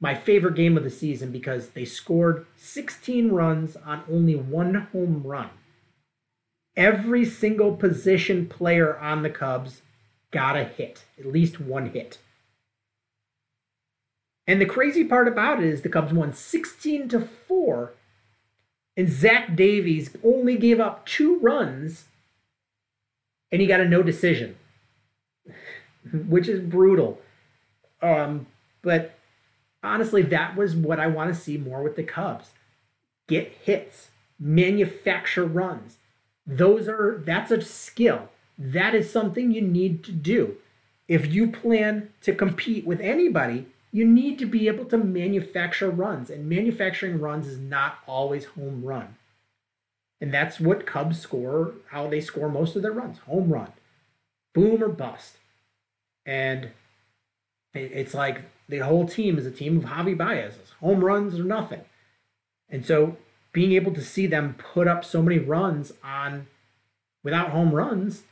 my 0.00 0.14
favorite 0.14 0.54
game 0.54 0.76
of 0.76 0.84
the 0.84 0.90
season 0.90 1.30
because 1.30 1.70
they 1.70 1.84
scored 1.84 2.46
16 2.56 3.30
runs 3.30 3.76
on 3.76 4.02
only 4.10 4.34
one 4.34 4.88
home 4.92 5.22
run. 5.24 5.50
Every 6.80 7.26
single 7.26 7.76
position 7.76 8.46
player 8.46 8.98
on 8.98 9.22
the 9.22 9.28
Cubs 9.28 9.82
got 10.30 10.56
a 10.56 10.64
hit, 10.64 11.04
at 11.18 11.26
least 11.26 11.60
one 11.60 11.90
hit. 11.90 12.16
And 14.46 14.60
the 14.60 14.66
crazy 14.66 15.04
part 15.04 15.28
about 15.28 15.62
it 15.62 15.66
is 15.66 15.82
the 15.82 15.90
Cubs 15.90 16.14
won 16.14 16.32
16 16.32 17.10
to 17.10 17.20
4, 17.20 17.92
and 18.96 19.10
Zach 19.10 19.54
Davies 19.54 20.16
only 20.24 20.56
gave 20.56 20.80
up 20.80 21.04
two 21.04 21.38
runs, 21.40 22.06
and 23.52 23.60
he 23.60 23.66
got 23.66 23.80
a 23.80 23.84
no 23.84 24.02
decision. 24.02 24.56
which 26.28 26.48
is 26.48 26.60
brutal. 26.60 27.20
Um, 28.02 28.46
but 28.82 29.18
honestly, 29.82 30.22
that 30.22 30.56
was 30.56 30.74
what 30.74 30.98
I 30.98 31.06
want 31.06 31.34
to 31.34 31.38
see 31.38 31.58
more 31.58 31.82
with 31.82 31.96
the 31.96 32.02
Cubs. 32.02 32.50
Get 33.28 33.52
hits, 33.64 34.08
manufacture 34.38 35.44
runs. 35.44 35.98
Those 36.46 36.88
are 36.88 37.22
that's 37.24 37.50
a 37.50 37.60
skill. 37.60 38.28
That 38.58 38.94
is 38.94 39.10
something 39.10 39.50
you 39.50 39.62
need 39.62 40.04
to 40.04 40.12
do. 40.12 40.56
If 41.08 41.32
you 41.32 41.50
plan 41.50 42.10
to 42.22 42.34
compete 42.34 42.86
with 42.86 43.00
anybody, 43.00 43.66
you 43.92 44.06
need 44.06 44.38
to 44.38 44.46
be 44.46 44.68
able 44.68 44.84
to 44.86 44.98
manufacture 44.98 45.90
runs, 45.90 46.30
and 46.30 46.48
manufacturing 46.48 47.20
runs 47.20 47.46
is 47.46 47.58
not 47.58 47.98
always 48.06 48.44
home 48.44 48.84
run. 48.84 49.16
And 50.20 50.32
that's 50.32 50.60
what 50.60 50.86
Cubs 50.86 51.18
score, 51.18 51.72
how 51.90 52.08
they 52.08 52.20
score 52.20 52.48
most 52.48 52.76
of 52.76 52.82
their 52.82 52.92
runs 52.92 53.18
home 53.20 53.52
run, 53.52 53.72
boom 54.54 54.82
or 54.82 54.88
bust. 54.88 55.36
And 56.26 56.70
it's 57.72 58.14
like 58.14 58.42
the 58.68 58.78
whole 58.78 59.06
team 59.06 59.38
is 59.38 59.46
a 59.46 59.50
team 59.50 59.78
of 59.78 59.84
Javi 59.84 60.16
Baez, 60.16 60.54
home 60.80 61.04
runs 61.04 61.38
or 61.38 61.44
nothing. 61.44 61.80
And 62.68 62.84
so 62.84 63.16
being 63.52 63.72
able 63.72 63.92
to 63.92 64.02
see 64.02 64.26
them 64.26 64.54
put 64.54 64.86
up 64.86 65.04
so 65.04 65.22
many 65.22 65.38
runs 65.38 65.92
on 66.04 66.46
without 67.22 67.50
home 67.50 67.74
runs 67.74 68.22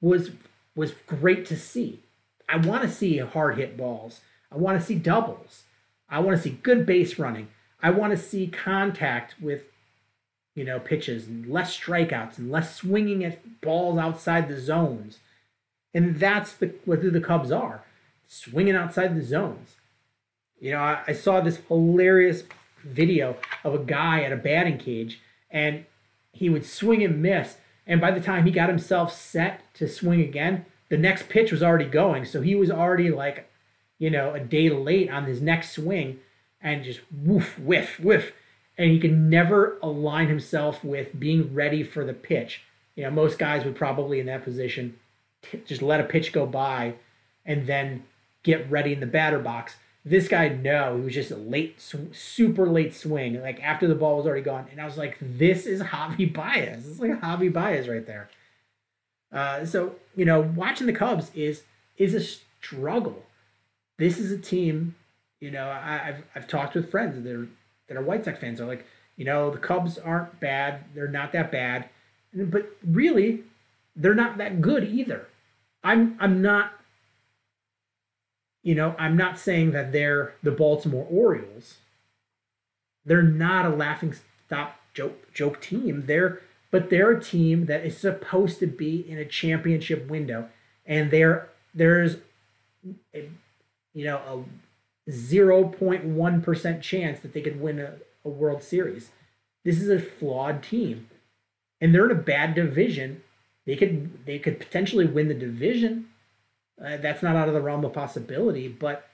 was 0.00 0.30
was 0.74 0.92
great 1.06 1.44
to 1.46 1.56
see. 1.56 2.00
I 2.48 2.56
want 2.56 2.82
to 2.82 2.88
see 2.88 3.18
hard 3.18 3.56
hit 3.58 3.76
balls. 3.76 4.20
I 4.50 4.56
want 4.56 4.78
to 4.78 4.84
see 4.84 4.94
doubles. 4.94 5.64
I 6.08 6.18
want 6.20 6.36
to 6.36 6.42
see 6.42 6.58
good 6.62 6.84
base 6.86 7.18
running. 7.18 7.48
I 7.82 7.90
want 7.90 8.12
to 8.12 8.16
see 8.16 8.46
contact 8.46 9.34
with 9.40 9.64
you 10.54 10.64
know 10.64 10.78
pitches 10.78 11.26
and 11.26 11.46
less 11.46 11.76
strikeouts 11.78 12.38
and 12.38 12.50
less 12.50 12.76
swinging 12.76 13.24
at 13.24 13.60
balls 13.60 13.98
outside 13.98 14.48
the 14.48 14.60
zones. 14.60 15.18
And 15.94 16.18
that's 16.18 16.54
the 16.54 16.74
what 16.84 17.02
the 17.02 17.20
Cubs 17.20 17.50
are, 17.50 17.82
swinging 18.26 18.76
outside 18.76 19.16
the 19.16 19.24
zones. 19.24 19.76
You 20.60 20.72
know, 20.72 20.78
I, 20.78 21.02
I 21.08 21.12
saw 21.12 21.40
this 21.40 21.60
hilarious 21.68 22.44
video 22.84 23.36
of 23.64 23.74
a 23.74 23.78
guy 23.78 24.22
at 24.22 24.32
a 24.32 24.36
batting 24.36 24.78
cage, 24.78 25.20
and 25.50 25.84
he 26.32 26.48
would 26.48 26.64
swing 26.64 27.02
and 27.02 27.22
miss. 27.22 27.56
And 27.86 28.00
by 28.00 28.10
the 28.10 28.20
time 28.20 28.44
he 28.44 28.50
got 28.50 28.68
himself 28.68 29.12
set 29.12 29.62
to 29.74 29.88
swing 29.88 30.20
again, 30.20 30.66
the 30.88 30.96
next 30.96 31.28
pitch 31.28 31.50
was 31.50 31.62
already 31.62 31.86
going. 31.86 32.24
So 32.24 32.42
he 32.42 32.54
was 32.54 32.70
already 32.70 33.10
like, 33.10 33.50
you 33.98 34.10
know, 34.10 34.34
a 34.34 34.40
day 34.40 34.68
late 34.68 35.10
on 35.10 35.24
his 35.24 35.40
next 35.40 35.72
swing 35.72 36.20
and 36.60 36.84
just 36.84 37.00
woof, 37.10 37.58
whiff, 37.58 37.98
whiff. 37.98 38.32
And 38.78 38.90
he 38.90 39.00
could 39.00 39.16
never 39.16 39.78
align 39.82 40.28
himself 40.28 40.82
with 40.82 41.18
being 41.18 41.54
ready 41.54 41.82
for 41.82 42.04
the 42.04 42.14
pitch. 42.14 42.62
You 42.94 43.04
know, 43.04 43.10
most 43.10 43.38
guys 43.38 43.64
would 43.64 43.76
probably 43.76 44.20
in 44.20 44.26
that 44.26 44.44
position 44.44 44.98
t- 45.42 45.62
just 45.66 45.82
let 45.82 46.00
a 46.00 46.04
pitch 46.04 46.32
go 46.32 46.46
by 46.46 46.94
and 47.44 47.66
then 47.66 48.04
get 48.42 48.70
ready 48.70 48.92
in 48.92 49.00
the 49.00 49.06
batter 49.06 49.38
box. 49.38 49.76
This 50.04 50.26
guy, 50.26 50.48
no, 50.48 50.96
he 50.96 51.04
was 51.04 51.14
just 51.14 51.30
a 51.30 51.36
late, 51.36 51.80
super 51.80 52.66
late 52.66 52.92
swing, 52.92 53.40
like 53.40 53.62
after 53.62 53.86
the 53.86 53.94
ball 53.94 54.16
was 54.16 54.26
already 54.26 54.42
gone. 54.42 54.66
And 54.72 54.80
I 54.80 54.84
was 54.84 54.96
like, 54.96 55.16
this 55.20 55.64
is 55.64 55.80
Javi 55.80 56.32
Baez. 56.32 56.88
It's 56.88 56.98
like 56.98 57.20
Javi 57.20 57.52
Baez 57.52 57.88
right 57.88 58.04
there. 58.04 58.28
Uh, 59.32 59.64
so 59.64 59.94
you 60.16 60.24
know, 60.24 60.40
watching 60.40 60.86
the 60.86 60.92
Cubs 60.92 61.30
is 61.34 61.62
is 61.96 62.14
a 62.14 62.20
struggle. 62.20 63.24
This 63.98 64.18
is 64.18 64.30
a 64.30 64.38
team. 64.38 64.94
You 65.40 65.50
know, 65.50 65.68
I, 65.68 66.08
I've 66.08 66.22
I've 66.34 66.48
talked 66.48 66.74
with 66.74 66.90
friends 66.90 67.22
that 67.22 67.32
are 67.32 67.48
that 67.88 67.96
are 67.96 68.02
White 68.02 68.24
Sox 68.24 68.38
fans. 68.38 68.58
They're 68.58 68.66
like, 68.66 68.86
you 69.16 69.24
know, 69.24 69.50
the 69.50 69.58
Cubs 69.58 69.98
aren't 69.98 70.38
bad. 70.40 70.84
They're 70.94 71.08
not 71.08 71.32
that 71.32 71.50
bad, 71.50 71.88
but 72.34 72.70
really, 72.84 73.44
they're 73.96 74.14
not 74.14 74.38
that 74.38 74.60
good 74.60 74.84
either. 74.84 75.26
I'm 75.82 76.16
I'm 76.20 76.42
not. 76.42 76.72
You 78.62 78.74
know, 78.74 78.94
I'm 78.98 79.16
not 79.16 79.38
saying 79.38 79.72
that 79.72 79.92
they're 79.92 80.34
the 80.42 80.52
Baltimore 80.52 81.06
Orioles. 81.10 81.78
They're 83.04 83.22
not 83.22 83.66
a 83.66 83.70
laughing 83.70 84.14
stock 84.46 84.76
joke 84.94 85.32
joke 85.32 85.60
team. 85.60 86.04
They're 86.06 86.40
but 86.70 86.88
they're 86.88 87.10
a 87.10 87.22
team 87.22 87.66
that 87.66 87.84
is 87.84 87.98
supposed 87.98 88.58
to 88.60 88.66
be 88.66 89.08
in 89.08 89.18
a 89.18 89.24
championship 89.24 90.08
window, 90.08 90.48
and 90.86 91.10
there 91.10 91.50
there's 91.74 92.16
a, 93.14 93.28
you 93.92 94.04
know 94.04 94.44
a 95.08 95.10
0.1 95.10 96.42
percent 96.42 96.82
chance 96.82 97.20
that 97.20 97.34
they 97.34 97.40
could 97.40 97.60
win 97.60 97.80
a, 97.80 97.94
a 98.24 98.28
World 98.28 98.62
Series. 98.62 99.10
This 99.64 99.80
is 99.80 99.90
a 99.90 100.00
flawed 100.00 100.62
team, 100.62 101.08
and 101.80 101.94
they're 101.94 102.06
in 102.06 102.16
a 102.16 102.20
bad 102.20 102.54
division. 102.54 103.22
They 103.66 103.76
could 103.76 104.24
they 104.24 104.38
could 104.38 104.58
potentially 104.58 105.06
win 105.06 105.28
the 105.28 105.34
division. 105.34 106.08
Uh, 106.80 106.96
that's 106.96 107.22
not 107.22 107.36
out 107.36 107.48
of 107.48 107.54
the 107.54 107.60
realm 107.60 107.84
of 107.84 107.92
possibility, 107.92 108.68
but 108.68 109.08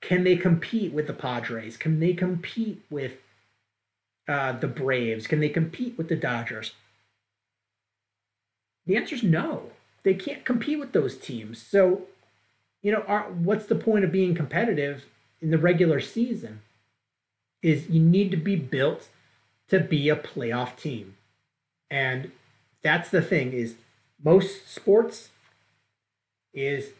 can 0.00 0.24
they 0.24 0.36
compete 0.36 0.92
with 0.92 1.06
the 1.06 1.12
Padres? 1.12 1.76
Can 1.76 2.00
they 2.00 2.12
compete 2.12 2.82
with 2.90 3.18
uh, 4.28 4.52
the 4.52 4.68
Braves? 4.68 5.26
Can 5.26 5.40
they 5.40 5.48
compete 5.48 5.96
with 5.96 6.08
the 6.08 6.16
Dodgers? 6.16 6.72
The 8.86 8.96
answer 8.96 9.14
is 9.14 9.22
no. 9.22 9.70
They 10.02 10.14
can't 10.14 10.44
compete 10.44 10.78
with 10.78 10.92
those 10.92 11.16
teams. 11.16 11.60
So, 11.60 12.02
you 12.82 12.92
know, 12.92 13.00
what's 13.42 13.66
the 13.66 13.74
point 13.74 14.04
of 14.04 14.12
being 14.12 14.34
competitive 14.34 15.06
in 15.40 15.50
the 15.50 15.58
regular 15.58 16.00
season? 16.00 16.60
Is 17.62 17.88
you 17.88 18.00
need 18.00 18.30
to 18.30 18.36
be 18.36 18.56
built 18.56 19.08
to 19.68 19.80
be 19.80 20.08
a 20.08 20.16
playoff 20.16 20.76
team. 20.76 21.16
And 21.90 22.32
that's 22.82 23.08
the 23.08 23.22
thing 23.22 23.52
is 23.52 23.76
most 24.22 24.68
sports 24.68 25.30
is 26.52 26.90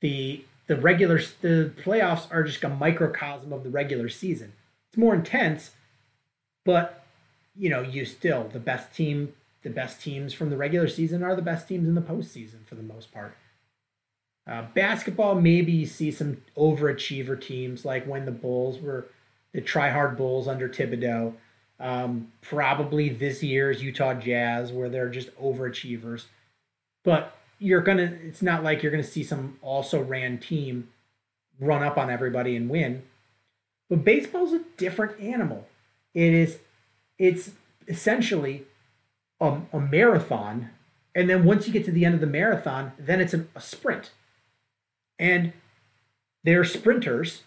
the 0.00 0.44
the 0.66 0.76
regular 0.76 1.18
the 1.40 1.72
playoffs 1.82 2.32
are 2.32 2.44
just 2.44 2.62
a 2.64 2.68
microcosm 2.68 3.52
of 3.52 3.64
the 3.64 3.70
regular 3.70 4.08
season. 4.08 4.52
It's 4.88 4.98
more 4.98 5.14
intense, 5.14 5.72
but 6.64 7.04
you 7.56 7.68
know, 7.68 7.82
you 7.82 8.04
still 8.04 8.48
the 8.52 8.60
best 8.60 8.94
team 8.94 9.34
the 9.62 9.70
best 9.70 10.00
teams 10.00 10.32
from 10.32 10.50
the 10.50 10.56
regular 10.56 10.88
season 10.88 11.22
are 11.22 11.36
the 11.36 11.42
best 11.42 11.68
teams 11.68 11.86
in 11.86 11.94
the 11.94 12.00
postseason 12.00 12.64
for 12.66 12.74
the 12.76 12.82
most 12.82 13.12
part. 13.12 13.36
Uh, 14.50 14.62
basketball, 14.74 15.34
maybe 15.34 15.70
you 15.70 15.86
see 15.86 16.10
some 16.10 16.38
overachiever 16.56 17.40
teams 17.40 17.84
like 17.84 18.06
when 18.06 18.24
the 18.24 18.32
Bulls 18.32 18.80
were 18.80 19.06
the 19.52 19.60
try 19.60 19.90
hard 19.90 20.16
Bulls 20.16 20.48
under 20.48 20.68
Thibodeau. 20.68 21.34
Um, 21.78 22.32
probably 22.40 23.08
this 23.08 23.42
year's 23.42 23.82
Utah 23.82 24.14
Jazz, 24.14 24.72
where 24.72 24.88
they're 24.88 25.08
just 25.08 25.34
overachievers. 25.36 26.24
But 27.04 27.36
you're 27.60 27.82
gonna, 27.82 28.18
it's 28.24 28.42
not 28.42 28.64
like 28.64 28.82
you're 28.82 28.90
gonna 28.90 29.04
see 29.04 29.22
some 29.22 29.58
also 29.62 30.02
ran 30.02 30.38
team 30.38 30.88
run 31.60 31.82
up 31.82 31.96
on 31.98 32.10
everybody 32.10 32.56
and 32.56 32.68
win. 32.68 33.02
But 33.88 34.02
baseball's 34.02 34.52
a 34.52 34.62
different 34.76 35.20
animal. 35.20 35.68
It 36.14 36.32
is, 36.32 36.58
it's 37.18 37.52
essentially 37.86 38.64
a, 39.40 39.60
a 39.72 39.78
marathon, 39.78 40.70
and 41.14 41.28
then 41.28 41.44
once 41.44 41.66
you 41.66 41.72
get 41.72 41.84
to 41.84 41.92
the 41.92 42.04
end 42.04 42.14
of 42.14 42.20
the 42.20 42.26
marathon, 42.26 42.92
then 42.98 43.20
it's 43.20 43.34
a, 43.34 43.44
a 43.54 43.60
sprint. 43.60 44.10
And 45.18 45.52
there 46.42 46.60
are 46.60 46.64
sprinters, 46.64 47.42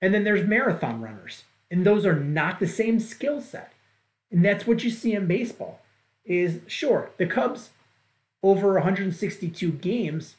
and 0.00 0.14
then 0.14 0.22
there's 0.22 0.46
marathon 0.46 1.00
runners, 1.00 1.42
and 1.70 1.84
those 1.84 2.06
are 2.06 2.18
not 2.18 2.60
the 2.60 2.68
same 2.68 3.00
skill 3.00 3.40
set. 3.40 3.72
And 4.30 4.44
that's 4.44 4.66
what 4.66 4.84
you 4.84 4.90
see 4.90 5.12
in 5.12 5.26
baseball. 5.26 5.80
Is 6.24 6.60
sure 6.66 7.10
the 7.18 7.26
Cubs 7.26 7.70
over 8.44 8.74
162 8.74 9.72
games, 9.72 10.36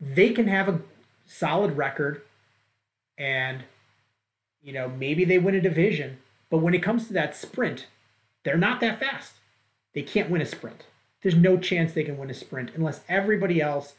they 0.00 0.30
can 0.30 0.48
have 0.48 0.68
a 0.68 0.80
solid 1.24 1.76
record, 1.76 2.22
and 3.16 3.62
you 4.60 4.72
know 4.72 4.88
maybe 4.88 5.24
they 5.24 5.38
win 5.38 5.54
a 5.54 5.60
division. 5.60 6.18
But 6.50 6.58
when 6.58 6.74
it 6.74 6.82
comes 6.82 7.06
to 7.06 7.12
that 7.14 7.36
sprint, 7.36 7.86
they're 8.42 8.58
not 8.58 8.80
that 8.80 8.98
fast. 8.98 9.34
They 9.94 10.02
can't 10.02 10.28
win 10.28 10.42
a 10.42 10.46
sprint. 10.46 10.84
There's 11.22 11.36
no 11.36 11.56
chance 11.56 11.92
they 11.92 12.02
can 12.02 12.18
win 12.18 12.30
a 12.30 12.34
sprint 12.34 12.72
unless 12.74 13.00
everybody 13.08 13.62
else 13.62 13.94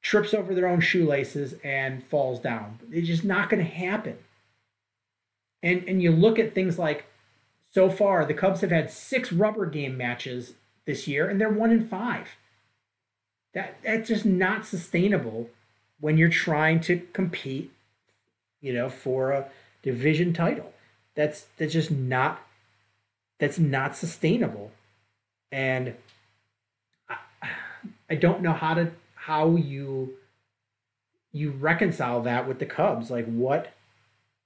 trips 0.00 0.32
over 0.32 0.54
their 0.54 0.68
own 0.68 0.80
shoelaces 0.80 1.54
and 1.64 2.02
falls 2.04 2.38
down. 2.40 2.78
It's 2.92 3.08
just 3.08 3.24
not 3.24 3.50
going 3.50 3.62
to 3.62 3.70
happen. 3.70 4.18
And 5.64 5.82
and 5.88 6.00
you 6.00 6.12
look 6.12 6.38
at 6.38 6.54
things 6.54 6.78
like 6.78 7.06
so 7.72 7.90
far 7.90 8.24
the 8.24 8.34
Cubs 8.34 8.60
have 8.60 8.70
had 8.70 8.88
6 8.88 9.32
rubber 9.32 9.66
game 9.66 9.96
matches 9.96 10.54
this 10.90 11.06
year 11.06 11.28
and 11.28 11.40
they're 11.40 11.48
1 11.48 11.70
in 11.70 11.86
5. 11.86 12.28
That 13.54 13.78
that's 13.82 14.08
just 14.08 14.26
not 14.26 14.66
sustainable 14.66 15.50
when 16.00 16.16
you're 16.16 16.28
trying 16.28 16.80
to 16.80 16.98
compete, 17.12 17.72
you 18.60 18.72
know, 18.72 18.88
for 18.88 19.32
a 19.32 19.48
division 19.82 20.32
title. 20.32 20.72
That's 21.14 21.46
that's 21.56 21.72
just 21.72 21.90
not 21.90 22.42
that's 23.38 23.58
not 23.58 23.96
sustainable 23.96 24.70
and 25.52 25.94
I, 27.08 27.16
I 28.08 28.14
don't 28.14 28.42
know 28.42 28.52
how 28.52 28.74
to 28.74 28.92
how 29.14 29.56
you 29.56 30.14
you 31.32 31.50
reconcile 31.50 32.22
that 32.22 32.46
with 32.46 32.58
the 32.58 32.66
Cubs. 32.66 33.10
Like 33.10 33.26
what 33.26 33.72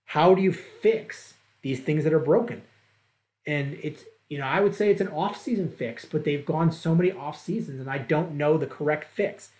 how 0.07 0.35
do 0.35 0.43
you 0.43 0.53
fix 0.53 1.35
these 1.63 1.81
things 1.81 2.05
that 2.05 2.13
are 2.13 2.19
broken? 2.19 2.63
And 3.47 3.79
it's 3.83 4.05
you 4.29 4.39
know, 4.39 4.47
I 4.47 4.61
would 4.61 4.75
say 4.75 4.91
it's 4.91 5.01
an 5.01 5.09
off-season 5.09 5.71
fix, 5.71 6.05
but 6.05 6.25
they've 6.25 6.45
gone 6.45 6.73
so 6.73 6.95
many 6.95 7.13
off 7.13 7.41
seasons 7.41 7.81
and 7.81 7.91
I 7.91 7.99
don't 7.99 8.33
know 8.33 8.57
the 8.57 8.67
correct 8.67 9.13
fix. 9.13 9.51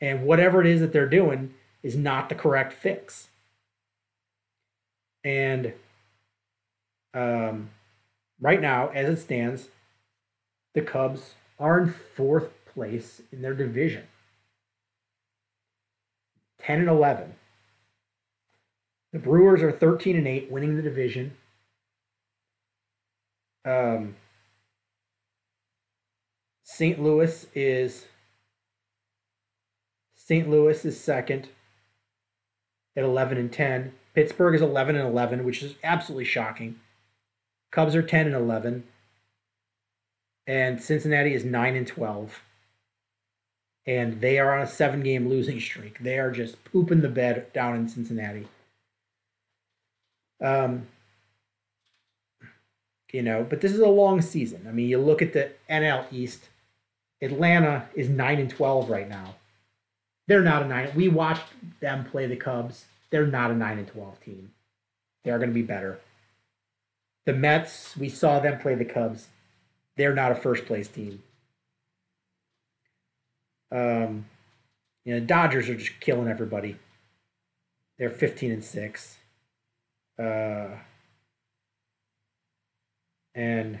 And 0.00 0.24
whatever 0.24 0.60
it 0.60 0.66
is 0.66 0.80
that 0.80 0.92
they're 0.92 1.08
doing 1.08 1.54
is 1.82 1.96
not 1.96 2.28
the 2.28 2.34
correct 2.34 2.72
fix. 2.72 3.28
And 5.24 5.74
um, 7.14 7.70
right 8.40 8.60
now, 8.60 8.88
as 8.88 9.08
it 9.08 9.22
stands, 9.22 9.68
the 10.74 10.82
Cubs 10.82 11.34
are 11.58 11.78
in 11.78 11.92
fourth 11.92 12.50
place 12.66 13.22
in 13.30 13.42
their 13.42 13.54
division 13.54 14.04
10 16.60 16.80
and 16.80 16.88
11. 16.88 17.34
The 19.12 19.18
Brewers 19.18 19.62
are 19.62 19.72
13 19.72 20.16
and 20.16 20.26
8, 20.26 20.50
winning 20.50 20.76
the 20.76 20.82
division. 20.82 21.36
Um, 23.64 24.16
St. 26.62 27.00
Louis 27.00 27.46
is 27.54 28.06
St. 30.14 30.48
Louis 30.48 30.84
is 30.84 31.00
second 31.00 31.48
at 32.96 33.04
11 33.04 33.38
and 33.38 33.52
10. 33.52 33.92
Pittsburgh 34.14 34.54
is 34.54 34.62
11 34.62 34.96
and 34.96 35.08
11, 35.08 35.44
which 35.44 35.62
is 35.62 35.74
absolutely 35.82 36.24
shocking. 36.24 36.78
Cubs 37.70 37.94
are 37.94 38.02
10 38.02 38.26
and 38.26 38.34
11 38.34 38.84
and 40.46 40.82
Cincinnati 40.82 41.34
is 41.34 41.44
9 41.44 41.76
and 41.76 41.86
12. 41.86 42.42
And 43.86 44.20
they 44.20 44.38
are 44.38 44.56
on 44.56 44.62
a 44.62 44.66
seven 44.66 45.02
game 45.02 45.28
losing 45.28 45.60
streak. 45.60 45.98
They 45.98 46.18
are 46.18 46.30
just 46.30 46.62
pooping 46.64 47.00
the 47.00 47.08
bed 47.08 47.52
down 47.52 47.74
in 47.76 47.88
Cincinnati. 47.88 48.46
Um, 50.40 50.86
you 53.12 53.22
know, 53.22 53.46
but 53.48 53.60
this 53.60 53.72
is 53.72 53.80
a 53.80 53.88
long 53.88 54.22
season. 54.22 54.66
I 54.66 54.72
mean, 54.72 54.88
you 54.88 54.98
look 54.98 55.22
at 55.22 55.32
the 55.32 55.52
NL 55.70 56.06
East. 56.10 56.48
Atlanta 57.20 57.88
is 57.94 58.08
9 58.08 58.38
and 58.40 58.50
12 58.50 58.90
right 58.90 59.08
now. 59.08 59.36
They're 60.26 60.42
not 60.42 60.62
a 60.62 60.66
9. 60.66 60.92
We 60.96 61.08
watched 61.08 61.44
them 61.80 62.04
play 62.04 62.26
the 62.26 62.36
Cubs. 62.36 62.86
They're 63.10 63.26
not 63.26 63.50
a 63.50 63.54
9 63.54 63.78
and 63.78 63.86
12 63.86 64.20
team. 64.20 64.52
They 65.22 65.30
are 65.30 65.38
going 65.38 65.50
to 65.50 65.54
be 65.54 65.62
better. 65.62 66.00
The 67.26 67.34
Mets, 67.34 67.96
we 67.96 68.08
saw 68.08 68.40
them 68.40 68.58
play 68.58 68.74
the 68.74 68.84
Cubs. 68.84 69.28
They're 69.96 70.14
not 70.14 70.32
a 70.32 70.34
first 70.34 70.64
place 70.64 70.88
team. 70.88 71.22
Um, 73.70 74.26
you 75.04 75.14
know, 75.14 75.20
Dodgers 75.20 75.68
are 75.68 75.76
just 75.76 76.00
killing 76.00 76.28
everybody. 76.28 76.76
They're 77.98 78.10
15 78.10 78.52
and 78.52 78.64
6. 78.64 79.16
Uh, 80.18 80.68
and 83.34 83.78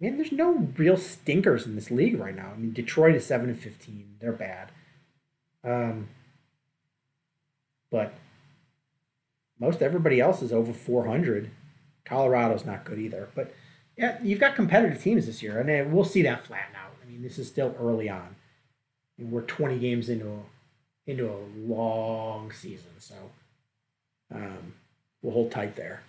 man, 0.00 0.16
there's 0.16 0.32
no 0.32 0.68
real 0.76 0.96
stinkers 0.96 1.66
in 1.66 1.74
this 1.74 1.90
league 1.90 2.18
right 2.18 2.36
now. 2.36 2.52
I 2.54 2.56
mean, 2.56 2.72
Detroit 2.72 3.14
is 3.14 3.26
7 3.26 3.48
and 3.48 3.58
15. 3.58 4.16
They're 4.20 4.32
bad. 4.32 4.70
Um, 5.64 6.08
but 7.90 8.14
most 9.58 9.82
everybody 9.82 10.20
else 10.20 10.42
is 10.42 10.52
over 10.52 10.72
400. 10.72 11.50
Colorado's 12.04 12.64
not 12.64 12.84
good 12.84 12.98
either. 12.98 13.30
But 13.34 13.54
yeah, 13.96 14.18
you've 14.22 14.40
got 14.40 14.54
competitive 14.54 15.02
teams 15.02 15.26
this 15.26 15.42
year, 15.42 15.58
and 15.58 15.70
uh, 15.70 15.90
we'll 15.90 16.04
see 16.04 16.22
that 16.22 16.46
flatten 16.46 16.76
out. 16.76 16.92
I 17.02 17.10
mean, 17.10 17.22
this 17.22 17.38
is 17.38 17.48
still 17.48 17.74
early 17.80 18.08
on. 18.08 18.36
We're 19.18 19.42
20 19.42 19.78
games 19.78 20.08
into 20.10 20.28
a, 20.28 21.10
into 21.10 21.30
a 21.30 21.38
long 21.56 22.52
season, 22.52 22.90
so 22.98 23.14
um, 24.34 24.74
we'll 25.22 25.32
hold 25.32 25.50
tight 25.50 25.74
there. 25.76 26.02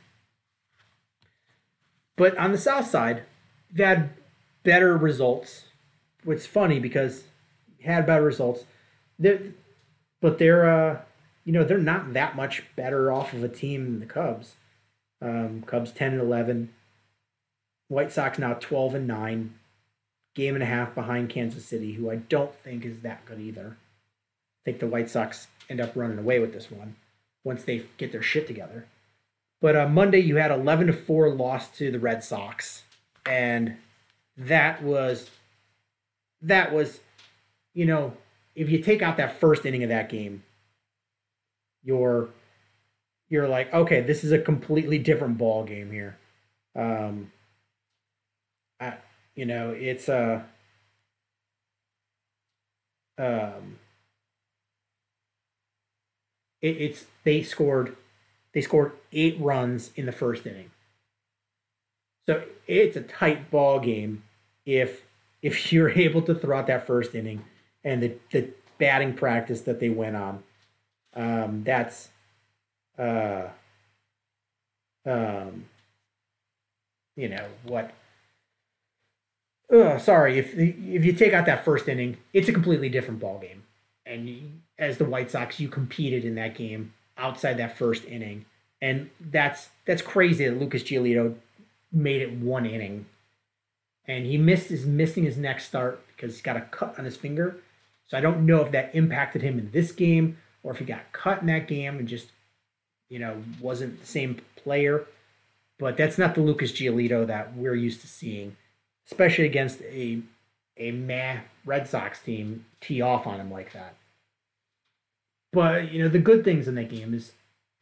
But 2.17 2.37
on 2.37 2.51
the 2.51 2.57
south 2.57 2.87
side, 2.87 3.23
you've 3.69 3.85
had 3.85 4.09
better 4.63 4.97
results. 4.97 5.65
What's 6.25 6.45
funny 6.45 6.79
because 6.79 7.23
had 7.87 8.05
better 8.05 8.23
results, 8.23 8.65
they're, 9.17 9.41
but 10.21 10.37
they're 10.37 10.69
uh, 10.69 11.01
you 11.45 11.53
know 11.53 11.63
they're 11.63 11.77
not 11.77 12.13
that 12.13 12.35
much 12.35 12.63
better 12.75 13.11
off 13.11 13.33
of 13.33 13.43
a 13.43 13.49
team 13.49 13.85
than 13.85 13.99
the 13.99 14.05
Cubs. 14.05 14.55
Um, 15.21 15.63
Cubs 15.65 15.91
10 15.91 16.13
and 16.13 16.21
11. 16.21 16.73
White 17.87 18.11
Sox 18.11 18.37
now 18.37 18.53
12 18.53 18.95
and 18.95 19.07
9. 19.07 19.53
Game 20.35 20.53
and 20.53 20.63
a 20.63 20.67
half 20.67 20.93
behind 20.93 21.29
Kansas 21.29 21.65
City, 21.65 21.93
who 21.93 22.11
I 22.11 22.17
don't 22.17 22.53
think 22.53 22.85
is 22.85 22.99
that 22.99 23.25
good 23.25 23.39
either. 23.39 23.77
I 23.77 24.61
think 24.65 24.79
the 24.79 24.87
White 24.87 25.09
Sox 25.09 25.47
end 25.67 25.81
up 25.81 25.93
running 25.95 26.19
away 26.19 26.37
with 26.37 26.53
this 26.53 26.69
one 26.69 26.95
once 27.43 27.63
they 27.63 27.85
get 27.97 28.11
their 28.11 28.21
shit 28.21 28.45
together. 28.45 28.85
But 29.59 29.75
uh, 29.75 29.87
Monday 29.87 30.19
you 30.19 30.35
had 30.37 30.51
11 30.51 30.87
to 30.87 30.93
4 30.93 31.29
loss 31.29 31.69
to 31.77 31.91
the 31.91 31.99
Red 31.99 32.23
Sox 32.23 32.83
and 33.25 33.77
that 34.37 34.83
was 34.83 35.29
that 36.41 36.71
was 36.71 36.99
you 37.77 37.85
know, 37.85 38.13
if 38.55 38.71
you 38.71 38.79
take 38.79 39.03
out 39.03 39.17
that 39.17 39.39
first 39.39 39.63
inning 39.63 39.83
of 39.83 39.89
that 39.89 40.09
game, 40.09 40.41
you're 41.83 42.29
you're 43.29 43.47
like, 43.47 43.71
okay, 43.71 44.01
this 44.01 44.23
is 44.23 44.31
a 44.31 44.39
completely 44.39 44.97
different 44.97 45.37
ball 45.37 45.63
game 45.63 45.91
here. 45.91 46.17
Um, 46.75 47.31
I, 48.79 48.95
you 49.35 49.45
know, 49.45 49.71
it's 49.71 50.09
a, 50.09 50.43
um, 53.19 53.77
it, 56.61 56.77
it's 56.77 57.05
they 57.23 57.43
scored, 57.43 57.95
they 58.53 58.61
scored 58.61 58.93
eight 59.11 59.39
runs 59.39 59.91
in 59.95 60.05
the 60.05 60.11
first 60.11 60.45
inning. 60.45 60.71
So 62.27 62.43
it's 62.67 62.97
a 62.97 63.01
tight 63.01 63.49
ball 63.49 63.79
game 63.79 64.23
if 64.65 65.03
if 65.41 65.71
you're 65.71 65.89
able 65.89 66.21
to 66.23 66.35
throw 66.35 66.59
out 66.59 66.67
that 66.67 66.87
first 66.87 67.15
inning 67.15 67.45
and 67.83 68.03
the 68.03 68.15
the 68.31 68.49
batting 68.77 69.13
practice 69.13 69.61
that 69.61 69.79
they 69.79 69.89
went 69.89 70.15
on. 70.15 70.43
Um, 71.15 71.63
that's 71.63 72.09
uh, 72.97 73.47
um, 75.05 75.65
you 77.15 77.29
know 77.29 77.45
what? 77.63 77.91
Uh, 79.71 79.97
sorry, 79.97 80.37
if 80.37 80.53
if 80.55 81.05
you 81.05 81.13
take 81.13 81.33
out 81.33 81.45
that 81.45 81.65
first 81.65 81.87
inning, 81.87 82.17
it's 82.33 82.47
a 82.47 82.53
completely 82.53 82.89
different 82.89 83.19
ball 83.19 83.39
game. 83.39 83.63
And 84.05 84.29
you, 84.29 84.41
as 84.79 84.97
the 84.97 85.05
White 85.05 85.29
Sox, 85.31 85.59
you 85.59 85.67
competed 85.67 86.23
in 86.23 86.35
that 86.35 86.55
game 86.55 86.93
outside 87.17 87.57
that 87.57 87.77
first 87.77 88.05
inning, 88.05 88.45
and 88.81 89.09
that's 89.19 89.69
that's 89.85 90.01
crazy 90.01 90.45
that 90.45 90.59
Lucas 90.59 90.83
Giolito 90.83 91.35
made 91.91 92.21
it 92.21 92.33
one 92.33 92.65
inning, 92.65 93.05
and 94.05 94.25
he 94.25 94.37
missed 94.37 94.69
his 94.69 94.85
missing 94.85 95.23
his 95.23 95.37
next 95.37 95.65
start 95.65 96.05
because 96.07 96.33
he's 96.33 96.41
got 96.41 96.57
a 96.57 96.61
cut 96.61 96.97
on 96.97 97.05
his 97.05 97.17
finger. 97.17 97.57
So 98.07 98.17
I 98.17 98.21
don't 98.21 98.45
know 98.45 98.61
if 98.61 98.71
that 98.71 98.95
impacted 98.95 99.41
him 99.41 99.59
in 99.59 99.71
this 99.71 99.91
game 99.91 100.37
or 100.63 100.71
if 100.71 100.79
he 100.79 100.85
got 100.85 101.11
cut 101.11 101.41
in 101.41 101.47
that 101.47 101.67
game 101.67 101.97
and 101.97 102.07
just 102.07 102.27
you 103.09 103.19
know, 103.19 103.41
wasn't 103.61 103.99
the 103.99 104.07
same 104.07 104.41
player. 104.55 105.05
But 105.79 105.97
that's 105.97 106.17
not 106.17 106.35
the 106.35 106.41
Lucas 106.41 106.71
Giolito 106.71 107.25
that 107.27 107.55
we're 107.55 107.75
used 107.75 108.01
to 108.01 108.07
seeing, 108.07 108.57
especially 109.05 109.45
against 109.45 109.81
a 109.83 110.21
a 110.77 110.91
meh 110.91 111.39
Red 111.65 111.87
Sox 111.87 112.19
team 112.19 112.65
tee 112.81 113.01
off 113.01 113.27
on 113.27 113.39
him 113.39 113.51
like 113.51 113.73
that. 113.73 113.95
But 115.53 115.91
you 115.91 116.03
know, 116.03 116.09
the 116.09 116.19
good 116.19 116.43
things 116.43 116.67
in 116.67 116.75
that 116.75 116.89
game 116.89 117.13
is 117.13 117.33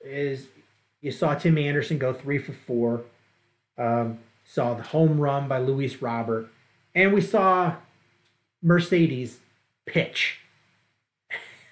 is 0.01 0.47
you 1.01 1.11
saw 1.11 1.35
Tim 1.35 1.57
Anderson 1.57 1.97
go 1.97 2.13
three 2.13 2.37
for 2.37 2.53
four. 2.53 3.03
Um, 3.77 4.19
saw 4.43 4.73
the 4.75 4.83
home 4.83 5.19
run 5.19 5.47
by 5.47 5.57
Luis 5.57 6.01
Robert, 6.01 6.47
and 6.93 7.13
we 7.13 7.21
saw 7.21 7.75
Mercedes 8.61 9.39
pitch. 9.85 10.39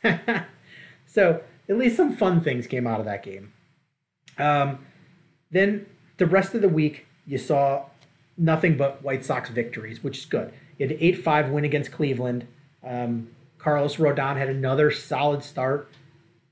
so 1.05 1.41
at 1.69 1.77
least 1.77 1.95
some 1.97 2.15
fun 2.15 2.41
things 2.41 2.67
came 2.67 2.87
out 2.87 2.99
of 2.99 3.05
that 3.05 3.23
game. 3.23 3.53
Um, 4.37 4.85
then 5.51 5.85
the 6.17 6.25
rest 6.25 6.53
of 6.53 6.61
the 6.61 6.69
week, 6.69 7.05
you 7.25 7.37
saw 7.37 7.85
nothing 8.37 8.75
but 8.75 9.03
White 9.03 9.23
Sox 9.23 9.49
victories, 9.49 10.03
which 10.03 10.17
is 10.17 10.25
good. 10.25 10.51
You 10.77 10.87
had 10.87 10.97
an 10.97 11.03
8 11.03 11.23
5 11.23 11.49
win 11.49 11.63
against 11.63 11.91
Cleveland. 11.91 12.47
Um, 12.83 13.29
Carlos 13.63 13.95
Rodon 13.95 14.35
had 14.37 14.49
another 14.49 14.91
solid 14.91 15.43
start, 15.43 15.89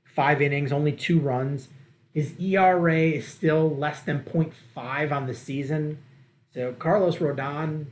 five 0.04 0.40
innings, 0.40 0.72
only 0.72 0.92
two 0.92 1.20
runs. 1.20 1.68
His 2.14 2.32
ERA 2.40 3.00
is 3.00 3.28
still 3.28 3.68
less 3.74 4.00
than 4.00 4.20
0.5 4.20 5.12
on 5.12 5.26
the 5.26 5.34
season. 5.34 5.98
So 6.54 6.72
Carlos 6.78 7.16
Rodon 7.16 7.86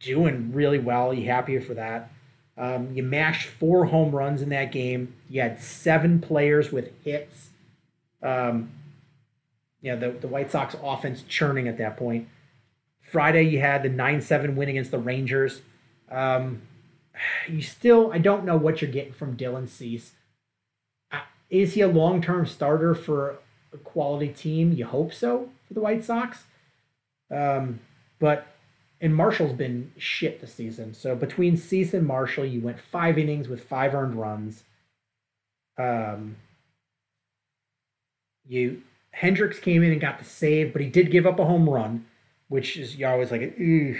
doing 0.00 0.52
really 0.52 0.78
well. 0.78 1.14
You 1.14 1.26
happy 1.26 1.58
for 1.60 1.74
that? 1.74 2.10
Um, 2.58 2.92
you 2.92 3.02
mashed 3.02 3.48
four 3.48 3.86
home 3.86 4.14
runs 4.14 4.42
in 4.42 4.48
that 4.48 4.72
game. 4.72 5.14
You 5.28 5.42
had 5.42 5.60
seven 5.60 6.20
players 6.20 6.72
with 6.72 6.90
hits. 7.04 7.50
Um, 8.22 8.72
you 9.80 9.92
know, 9.92 9.98
the, 9.98 10.18
the 10.18 10.28
White 10.28 10.50
Sox 10.50 10.74
offense 10.82 11.22
churning 11.28 11.68
at 11.68 11.78
that 11.78 11.96
point. 11.96 12.28
Friday, 13.00 13.44
you 13.44 13.60
had 13.60 13.84
the 13.84 13.88
9 13.88 14.20
7 14.20 14.56
win 14.56 14.68
against 14.68 14.90
the 14.90 14.98
Rangers. 14.98 15.60
Um, 16.10 16.62
you 17.48 17.62
still, 17.62 18.12
I 18.12 18.18
don't 18.18 18.44
know 18.44 18.56
what 18.56 18.80
you're 18.80 18.90
getting 18.90 19.12
from 19.12 19.36
Dylan 19.36 19.68
Cease. 19.68 20.12
Uh, 21.10 21.20
is 21.50 21.74
he 21.74 21.80
a 21.80 21.88
long 21.88 22.22
term 22.22 22.46
starter 22.46 22.94
for 22.94 23.38
a 23.72 23.78
quality 23.78 24.28
team? 24.28 24.72
You 24.72 24.86
hope 24.86 25.12
so 25.12 25.50
for 25.66 25.74
the 25.74 25.80
White 25.80 26.04
Sox. 26.04 26.44
Um, 27.30 27.80
but 28.18 28.46
and 29.00 29.14
Marshall's 29.14 29.52
been 29.52 29.92
shit 29.98 30.40
this 30.40 30.54
season. 30.54 30.94
So 30.94 31.14
between 31.14 31.56
Cease 31.56 31.92
and 31.92 32.06
Marshall, 32.06 32.46
you 32.46 32.60
went 32.60 32.80
five 32.80 33.18
innings 33.18 33.48
with 33.48 33.62
five 33.62 33.94
earned 33.94 34.14
runs. 34.14 34.64
Um, 35.78 36.36
you 38.48 38.82
Hendriks 39.20 39.60
came 39.60 39.82
in 39.82 39.92
and 39.92 40.00
got 40.00 40.18
the 40.18 40.24
save, 40.24 40.72
but 40.72 40.82
he 40.82 40.88
did 40.88 41.10
give 41.10 41.26
up 41.26 41.38
a 41.38 41.44
home 41.44 41.68
run, 41.68 42.06
which 42.48 42.76
is 42.76 42.96
you're 42.96 43.10
always 43.10 43.30
like, 43.30 43.56
Ugh. 43.58 43.96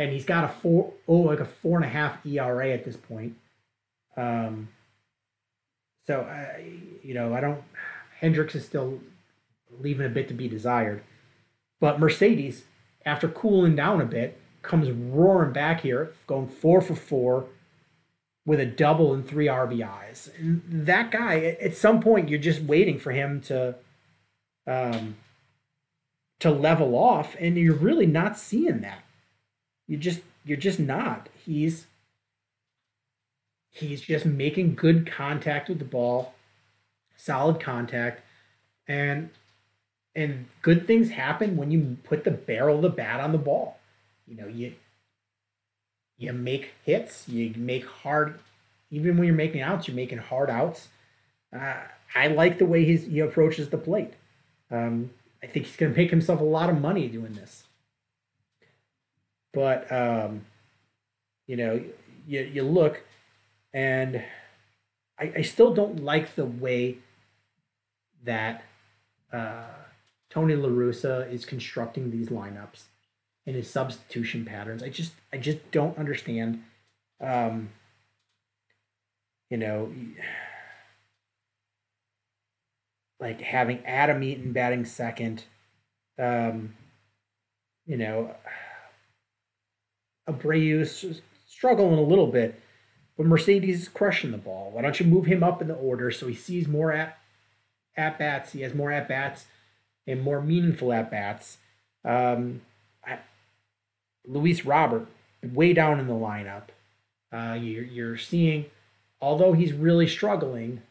And 0.00 0.12
he's 0.12 0.24
got 0.24 0.44
a 0.44 0.48
four 0.48 0.92
oh 1.06 1.16
like 1.16 1.40
a 1.40 1.44
four 1.44 1.76
and 1.76 1.84
a 1.84 1.88
half 1.88 2.24
ERA 2.24 2.70
at 2.70 2.84
this 2.84 2.96
point. 2.96 3.36
Um, 4.16 4.68
so 6.06 6.22
I, 6.22 6.64
you 7.02 7.14
know, 7.14 7.34
I 7.34 7.40
don't. 7.40 7.62
Hendriks 8.22 8.54
is 8.54 8.64
still 8.64 9.00
leaving 9.78 10.06
a 10.06 10.10
bit 10.10 10.28
to 10.28 10.34
be 10.34 10.48
desired, 10.48 11.02
but 11.80 12.00
Mercedes 12.00 12.64
after 13.06 13.28
cooling 13.28 13.76
down 13.76 14.00
a 14.00 14.04
bit, 14.04 14.38
comes 14.62 14.90
roaring 14.90 15.52
back 15.52 15.80
here, 15.80 16.12
going 16.26 16.46
four 16.46 16.80
for 16.80 16.94
four 16.94 17.46
with 18.44 18.60
a 18.60 18.66
double 18.66 19.14
and 19.14 19.26
three 19.26 19.46
RBIs. 19.46 20.38
And 20.38 20.62
that 20.68 21.10
guy, 21.10 21.56
at 21.60 21.76
some 21.76 22.00
point, 22.00 22.28
you're 22.28 22.38
just 22.38 22.62
waiting 22.62 22.98
for 22.98 23.12
him 23.12 23.40
to 23.42 23.76
um, 24.66 25.16
to 26.40 26.50
level 26.50 26.94
off, 26.94 27.34
and 27.38 27.56
you're 27.56 27.74
really 27.74 28.06
not 28.06 28.38
seeing 28.38 28.80
that. 28.80 29.02
You 29.90 29.96
just 29.96 30.20
you're 30.44 30.56
just 30.56 30.78
not. 30.78 31.28
He's 31.44 31.88
he's 33.72 34.00
just 34.00 34.24
making 34.24 34.76
good 34.76 35.04
contact 35.04 35.68
with 35.68 35.80
the 35.80 35.84
ball, 35.84 36.32
solid 37.16 37.58
contact, 37.58 38.22
and 38.86 39.30
and 40.14 40.46
good 40.62 40.86
things 40.86 41.10
happen 41.10 41.56
when 41.56 41.72
you 41.72 41.96
put 42.04 42.22
the 42.22 42.30
barrel 42.30 42.76
of 42.76 42.82
the 42.82 42.88
bat 42.88 43.18
on 43.18 43.32
the 43.32 43.38
ball. 43.38 43.80
You 44.28 44.36
know, 44.36 44.46
you 44.46 44.74
you 46.18 46.32
make 46.32 46.74
hits, 46.84 47.28
you 47.28 47.52
make 47.56 47.84
hard, 47.84 48.38
even 48.92 49.16
when 49.16 49.26
you're 49.26 49.34
making 49.34 49.60
outs, 49.60 49.88
you're 49.88 49.96
making 49.96 50.18
hard 50.18 50.50
outs. 50.50 50.86
Uh, 51.52 51.78
I 52.14 52.28
like 52.28 52.58
the 52.58 52.64
way 52.64 52.84
he's, 52.84 53.06
he 53.06 53.18
approaches 53.18 53.70
the 53.70 53.78
plate. 53.78 54.12
Um, 54.70 55.10
I 55.42 55.46
think 55.46 55.66
he's 55.66 55.74
going 55.74 55.92
to 55.92 55.98
make 55.98 56.10
himself 56.10 56.38
a 56.40 56.44
lot 56.44 56.70
of 56.70 56.80
money 56.80 57.08
doing 57.08 57.32
this. 57.32 57.64
But 59.52 59.90
um, 59.90 60.46
you 61.46 61.56
know, 61.56 61.82
you 62.26 62.40
you 62.42 62.62
look, 62.62 63.02
and 63.74 64.22
I, 65.18 65.32
I 65.36 65.42
still 65.42 65.74
don't 65.74 66.04
like 66.04 66.34
the 66.34 66.46
way 66.46 66.98
that 68.24 68.64
uh, 69.32 69.64
Tony 70.30 70.54
La 70.54 70.68
Russa 70.68 71.30
is 71.32 71.44
constructing 71.44 72.10
these 72.10 72.28
lineups 72.28 72.84
and 73.46 73.56
his 73.56 73.68
substitution 73.68 74.44
patterns. 74.44 74.82
I 74.82 74.88
just 74.88 75.12
I 75.32 75.38
just 75.38 75.70
don't 75.70 75.98
understand. 75.98 76.62
Um, 77.20 77.70
you 79.50 79.56
know, 79.56 79.92
like 83.18 83.40
having 83.40 83.84
Adam 83.84 84.22
Eaton 84.22 84.52
batting 84.52 84.84
second. 84.84 85.44
Um, 86.18 86.74
you 87.86 87.96
know, 87.96 88.34
Abreu's 90.30 91.20
struggling 91.48 91.98
a 91.98 92.02
little 92.02 92.26
bit, 92.26 92.60
but 93.16 93.26
Mercedes 93.26 93.82
is 93.82 93.88
crushing 93.88 94.30
the 94.30 94.38
ball. 94.38 94.70
Why 94.72 94.82
don't 94.82 94.98
you 94.98 95.06
move 95.06 95.26
him 95.26 95.42
up 95.42 95.60
in 95.60 95.68
the 95.68 95.74
order 95.74 96.10
so 96.10 96.26
he 96.26 96.34
sees 96.34 96.66
more 96.66 96.92
at 96.92 97.18
at 97.96 98.18
bats? 98.18 98.52
He 98.52 98.62
has 98.62 98.74
more 98.74 98.92
at 98.92 99.08
bats 99.08 99.46
and 100.06 100.22
more 100.22 100.40
meaningful 100.40 100.92
at 100.92 101.10
bats. 101.10 101.58
Um, 102.04 102.62
Luis 104.26 104.64
Robert 104.64 105.06
way 105.42 105.72
down 105.72 105.98
in 105.98 106.06
the 106.06 106.14
lineup. 106.14 106.64
Uh, 107.32 107.54
you're, 107.60 107.84
you're 107.84 108.16
seeing, 108.16 108.66
although 109.20 109.52
he's 109.52 109.72
really 109.72 110.06
struggling, 110.06 110.82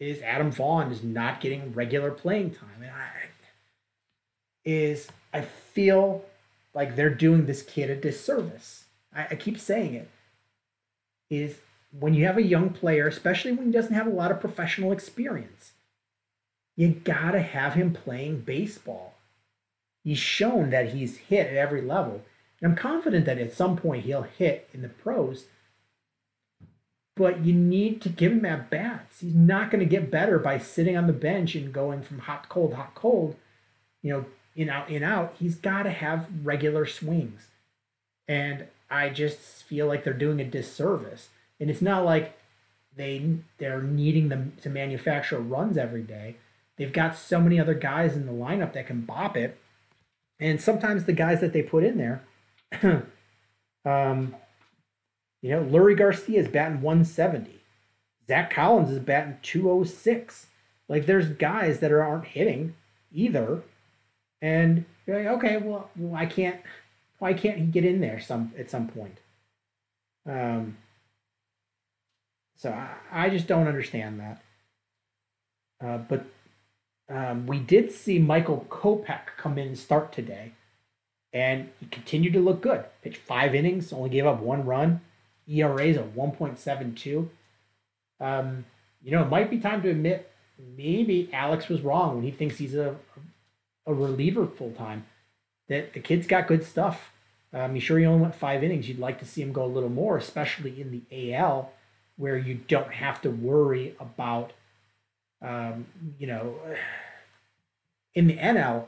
is 0.00 0.20
Adam 0.22 0.50
Vaughn 0.50 0.90
is 0.90 1.02
not 1.02 1.40
getting 1.40 1.72
regular 1.72 2.10
playing 2.10 2.50
time. 2.50 2.82
And 2.82 2.90
I, 2.90 3.28
is 4.64 5.08
I 5.32 5.42
feel 5.42 6.24
like 6.74 6.96
they're 6.96 7.10
doing 7.14 7.46
this 7.46 7.62
kid 7.62 7.90
a 7.90 7.96
disservice. 7.96 8.81
I, 9.14 9.28
I 9.30 9.34
keep 9.34 9.58
saying 9.58 9.94
it. 9.94 10.10
Is 11.30 11.56
when 11.98 12.14
you 12.14 12.26
have 12.26 12.36
a 12.36 12.42
young 12.42 12.70
player, 12.70 13.06
especially 13.06 13.52
when 13.52 13.66
he 13.66 13.72
doesn't 13.72 13.94
have 13.94 14.06
a 14.06 14.10
lot 14.10 14.30
of 14.30 14.40
professional 14.40 14.92
experience, 14.92 15.72
you 16.76 16.88
gotta 16.88 17.40
have 17.40 17.74
him 17.74 17.92
playing 17.92 18.40
baseball. 18.40 19.14
He's 20.04 20.18
shown 20.18 20.70
that 20.70 20.90
he's 20.90 21.16
hit 21.18 21.46
at 21.46 21.56
every 21.56 21.80
level. 21.80 22.22
And 22.60 22.70
I'm 22.70 22.76
confident 22.76 23.26
that 23.26 23.38
at 23.38 23.52
some 23.52 23.76
point 23.76 24.04
he'll 24.04 24.22
hit 24.22 24.68
in 24.72 24.82
the 24.82 24.88
pros. 24.88 25.46
But 27.14 27.44
you 27.44 27.52
need 27.52 28.00
to 28.02 28.08
give 28.08 28.32
him 28.32 28.44
at 28.44 28.70
bats. 28.70 29.20
He's 29.20 29.34
not 29.34 29.70
going 29.70 29.80
to 29.80 29.86
get 29.86 30.10
better 30.10 30.38
by 30.38 30.58
sitting 30.58 30.96
on 30.96 31.06
the 31.06 31.12
bench 31.12 31.54
and 31.54 31.72
going 31.72 32.02
from 32.02 32.20
hot 32.20 32.48
cold, 32.48 32.74
hot 32.74 32.94
cold, 32.94 33.36
you 34.02 34.12
know, 34.12 34.24
in 34.56 34.70
out, 34.70 34.88
in 34.88 35.02
out. 35.02 35.34
He's 35.38 35.54
got 35.54 35.82
to 35.82 35.90
have 35.90 36.28
regular 36.42 36.86
swings. 36.86 37.48
And 38.26 38.66
I 38.92 39.08
just 39.08 39.64
feel 39.64 39.86
like 39.86 40.04
they're 40.04 40.12
doing 40.12 40.40
a 40.40 40.44
disservice. 40.44 41.30
And 41.58 41.70
it's 41.70 41.82
not 41.82 42.04
like 42.04 42.38
they 42.94 43.38
they're 43.58 43.82
needing 43.82 44.28
them 44.28 44.52
to 44.62 44.68
manufacture 44.68 45.38
runs 45.38 45.76
every 45.78 46.02
day. 46.02 46.36
They've 46.76 46.92
got 46.92 47.16
so 47.16 47.40
many 47.40 47.58
other 47.58 47.74
guys 47.74 48.14
in 48.14 48.26
the 48.26 48.32
lineup 48.32 48.72
that 48.74 48.86
can 48.86 49.02
bop 49.02 49.36
it. 49.36 49.58
And 50.38 50.60
sometimes 50.60 51.04
the 51.04 51.12
guys 51.12 51.40
that 51.40 51.52
they 51.52 51.62
put 51.62 51.84
in 51.84 51.98
there 51.98 52.22
um, 53.84 54.34
you 55.40 55.50
know, 55.50 55.62
Leury 55.62 55.96
Garcia 55.96 56.38
is 56.38 56.48
batting 56.48 56.80
170. 56.80 57.60
Zach 58.28 58.52
Collins 58.52 58.90
is 58.90 59.00
batting 59.00 59.38
206. 59.42 60.46
Like 60.88 61.06
there's 61.06 61.28
guys 61.28 61.80
that 61.80 61.92
are, 61.92 62.02
aren't 62.02 62.26
hitting 62.26 62.74
either. 63.12 63.62
And 64.40 64.84
you're 65.06 65.18
like, 65.18 65.38
okay, 65.38 65.56
well, 65.56 65.90
I 66.14 66.26
can't 66.26 66.60
why 67.22 67.32
can't 67.32 67.56
he 67.56 67.66
get 67.66 67.84
in 67.84 68.00
there 68.00 68.18
some 68.18 68.52
at 68.58 68.68
some 68.68 68.88
point? 68.88 69.18
Um, 70.28 70.76
so 72.56 72.70
I, 72.70 73.26
I 73.26 73.30
just 73.30 73.46
don't 73.46 73.68
understand 73.68 74.18
that. 74.18 74.42
Uh, 75.80 75.98
but 75.98 76.26
um, 77.08 77.46
we 77.46 77.60
did 77.60 77.92
see 77.92 78.18
Michael 78.18 78.66
Kopech 78.68 79.36
come 79.36 79.56
in 79.56 79.68
and 79.68 79.78
start 79.78 80.12
today 80.12 80.50
and 81.32 81.70
he 81.78 81.86
continued 81.86 82.32
to 82.32 82.40
look 82.40 82.60
good. 82.60 82.86
Pitched 83.02 83.18
five 83.18 83.54
innings, 83.54 83.92
only 83.92 84.10
gave 84.10 84.26
up 84.26 84.40
one 84.40 84.66
run. 84.66 85.00
ERA 85.46 85.84
is 85.84 85.98
a 85.98 86.02
1.72. 86.02 87.28
Um, 88.18 88.64
you 89.00 89.12
know, 89.12 89.22
it 89.22 89.28
might 89.28 89.48
be 89.48 89.60
time 89.60 89.80
to 89.82 89.90
admit 89.90 90.28
maybe 90.76 91.30
Alex 91.32 91.68
was 91.68 91.82
wrong 91.82 92.16
when 92.16 92.24
he 92.24 92.32
thinks 92.32 92.58
he's 92.58 92.74
a 92.74 92.96
a 93.86 93.94
reliever 93.94 94.48
full 94.48 94.72
time. 94.72 95.06
That 95.68 95.92
the 95.92 96.00
kid's 96.00 96.26
got 96.26 96.48
good 96.48 96.64
stuff. 96.64 97.11
Um, 97.54 97.78
sure 97.78 97.98
he 97.98 98.06
only 98.06 98.22
went 98.22 98.34
five 98.34 98.64
innings. 98.64 98.88
You'd 98.88 98.98
like 98.98 99.18
to 99.18 99.26
see 99.26 99.42
him 99.42 99.52
go 99.52 99.64
a 99.64 99.66
little 99.66 99.90
more, 99.90 100.16
especially 100.16 100.80
in 100.80 100.90
the 100.90 101.34
AL, 101.34 101.72
where 102.16 102.38
you 102.38 102.60
don't 102.66 102.92
have 102.92 103.20
to 103.22 103.30
worry 103.30 103.94
about, 104.00 104.52
um, 105.42 105.86
you 106.18 106.26
know, 106.26 106.56
in 108.14 108.26
the 108.26 108.36
NL, 108.36 108.86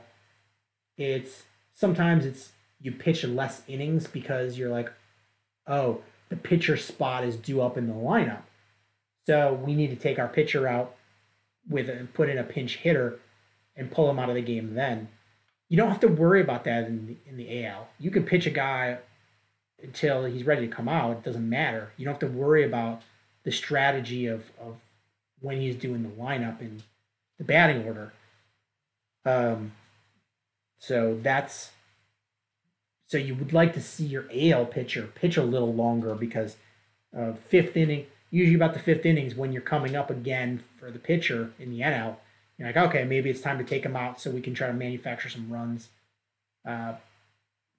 it's 0.97 1.43
sometimes 1.73 2.25
it's 2.25 2.53
you 2.81 2.93
pitch 2.93 3.25
less 3.25 3.63
innings 3.67 4.07
because 4.07 4.59
you're 4.59 4.71
like, 4.71 4.93
oh, 5.67 6.01
the 6.29 6.37
pitcher 6.37 6.77
spot 6.77 7.25
is 7.25 7.37
due 7.37 7.61
up 7.63 7.77
in 7.77 7.87
the 7.87 7.95
lineup. 7.95 8.43
So 9.27 9.55
we 9.55 9.75
need 9.75 9.89
to 9.89 9.97
take 9.97 10.19
our 10.19 10.29
pitcher 10.29 10.69
out 10.69 10.95
with 11.69 11.89
and 11.89 12.13
put 12.13 12.29
in 12.29 12.39
a 12.39 12.45
pinch 12.45 12.77
hitter 12.77 13.19
and 13.77 13.91
pull 13.91 14.11
him 14.11 14.19
out 14.19 14.29
of 14.29 14.35
the 14.35 14.43
game 14.43 14.75
then. 14.75 15.09
You 15.75 15.79
don't 15.79 15.89
have 15.89 15.99
to 16.03 16.07
worry 16.07 16.41
about 16.41 16.63
that 16.67 16.85
in 16.85 17.05
the, 17.05 17.17
in 17.29 17.37
the 17.37 17.67
AL. 17.67 17.89
You 17.99 18.13
can 18.13 18.23
pitch 18.23 18.47
a 18.47 18.51
guy 18.51 18.99
until 19.83 20.25
he's 20.25 20.47
ready 20.47 20.69
to 20.69 20.73
come 20.73 20.89
out. 20.89 21.17
It 21.17 21.25
doesn't 21.25 21.49
matter. 21.51 21.91
You 21.97 22.05
don't 22.05 22.15
have 22.15 22.31
to 22.31 22.39
worry 22.39 22.63
about 22.63 23.03
the 23.43 23.51
strategy 23.51 24.29
of, 24.29 24.53
of 24.61 24.77
when 25.41 25.61
he's 25.61 25.75
doing 25.75 26.05
the 26.05 26.11
lineup 26.11 26.61
and 26.61 26.85
the 27.39 27.45
batting 27.45 27.85
order. 27.85 28.13
Um, 29.25 29.73
so 30.79 31.19
that's 31.21 31.73
so 33.09 33.19
you 33.19 33.35
would 33.35 33.53
like 33.53 33.75
to 33.75 33.83
see 33.83 34.07
your 34.07 34.27
AL 34.33 34.67
pitcher 34.67 35.11
pitch 35.13 35.37
a 35.37 35.43
little 35.43 35.75
longer 35.75 36.15
because 36.15 36.55
uh, 37.19 37.33
fifth 37.33 37.77
inning, 37.77 38.07
usually 38.31 38.55
about 38.55 38.75
the 38.75 38.79
fifth 38.79 39.05
innings 39.05 39.35
when 39.35 39.53
you're 39.53 39.61
coming 39.61 39.97
up 39.97 40.09
again 40.09 40.63
for 40.79 40.93
the 40.93 41.01
pitcher 41.01 41.51
in 41.59 41.73
the 41.73 41.81
NL, 41.81 42.19
you're 42.59 42.69
like, 42.69 42.77
okay, 42.77 43.05
maybe 43.05 43.31
it's 43.31 43.41
time 43.41 43.59
to 43.59 43.65
take 43.65 43.85
him 43.85 43.97
out 43.97 44.21
so 44.21 44.31
we 44.31 44.41
can 44.41 44.55
try 44.55 44.67
to 44.67 44.73
manufacture 44.73 45.29
some 45.29 45.51
runs 45.51 45.89
uh, 46.67 46.95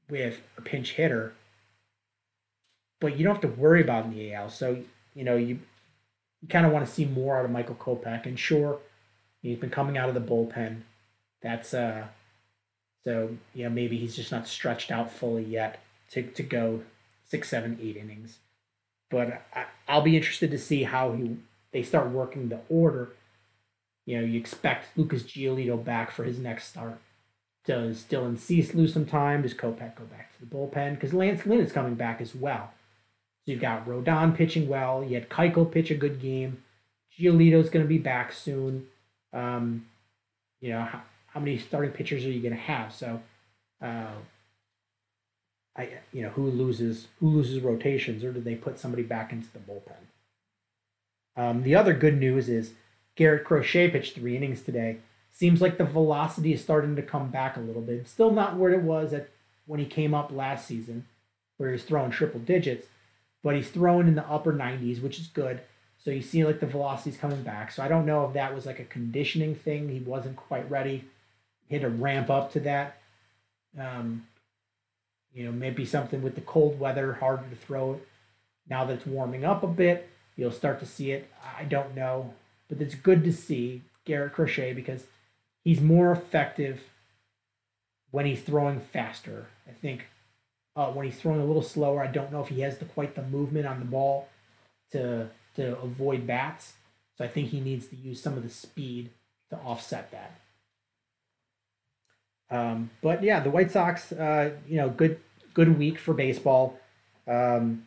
with 0.10 0.42
a 0.58 0.62
pinch 0.62 0.94
hitter. 0.94 1.34
But 3.00 3.18
you 3.18 3.24
don't 3.24 3.36
have 3.36 3.42
to 3.42 3.60
worry 3.60 3.82
about 3.82 4.06
in 4.06 4.12
the 4.12 4.34
AL. 4.34 4.50
So, 4.50 4.84
you 5.14 5.24
know, 5.24 5.36
you, 5.36 5.60
you 6.42 6.48
kind 6.50 6.66
of 6.66 6.72
want 6.72 6.86
to 6.86 6.92
see 6.92 7.06
more 7.06 7.38
out 7.38 7.46
of 7.46 7.52
Michael 7.52 7.76
Kopech. 7.76 8.26
And 8.26 8.38
sure, 8.40 8.80
he's 9.42 9.60
been 9.60 9.70
coming 9.70 9.98
out 9.98 10.10
of 10.10 10.16
the 10.16 10.22
bullpen. 10.22 10.82
That's 11.42 11.74
uh, 11.74 12.06
so 13.06 13.38
you 13.54 13.64
know, 13.64 13.70
maybe 13.70 13.98
he's 13.98 14.16
just 14.16 14.32
not 14.32 14.48
stretched 14.48 14.92
out 14.92 15.12
fully 15.12 15.44
yet 15.44 15.80
to, 16.12 16.24
to 16.24 16.44
go 16.44 16.82
six, 17.24 17.50
seven, 17.50 17.78
eight 17.82 17.96
innings. 17.96 18.40
But 19.12 19.44
I, 19.54 19.66
I'll 19.88 20.02
be 20.02 20.18
interested 20.18 20.52
to 20.52 20.58
see 20.58 20.84
how 20.84 21.14
he 21.14 21.38
they 21.72 21.84
start 21.84 22.10
working 22.10 22.50
the 22.50 22.62
order. 22.68 23.10
You 24.06 24.18
know, 24.18 24.26
you 24.26 24.40
expect 24.40 24.98
Lucas 24.98 25.24
Giolito 25.24 25.84
back 25.84 26.12
for 26.12 26.24
his 26.24 26.40
next 26.40 26.68
start. 26.68 27.00
Does 27.66 28.04
Dylan 28.04 28.38
Cease 28.38 28.76
lose 28.76 28.94
some 28.94 29.06
time? 29.06 29.42
Does 29.42 29.56
Kopech 29.56 29.96
go 29.96 30.04
back 30.06 30.34
to 30.34 30.40
the 30.40 30.46
bullpen? 30.46 30.96
Because 30.96 31.14
Lance 31.14 31.46
Lynn 31.46 31.60
is 31.60 31.72
coming 31.72 31.96
back 31.96 32.22
as 32.22 32.36
well. 32.36 32.72
So 33.44 33.52
you've 33.52 33.62
got 33.62 33.88
Rodon 33.88 34.36
pitching 34.36 34.68
well. 34.68 35.04
You 35.04 35.16
had 35.16 35.30
Keuchel 35.30 35.72
pitch 35.72 35.90
a 35.90 35.96
good 35.96 36.22
game. 36.22 36.64
Giolito's 37.18 37.70
going 37.70 37.84
to 37.84 37.90
be 37.90 37.98
back 37.98 38.32
soon. 38.32 38.88
Um, 39.34 39.88
you 40.62 40.70
know, 40.70 40.88
how 41.28 41.40
many 41.40 41.58
starting 41.58 41.92
pitchers 41.92 42.26
are 42.26 42.32
you 42.32 42.42
going 42.42 42.54
to 42.54 42.60
have? 42.60 42.94
So, 42.94 43.22
uh, 43.82 44.12
I 45.78 45.90
you 46.14 46.22
know 46.22 46.30
who 46.30 46.50
loses 46.50 47.08
who 47.20 47.28
loses 47.28 47.62
rotations, 47.62 48.24
or 48.24 48.32
do 48.32 48.40
they 48.40 48.56
put 48.56 48.80
somebody 48.80 49.04
back 49.04 49.32
into 49.32 49.48
the 49.52 49.60
bullpen? 49.60 50.06
Um, 51.36 51.64
the 51.64 51.76
other 51.76 51.94
good 51.94 52.18
news 52.18 52.48
is 52.48 52.74
Garrett 53.16 53.46
Crochet 53.46 53.90
pitched 53.90 54.16
three 54.16 54.36
innings 54.36 54.62
today. 54.62 54.98
Seems 55.32 55.62
like 55.62 55.78
the 55.78 55.86
velocity 55.86 56.54
is 56.54 56.62
starting 56.62 56.96
to 56.96 57.02
come 57.02 57.30
back 57.30 57.58
a 57.58 57.62
little 57.62 57.82
bit. 57.82 58.08
Still 58.08 58.32
not 58.32 58.58
where 58.58 58.72
it 58.72 58.82
was 58.82 59.14
at 59.14 59.30
when 59.66 59.80
he 59.80 59.86
came 59.86 60.14
up 60.14 60.32
last 60.32 60.68
season, 60.68 61.06
where 61.58 61.70
he 61.70 61.74
was 61.74 61.84
throwing 61.84 62.12
triple 62.12 62.40
digits, 62.40 62.88
but 63.44 63.56
he's 63.56 63.70
throwing 63.70 64.08
in 64.08 64.16
the 64.16 64.30
upper 64.30 64.54
90s, 64.54 65.02
which 65.02 65.20
is 65.20 65.28
good. 65.28 65.62
So 66.04 66.12
you 66.12 66.22
see 66.22 66.46
like 66.46 66.60
the 66.60 66.68
velocity's 66.68 67.18
coming 67.18 67.42
back. 67.42 67.72
So 67.72 67.84
I 67.84 67.88
don't 67.88 68.06
know 68.06 68.26
if 68.26 68.34
that 68.34 68.54
was 68.54 68.66
like 68.66 68.80
a 68.80 68.86
conditioning 68.86 69.56
thing. 69.56 69.90
He 69.90 70.00
wasn't 70.00 70.36
quite 70.36 70.70
ready 70.70 71.06
hit 71.68 71.84
a 71.84 71.90
ramp 71.90 72.30
up 72.30 72.52
to 72.54 72.60
that. 72.62 72.98
Um, 73.80 74.28
you 75.34 75.46
know, 75.46 75.52
maybe 75.52 75.86
something 75.86 76.22
with 76.22 76.36
the 76.36 76.42
cold 76.42 76.80
weather, 76.80 77.14
harder 77.14 77.44
to 77.50 77.56
throw 77.56 77.94
it. 77.94 78.08
Now 78.70 78.86
that 78.86 78.94
it's 78.94 79.06
warming 79.06 79.44
up 79.44 79.64
a 79.64 79.68
bit, 79.68 80.10
you'll 80.36 80.52
start 80.52 80.80
to 80.80 80.86
see 80.86 81.12
it. 81.12 81.30
I 81.58 81.64
don't 81.66 81.96
know, 81.96 82.34
but 82.70 82.82
it's 82.82 82.96
good 82.96 83.24
to 83.24 83.34
see 83.34 83.84
Garrett 84.06 84.34
Crochet 84.34 84.74
because 84.74 85.06
he's 85.64 85.82
more 85.82 86.12
effective 86.12 86.82
when 88.12 88.26
he's 88.26 88.42
throwing 88.42 88.80
faster. 88.80 89.48
I 89.68 89.72
think 89.72 90.08
uh, 90.76 90.88
when 90.88 91.06
he's 91.06 91.20
throwing 91.20 91.42
a 91.42 91.46
little 91.46 91.62
slower, 91.62 92.02
I 92.02 92.08
don't 92.08 92.32
know 92.32 92.42
if 92.42 92.50
he 92.50 92.62
has 92.62 92.78
the 92.78 92.86
quite 92.86 93.16
the 93.16 93.24
movement 93.24 93.66
on 93.66 93.80
the 93.80 93.86
ball 93.86 94.28
to 94.92 95.30
to 95.56 95.78
avoid 95.80 96.28
bats. 96.28 96.74
So 97.18 97.24
I 97.24 97.28
think 97.28 97.50
he 97.50 97.62
needs 97.62 97.88
to 97.88 97.96
use 97.96 98.22
some 98.22 98.36
of 98.36 98.44
the 98.44 98.50
speed 98.50 99.10
to 99.50 99.58
offset 99.58 100.12
that. 100.12 100.40
Um, 102.50 102.90
but 103.02 103.24
yeah, 103.24 103.40
the 103.40 103.50
White 103.50 103.72
Sox, 103.72 104.12
uh, 104.12 104.52
you 104.68 104.78
know, 104.78 104.90
good 104.90 105.20
good 105.54 105.78
week 105.78 105.98
for 105.98 106.14
baseball. 106.14 106.78
Um, 107.28 107.86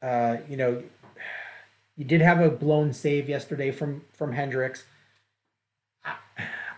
uh, 0.00 0.38
you 0.48 0.56
know, 0.56 0.82
you 1.96 2.04
did 2.04 2.20
have 2.20 2.40
a 2.40 2.50
blown 2.50 2.92
save 2.92 3.28
yesterday 3.28 3.70
from 3.70 4.02
from 4.12 4.34
Hendriks. 4.34 4.84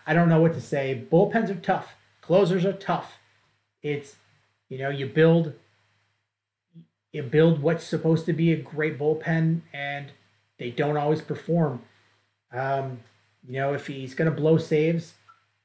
I, 0.06 0.14
don't 0.14 0.28
know 0.28 0.40
what 0.40 0.54
to 0.54 0.60
say. 0.60 1.04
Bullpens 1.10 1.50
are 1.50 1.56
tough. 1.56 1.96
Closers 2.20 2.64
are 2.64 2.72
tough. 2.72 3.18
It's 3.82 4.16
you 4.68 4.78
know 4.78 4.90
you 4.90 5.06
build 5.06 5.54
you 7.12 7.22
build 7.22 7.62
what's 7.62 7.84
supposed 7.84 8.26
to 8.26 8.32
be 8.32 8.52
a 8.52 8.56
great 8.56 8.98
bullpen, 8.98 9.62
and 9.72 10.12
they 10.58 10.70
don't 10.70 10.96
always 10.96 11.22
perform. 11.22 11.82
Um, 12.52 13.00
you 13.46 13.54
know, 13.54 13.74
if 13.74 13.86
he's 13.86 14.14
going 14.14 14.30
to 14.30 14.36
blow 14.36 14.58
saves, 14.58 15.14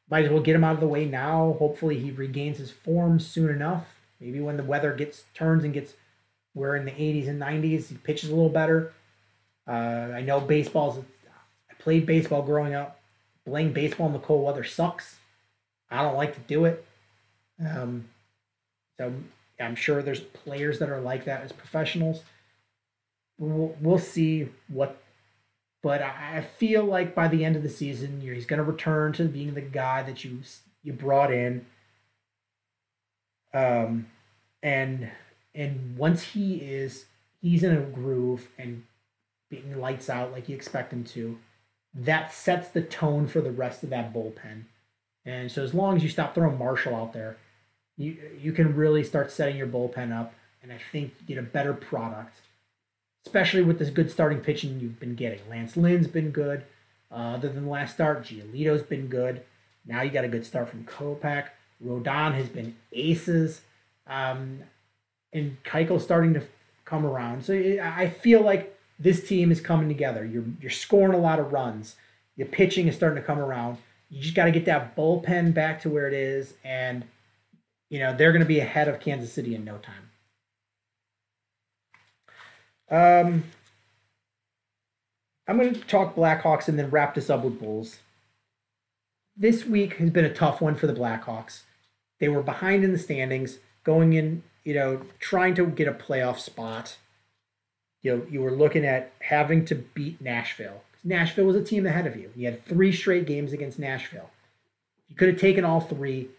might 0.09 0.25
as 0.25 0.31
well 0.31 0.41
get 0.41 0.55
him 0.55 0.63
out 0.63 0.75
of 0.75 0.79
the 0.79 0.87
way 0.87 1.05
now. 1.05 1.55
Hopefully, 1.59 1.99
he 1.99 2.11
regains 2.11 2.57
his 2.57 2.71
form 2.71 3.19
soon 3.19 3.49
enough. 3.49 3.99
Maybe 4.19 4.39
when 4.39 4.57
the 4.57 4.63
weather 4.63 4.93
gets 4.93 5.23
turns 5.33 5.63
and 5.63 5.73
gets 5.73 5.95
we're 6.53 6.75
in 6.75 6.85
the 6.85 6.91
80s 6.91 7.27
and 7.27 7.41
90s, 7.41 7.87
he 7.87 7.95
pitches 7.95 8.29
a 8.29 8.35
little 8.35 8.49
better. 8.49 8.93
Uh, 9.67 10.11
I 10.15 10.21
know 10.21 10.39
baseball's. 10.39 11.03
I 11.69 11.73
played 11.79 12.05
baseball 12.05 12.41
growing 12.41 12.73
up. 12.73 12.99
Playing 13.45 13.73
baseball 13.73 14.07
in 14.07 14.13
the 14.13 14.19
cold 14.19 14.45
weather 14.45 14.63
sucks. 14.63 15.17
I 15.89 16.03
don't 16.03 16.15
like 16.15 16.33
to 16.35 16.39
do 16.41 16.65
it. 16.65 16.85
Um, 17.59 18.05
so 18.97 19.13
I'm 19.59 19.75
sure 19.75 20.01
there's 20.01 20.19
players 20.19 20.79
that 20.79 20.89
are 20.89 21.01
like 21.01 21.25
that 21.25 21.43
as 21.43 21.51
professionals. 21.51 22.23
We'll, 23.37 23.75
we'll 23.81 23.97
see 23.97 24.49
what, 24.67 25.01
but 25.81 26.01
I 26.01 26.41
feel 26.41 26.83
like 26.83 27.15
by 27.15 27.27
the 27.27 27.43
end 27.43 27.55
of 27.55 27.63
the 27.63 27.69
season, 27.69 28.21
he's 28.21 28.45
going 28.45 28.59
to 28.59 28.63
return 28.63 29.13
to 29.13 29.25
being 29.25 29.53
the 29.53 29.61
guy 29.61 30.03
that 30.03 30.23
you 30.23 30.39
you 30.83 30.93
brought 30.93 31.31
in. 31.31 31.65
Um, 33.53 34.07
and 34.63 35.09
and 35.53 35.97
once 35.97 36.23
he 36.23 36.55
is 36.57 37.05
he's 37.41 37.63
in 37.63 37.75
a 37.75 37.81
groove 37.81 38.47
and 38.57 38.83
being 39.51 39.79
lights 39.79 40.09
out 40.09 40.31
like 40.31 40.49
you 40.49 40.55
expect 40.55 40.91
him 40.91 41.03
to, 41.03 41.37
that 41.93 42.33
sets 42.33 42.69
the 42.69 42.81
tone 42.81 43.27
for 43.27 43.41
the 43.41 43.51
rest 43.51 43.83
of 43.83 43.91
that 43.91 44.11
bullpen. 44.11 44.63
And 45.23 45.51
so 45.51 45.63
as 45.63 45.75
long 45.75 45.95
as 45.95 46.01
you 46.01 46.09
stop 46.09 46.33
throwing 46.33 46.57
Marshall 46.57 46.95
out 46.95 47.13
there, 47.13 47.37
you 47.97 48.17
you 48.41 48.51
can 48.53 48.75
really 48.75 49.03
start 49.03 49.31
setting 49.31 49.57
your 49.57 49.67
bullpen 49.67 50.11
up, 50.17 50.33
and 50.63 50.71
I 50.71 50.79
think 50.91 51.13
you 51.19 51.35
get 51.35 51.37
a 51.37 51.45
better 51.45 51.73
product, 51.73 52.37
especially 53.27 53.61
with 53.61 53.77
this 53.77 53.91
good 53.91 54.09
starting 54.09 54.39
pitching 54.39 54.79
you've 54.79 54.99
been 54.99 55.13
getting. 55.13 55.41
Lance 55.47 55.77
Lynn's 55.77 56.07
been 56.07 56.31
good. 56.31 56.63
Uh, 57.11 57.35
other 57.35 57.49
than 57.49 57.65
the 57.65 57.69
last 57.69 57.93
start, 57.93 58.23
Giolito's 58.23 58.81
been 58.81 59.07
good. 59.07 59.43
Now 59.85 60.01
you 60.01 60.09
got 60.09 60.23
a 60.23 60.29
good 60.29 60.45
start 60.45 60.69
from 60.69 60.85
Kopech. 60.85 61.49
Rodon 61.85 62.33
has 62.33 62.47
been 62.47 62.75
aces. 62.93 63.61
Um, 64.07 64.63
and 65.33 65.57
Keuchel's 65.63 66.03
starting 66.03 66.33
to 66.33 66.43
come 66.85 67.05
around. 67.05 67.43
So 67.45 67.53
I 67.53 68.09
feel 68.09 68.41
like 68.41 68.70
this 69.01 69.27
team 69.27 69.51
is 69.51 69.59
coming 69.59 69.87
together. 69.87 70.23
You're 70.23 70.45
you're 70.61 70.71
scoring 70.71 71.13
a 71.13 71.21
lot 71.21 71.39
of 71.39 71.51
runs. 71.51 71.95
Your 72.35 72.47
pitching 72.47 72.87
is 72.87 72.95
starting 72.95 73.21
to 73.21 73.25
come 73.25 73.39
around. 73.39 73.77
You 74.09 74.21
just 74.21 74.35
got 74.35 74.45
to 74.45 74.51
get 74.51 74.65
that 74.65 74.95
bullpen 74.95 75.53
back 75.53 75.81
to 75.81 75.89
where 75.89 76.07
it 76.07 76.13
is, 76.13 76.53
and 76.63 77.03
you 77.89 77.99
know 77.99 78.15
they're 78.15 78.31
going 78.31 78.41
to 78.43 78.47
be 78.47 78.59
ahead 78.59 78.87
of 78.87 78.99
Kansas 78.99 79.33
City 79.33 79.55
in 79.55 79.65
no 79.65 79.77
time. 79.77 80.09
Um, 82.91 83.45
I'm 85.47 85.57
going 85.57 85.73
to 85.73 85.79
talk 85.81 86.15
Blackhawks 86.15 86.67
and 86.67 86.77
then 86.77 86.89
wrap 86.89 87.15
this 87.15 87.29
up 87.29 87.43
with 87.43 87.59
Bulls. 87.59 87.99
This 89.35 89.65
week 89.65 89.93
has 89.93 90.09
been 90.09 90.25
a 90.25 90.33
tough 90.33 90.61
one 90.61 90.75
for 90.75 90.87
the 90.87 90.93
Blackhawks. 90.93 91.61
They 92.19 92.27
were 92.27 92.43
behind 92.43 92.83
in 92.83 92.91
the 92.91 92.99
standings, 92.99 93.59
going 93.83 94.13
in, 94.13 94.43
you 94.63 94.73
know, 94.73 95.01
trying 95.19 95.55
to 95.55 95.65
get 95.65 95.87
a 95.87 95.93
playoff 95.93 96.37
spot. 96.37 96.97
You 98.01 98.17
know, 98.17 98.25
you 98.29 98.41
were 98.41 98.51
looking 98.51 98.85
at 98.85 99.11
having 99.19 99.65
to 99.65 99.75
beat 99.75 100.21
Nashville. 100.21 100.81
Nashville 101.03 101.45
was 101.45 101.55
a 101.55 101.63
team 101.63 101.85
ahead 101.85 102.07
of 102.07 102.15
you. 102.15 102.31
You 102.35 102.45
had 102.45 102.65
three 102.65 102.91
straight 102.91 103.25
games 103.25 103.53
against 103.53 103.79
Nashville. 103.79 104.29
You 105.09 105.15
could 105.15 105.29
have 105.29 105.39
taken 105.39 105.65
all 105.65 105.81
three. 105.81 106.29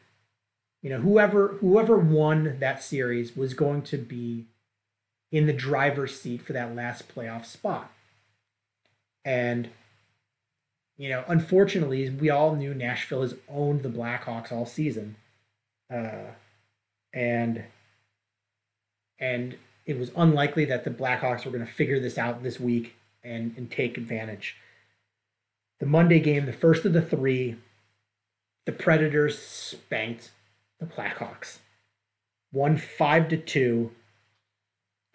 You 0.83 0.91
know, 0.91 1.01
whoever 1.01 1.49
whoever 1.61 1.97
won 1.97 2.57
that 2.59 2.83
series 2.83 3.37
was 3.37 3.55
going 3.55 3.83
to 3.83 3.99
be 3.99 4.47
in 5.31 5.47
the 5.47 5.53
driver's 5.53 6.19
seat 6.19 6.43
for 6.43 6.53
that 6.53 6.75
last 6.75 7.13
playoff 7.15 7.45
spot. 7.45 7.91
And 9.25 9.71
you 10.97 11.09
know, 11.09 11.25
unfortunately, 11.27 12.11
we 12.11 12.31
all 12.31 12.55
knew 12.55 12.75
Nashville 12.75 13.23
has 13.23 13.35
owned 13.49 13.83
the 13.83 13.89
Blackhawks 13.89 14.53
all 14.53 14.67
season, 14.67 15.17
uh, 15.93 16.27
and 17.13 17.65
and 19.19 19.57
it 19.87 19.99
was 19.99 20.11
unlikely 20.17 20.65
that 20.67 20.85
the 20.85 20.91
Blackhawks 20.91 21.45
were 21.45 21.51
going 21.51 21.67
to 21.67 21.73
figure 21.73 22.01
this 22.01 22.19
out 22.19 22.43
this 22.43 22.61
week 22.61 22.95
and, 23.25 23.55
and 23.57 23.71
take 23.71 23.97
advantage. 23.97 24.57
The 25.81 25.87
Monday 25.87 26.21
game, 26.21 26.47
the 26.47 26.53
first 26.53 26.85
of 26.85 26.93
the 26.93 27.03
three, 27.03 27.57
the 28.67 28.73
Predators 28.73 29.39
spanked 29.39 30.31
the 30.79 30.87
Blackhawks. 30.87 31.59
One 32.53 32.77
five 32.77 33.29
to 33.29 33.37
two. 33.37 33.91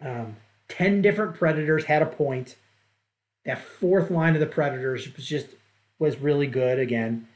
Um, 0.04 0.36
Ten 0.68 1.00
different 1.00 1.34
Predators 1.34 1.86
had 1.86 2.02
a 2.02 2.06
point. 2.06 2.56
That 3.44 3.58
fourth 3.58 4.10
line 4.10 4.34
of 4.34 4.40
the 4.40 4.46
Predators 4.46 5.08
was 5.16 5.26
just 5.26 5.48
was 5.98 6.18
really 6.18 6.46
good 6.46 6.78
again. 6.78 7.26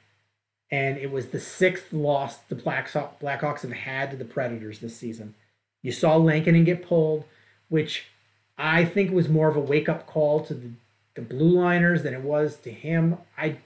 And 0.70 0.97
it 0.97 1.11
was 1.11 1.28
the 1.28 1.41
sixth 1.41 1.93
loss 1.93 2.37
the 2.37 2.55
Blackhawks 2.55 3.62
have 3.62 3.72
had 3.72 4.11
to 4.11 4.16
the 4.16 4.24
Predators 4.24 4.78
this 4.78 4.97
season. 4.97 5.35
You 5.83 5.93
saw 5.93 6.16
Lankinen 6.16 6.64
get 6.64 6.87
pulled, 6.87 7.24
which 7.68 8.07
I 8.57 8.85
think 8.85 9.11
was 9.11 9.28
more 9.28 9.49
of 9.49 9.57
a 9.57 9.61
wake 9.61 9.89
up 9.89 10.07
call 10.07 10.41
to 10.47 10.55
the, 10.55 10.70
the 11.14 11.22
blue 11.22 11.59
liners 11.61 12.03
than 12.05 12.14
it 12.14 12.22
was 12.22 12.57
to 12.59 12.70
him. 12.70 13.18
I 13.37 13.59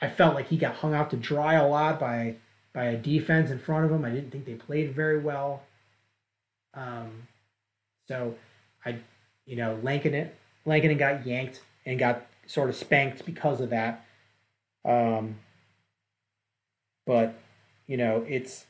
I 0.00 0.08
felt 0.08 0.34
like 0.34 0.48
he 0.48 0.56
got 0.56 0.76
hung 0.76 0.94
out 0.94 1.10
to 1.10 1.16
dry 1.16 1.54
a 1.54 1.66
lot 1.66 1.98
by 1.98 2.36
by 2.72 2.84
a 2.84 2.96
defense 2.96 3.50
in 3.50 3.58
front 3.58 3.84
of 3.84 3.90
him. 3.90 4.04
I 4.04 4.10
didn't 4.10 4.30
think 4.30 4.44
they 4.44 4.54
played 4.54 4.94
very 4.94 5.18
well. 5.18 5.62
Um, 6.74 7.28
so 8.08 8.34
I, 8.84 8.98
you 9.46 9.56
know, 9.56 9.78
Lankinen 9.82 10.30
Lankinen 10.66 10.98
got 10.98 11.26
yanked 11.26 11.62
and 11.86 11.98
got 11.98 12.26
sort 12.46 12.68
of 12.68 12.76
spanked 12.76 13.24
because 13.24 13.60
of 13.60 13.70
that. 13.70 14.04
Um, 14.84 15.36
but 17.06 17.34
you 17.86 17.96
know, 17.96 18.24
it's 18.28 18.66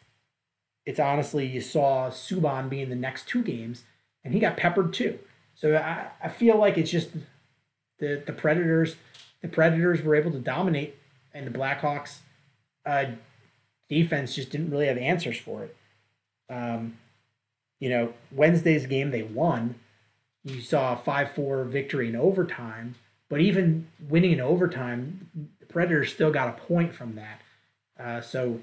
it's 0.87 1.01
honestly 1.01 1.47
you 1.47 1.61
saw 1.61 2.11
Subban 2.11 2.69
be 2.69 2.83
in 2.83 2.91
the 2.91 2.97
next 2.97 3.27
two 3.27 3.43
games, 3.43 3.85
and 4.25 4.35
he 4.35 4.41
got 4.41 4.57
peppered 4.57 4.93
too. 4.93 5.19
So 5.55 5.77
I, 5.77 6.09
I 6.23 6.29
feel 6.29 6.57
like 6.57 6.79
it's 6.79 6.91
just 6.91 7.11
the 7.99 8.23
the 8.27 8.33
Predators 8.33 8.97
the 9.43 9.49
Predators 9.49 10.03
were 10.03 10.15
able 10.15 10.31
to 10.33 10.39
dominate, 10.39 10.97
and 11.33 11.47
the 11.47 11.57
Blackhawks 11.57 12.19
uh, 12.87 13.07
defense 13.89 14.35
just 14.35 14.51
didn't 14.51 14.71
really 14.71 14.87
have 14.87 14.99
answers 14.99 15.39
for 15.39 15.65
it. 15.65 15.77
Um, 16.51 16.99
you 17.81 17.89
know, 17.89 18.15
Wednesday's 18.33 18.87
game 18.87 19.11
they 19.11 19.23
won. 19.23 19.77
You 20.45 20.61
saw 20.61 20.93
a 20.93 20.97
five 20.97 21.33
four 21.33 21.65
victory 21.65 22.09
in 22.09 22.17
overtime, 22.17 22.97
but 23.29 23.41
even 23.41 23.89
winning 24.09 24.33
in 24.33 24.41
overtime, 24.41 25.51
the 25.61 25.67
Predators 25.67 26.13
still 26.13 26.31
got 26.31 26.49
a 26.49 26.61
point 26.63 26.95
from 26.95 27.15
that. 27.15 27.41
Uh, 27.99 28.21
so 28.21 28.61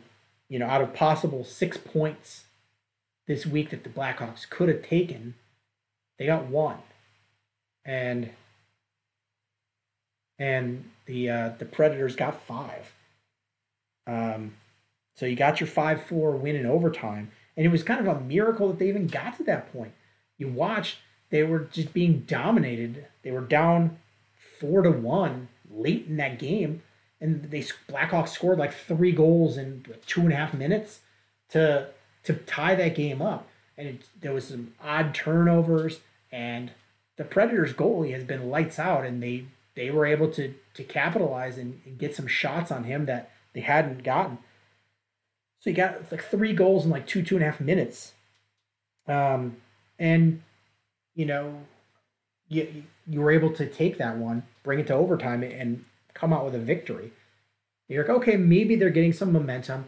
you 0.52 0.60
know, 0.60 0.68
out 0.68 0.82
of 0.82 0.94
possible 0.94 1.46
six 1.46 1.78
points 1.78 2.44
this 3.26 3.46
week 3.46 3.70
that 3.70 3.86
the 3.86 3.90
Blackhawks 3.90 4.50
could 4.50 4.68
have 4.68 4.84
taken, 4.84 5.36
they 6.20 6.26
got 6.26 6.48
one, 6.48 6.80
and 7.86 8.32
and 10.38 10.90
the 11.06 11.30
uh, 11.30 11.50
the 11.58 11.64
Predators 11.64 12.18
got 12.18 12.44
five. 12.44 12.92
Um, 14.06 14.56
so 15.16 15.26
you 15.26 15.38
got 15.38 15.62
your 15.62 15.68
five 15.68 16.04
four 16.04 16.32
win 16.32 16.58
in 16.58 16.66
overtime, 16.66 17.32
and 17.56 17.66
it 17.66 17.70
was 17.70 17.82
kind 17.82 18.06
of 18.06 18.14
a 18.14 18.20
miracle 18.20 18.68
that 18.68 18.78
they 18.78 18.90
even 18.90 19.08
got 19.08 19.38
to 19.38 19.46
that 19.46 19.72
point. 19.72 19.94
You 20.38 20.50
watched; 20.50 20.98
they 21.30 21.44
were 21.44 21.60
just 21.60 21.94
being 21.94 22.26
dominated. 22.28 23.06
They 23.24 23.32
were 23.32 23.40
down 23.40 24.00
four 24.60 24.82
to 24.82 24.92
one 24.92 25.48
late 25.74 26.08
in 26.08 26.18
that 26.18 26.40
game 26.40 26.84
and 27.22 27.44
they 27.44 27.62
Blackhawks 27.88 28.30
scored 28.30 28.58
like 28.58 28.74
three 28.74 29.12
goals 29.12 29.58
in 29.58 29.86
two 30.06 30.22
and 30.22 30.34
a 30.34 30.36
half 30.36 30.54
minutes 30.54 31.00
to 31.50 31.90
to 32.24 32.34
tie 32.34 32.76
that 32.76 32.96
game 32.96 33.22
up. 33.22 33.48
And 33.78 33.88
it, 33.88 34.02
there 34.20 34.34
was 34.34 34.48
some 34.48 34.74
odd 34.84 35.16
turnovers, 35.16 36.02
and 36.32 36.72
the 37.18 37.24
Predators 37.24 37.74
goalie 37.74 38.14
has 38.14 38.24
been 38.24 38.50
lights 38.50 38.80
out, 38.80 39.06
and 39.06 39.24
they 39.24 39.46
they 39.76 39.90
were 39.92 40.06
able 40.06 40.30
to 40.32 40.54
to 40.74 40.84
capitalize 40.84 41.58
and, 41.58 41.80
and 41.86 41.98
get 41.98 42.16
some 42.16 42.28
shots 42.28 42.72
on 42.72 42.84
him 42.84 43.06
that 43.06 43.32
they 43.54 43.62
hadn't 43.62 44.04
gotten. 44.04 44.40
So 45.62 45.70
you 45.70 45.76
got 45.76 46.12
like 46.12 46.24
three 46.24 46.54
goals 46.54 46.86
in 46.86 46.92
like 46.92 47.06
two, 47.06 47.22
two 47.22 47.36
and 47.36 47.44
a 47.44 47.52
half 47.52 47.62
minutes. 47.62 48.14
Um, 49.08 49.58
and, 50.00 50.42
you 51.14 51.26
know, 51.26 51.62
you, 52.50 52.84
you 53.08 53.22
were 53.22 53.32
able 53.32 53.52
to 53.54 53.68
take 53.68 54.00
that 54.00 54.18
one, 54.18 54.44
bring 54.64 54.80
it 54.80 54.88
to 54.88 54.96
overtime, 54.96 55.44
and 55.44 55.86
come 56.14 56.34
out 56.34 56.46
with 56.46 56.56
a 56.56 56.60
victory. 56.60 57.12
You're 57.88 58.04
like, 58.04 58.18
okay, 58.18 58.38
maybe 58.38 58.76
they're 58.76 58.90
getting 58.90 59.14
some 59.14 59.34
momentum. 59.34 59.86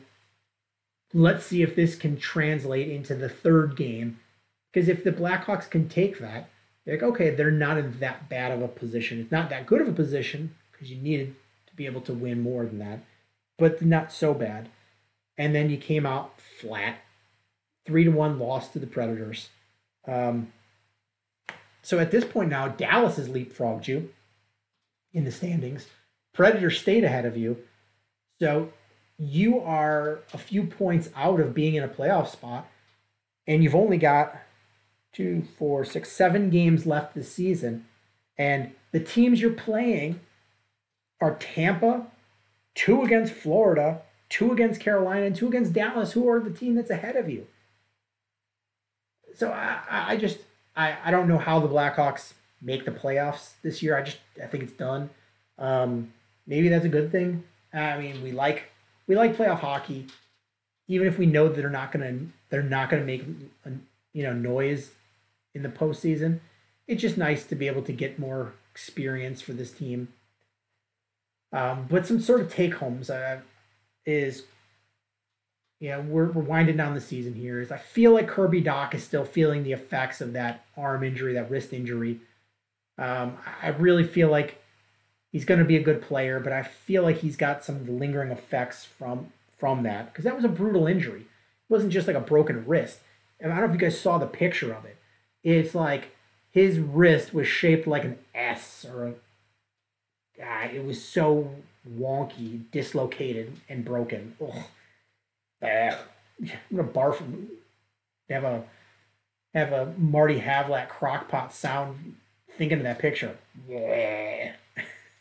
Let's 1.14 1.46
see 1.46 1.62
if 1.62 1.76
this 1.76 1.96
can 1.96 2.18
translate 2.18 2.90
into 2.90 3.16
the 3.16 3.30
third 3.30 3.76
game. 3.76 4.20
Because 4.72 4.90
if 4.90 5.04
the 5.04 5.12
Blackhawks 5.12 5.70
can 5.70 5.88
take 5.88 6.20
that, 6.20 6.50
you're 6.86 6.96
like, 6.96 7.04
okay, 7.04 7.30
they're 7.30 7.52
not 7.52 7.78
in 7.78 8.00
that 8.00 8.28
bad 8.28 8.52
of 8.52 8.62
a 8.62 8.68
position. 8.68 9.20
It's 9.20 9.32
not 9.32 9.50
that 9.50 9.68
good 9.68 9.82
of 9.82 9.88
a 9.88 9.94
position 9.94 10.56
because 10.72 10.92
you 10.92 10.98
needed 10.98 11.36
to 11.68 11.76
be 11.76 11.86
able 11.86 12.02
to 12.02 12.14
win 12.14 12.42
more 12.42 12.66
than 12.66 12.80
that, 12.80 13.06
but 13.58 13.82
not 13.82 14.12
so 14.12 14.34
bad. 14.34 14.70
And 15.38 15.56
then 15.56 15.70
you 15.70 15.78
came 15.78 16.06
out 16.06 16.40
flat, 16.40 16.98
three 17.86 18.04
to 18.04 18.12
one 18.12 18.38
loss 18.38 18.70
to 18.70 18.80
the 18.80 18.88
Predators. 18.88 19.50
Um, 20.08 20.52
so 21.82 22.00
at 22.00 22.12
this 22.12 22.26
point 22.26 22.50
now, 22.50 22.68
Dallas 22.68 23.18
has 23.18 23.30
leapfrogged 23.30 23.88
you 23.88 24.10
in 25.14 25.26
the 25.26 25.32
standings. 25.32 25.88
Predators 26.34 26.80
stayed 26.80 27.04
ahead 27.04 27.26
of 27.26 27.38
you. 27.38 27.58
So 28.40 28.70
you 29.18 29.60
are 29.60 30.20
a 30.34 30.38
few 30.38 30.64
points 30.64 31.10
out 31.16 31.40
of 31.40 31.54
being 31.54 31.76
in 31.76 31.84
a 31.84 31.88
playoff 31.88 32.30
spot, 32.30 32.68
and 33.48 33.64
you've 33.64 33.76
only 33.76 33.98
got 33.98 34.36
two, 35.14 35.44
four, 35.58 35.86
six, 35.86 36.12
seven 36.12 36.50
games 36.50 36.86
left 36.86 37.14
this 37.14 37.32
season. 37.32 37.86
And 38.38 38.72
the 38.92 39.00
teams 39.00 39.40
you're 39.40 39.52
playing 39.52 40.20
are 41.22 41.36
Tampa, 41.36 42.08
two 42.74 43.04
against 43.04 43.34
Florida, 43.34 44.02
two 44.30 44.52
against 44.52 44.82
Carolina, 44.82 45.28
and 45.28 45.36
two 45.36 45.48
against 45.48 45.74
Dallas, 45.74 46.14
who 46.14 46.28
are 46.28 46.40
the 46.40 46.50
team 46.50 46.76
that's 46.76 46.90
ahead 46.90 47.16
of 47.16 47.30
you. 47.30 47.48
So 49.36 49.52
I, 49.52 49.82
I 49.90 50.18
just 50.18 50.40
I, 50.76 50.98
I 51.06 51.12
don't 51.12 51.28
know 51.28 51.38
how 51.38 51.60
the 51.60 51.68
Blackhawks 51.68 52.34
make 52.62 52.86
the 52.86 52.92
playoffs 52.92 53.54
this 53.62 53.84
year. 53.84 53.98
I 53.98 54.02
just 54.02 54.18
I 54.42 54.48
think 54.48 54.64
it's 54.64 54.74
done. 54.74 55.12
Um, 55.58 56.14
maybe 56.46 56.70
that's 56.70 56.86
a 56.86 56.90
good 56.90 57.12
thing. 57.12 57.44
I 57.74 57.98
mean, 57.98 58.22
we 58.22 58.32
like 58.32 58.72
we 59.08 59.16
like 59.16 59.36
playoff 59.36 59.60
hockey, 59.60 60.08
even 60.88 61.08
if 61.08 61.18
we 61.18 61.26
know 61.26 61.48
that 61.48 61.56
they're 61.56 61.70
not 61.70 61.92
gonna 61.92 62.18
they're 62.50 62.64
not 62.64 62.90
gonna 62.90 63.06
make 63.06 63.26
you 64.14 64.24
know 64.24 64.34
noise 64.34 64.92
in 65.54 65.64
the 65.64 65.70
postseason. 65.70 66.40
It's 66.88 67.02
just 67.02 67.18
nice 67.18 67.46
to 67.46 67.56
be 67.56 67.68
able 67.68 67.84
to 67.84 67.94
get 67.94 68.20
more 68.20 68.54
experience 68.72 69.42
for 69.42 69.54
this 69.54 69.72
team. 69.72 70.10
Um, 71.52 71.86
but 71.90 72.06
some 72.06 72.20
sort 72.20 72.42
of 72.42 72.52
take 72.52 72.76
homes 72.76 73.10
uh, 73.10 73.40
is, 74.06 74.44
you 75.80 75.90
know, 75.90 76.02
we're, 76.02 76.32
we're 76.32 76.42
winding 76.42 76.78
down 76.78 76.96
the 76.96 77.02
season 77.02 77.36
here. 77.36 77.62
Is 77.62 77.72
I 77.72 77.78
feel 77.78 78.12
like 78.12 78.28
Kirby 78.28 78.62
Dach 78.62 78.94
is 78.94 79.04
still 79.04 79.24
feeling 79.24 79.64
the 79.64 79.72
effects 79.72 80.20
of 80.20 80.34
that 80.34 80.66
arm 80.76 81.04
injury, 81.04 81.34
that 81.34 81.52
wrist 81.52 81.72
injury. 81.72 82.20
Um, 82.98 83.38
I 83.62 83.70
really 83.70 84.04
feel 84.04 84.30
like 84.30 84.63
he's 85.34 85.44
going 85.44 85.60
to 85.60 85.66
be 85.66 85.76
a 85.76 85.84
good 85.84 86.02
player, 86.02 86.40
but 86.40 86.54
I 86.54 86.64
feel 86.64 87.04
like 87.04 87.18
he's 87.18 87.36
got 87.36 87.66
some 87.66 87.76
of 87.76 87.86
the 87.86 87.92
lingering 87.92 88.32
effects 88.32 88.86
from 88.86 89.34
from 89.58 89.84
that 89.84 90.12
because 90.12 90.24
that 90.24 90.36
was 90.36 90.46
a 90.46 90.50
brutal 90.50 90.88
injury. 90.88 91.22
It 91.22 91.74
wasn't 91.74 91.92
just 91.92 92.08
like 92.08 92.16
a 92.16 92.22
broken 92.22 92.66
wrist. 92.66 93.00
I 93.44 93.48
don't 93.48 93.58
know 93.58 93.66
if 93.66 93.72
you 93.72 93.78
guys 93.78 94.00
saw 94.00 94.18
the 94.18 94.26
picture 94.26 94.74
of 94.74 94.86
it. 94.86 94.98
It's 95.44 95.76
like 95.76 96.16
his 96.52 96.80
wrist 96.80 97.34
was 97.34 97.48
shaped 97.48 97.88
like 97.88 98.06
an 98.06 98.20
S 98.34 98.86
or 98.86 99.08
a. 99.08 99.14
God, 100.38 100.74
it 100.74 100.86
was 100.86 101.04
so 101.04 101.52
wonky, 101.90 102.62
dislocated, 102.72 103.54
and 103.68 103.84
broken. 103.84 104.36
Ugh. 104.42 104.64
Ah, 105.64 106.00
I'm 106.42 106.78
gonna 106.78 106.88
barf. 106.88 107.22
Have 108.30 108.44
a 108.44 108.64
have 109.54 109.72
a 109.72 109.94
Marty 109.98 110.40
Havlat 110.40 110.90
crockpot 110.90 111.52
sound 111.52 112.16
thinking 112.58 112.80
of 112.80 112.84
that 112.84 113.00
picture. 113.00 113.38
Yeah. 113.68 114.54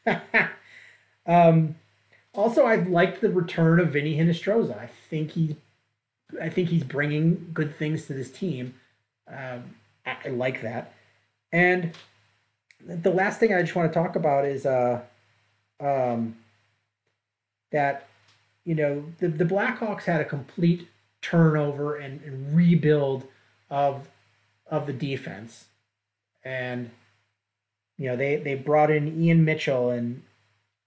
um, 1.27 1.77
also, 2.35 2.67
I've 2.67 2.89
liked 2.89 3.21
the 3.21 3.31
return 3.31 3.79
of 3.81 3.91
Vinny 3.91 4.17
Hinostroza. 4.17 4.79
I 4.79 4.89
think 5.11 5.33
he's, 5.33 5.55
I 6.41 6.49
think 6.49 6.69
he's 6.69 6.85
bringing 6.85 7.51
good 7.53 7.77
things 7.77 8.07
to 8.07 8.15
this 8.15 8.31
team. 8.31 8.75
Um, 9.29 9.75
I, 10.07 10.17
I 10.25 10.29
like 10.29 10.63
that. 10.63 10.95
And 11.53 11.93
the 12.85 13.11
last 13.11 13.39
thing 13.39 13.55
I 13.55 13.61
just 13.61 13.75
want 13.75 13.93
to 13.93 13.99
talk 13.99 14.17
about 14.17 14.45
is 14.45 14.67
uh, 14.67 15.03
um, 15.81 16.37
that 17.71 18.09
you 18.65 18.75
know 18.75 19.05
the 19.19 19.29
the 19.29 19.45
Blackhawks 19.45 20.05
had 20.05 20.21
a 20.21 20.25
complete 20.25 20.89
turnover 21.21 21.97
and, 21.97 22.23
and 22.23 22.57
rebuild 22.57 23.25
of 23.71 24.09
of 24.71 24.87
the 24.87 24.93
defense, 24.93 25.67
and 26.45 26.91
you 28.03 28.09
know 28.09 28.17
they 28.17 28.35
they 28.35 28.57
brought 28.57 28.91
in 28.91 29.23
Ian 29.23 29.45
Mitchell 29.45 29.91
and 29.91 30.23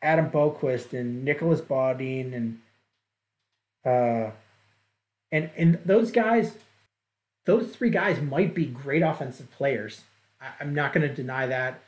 Adam 0.02 0.30
Boqvist 0.30 0.92
and 0.92 1.24
Nicolas 1.24 1.62
Beaudin 1.62 2.34
and 2.34 2.60
uh 3.86 4.32
and 5.32 5.50
and 5.56 5.80
those 5.86 6.12
guys 6.12 6.58
those 7.46 7.74
three 7.74 7.90
guys 7.90 8.20
might 8.22 8.54
be 8.54 8.66
great 8.66 9.02
offensive 9.02 9.50
players. 9.50 10.02
I, 10.42 10.48
I'm 10.60 10.76
not 10.76 10.92
going 10.92 11.08
to 11.08 11.14
deny 11.14 11.46
that. 11.48 11.82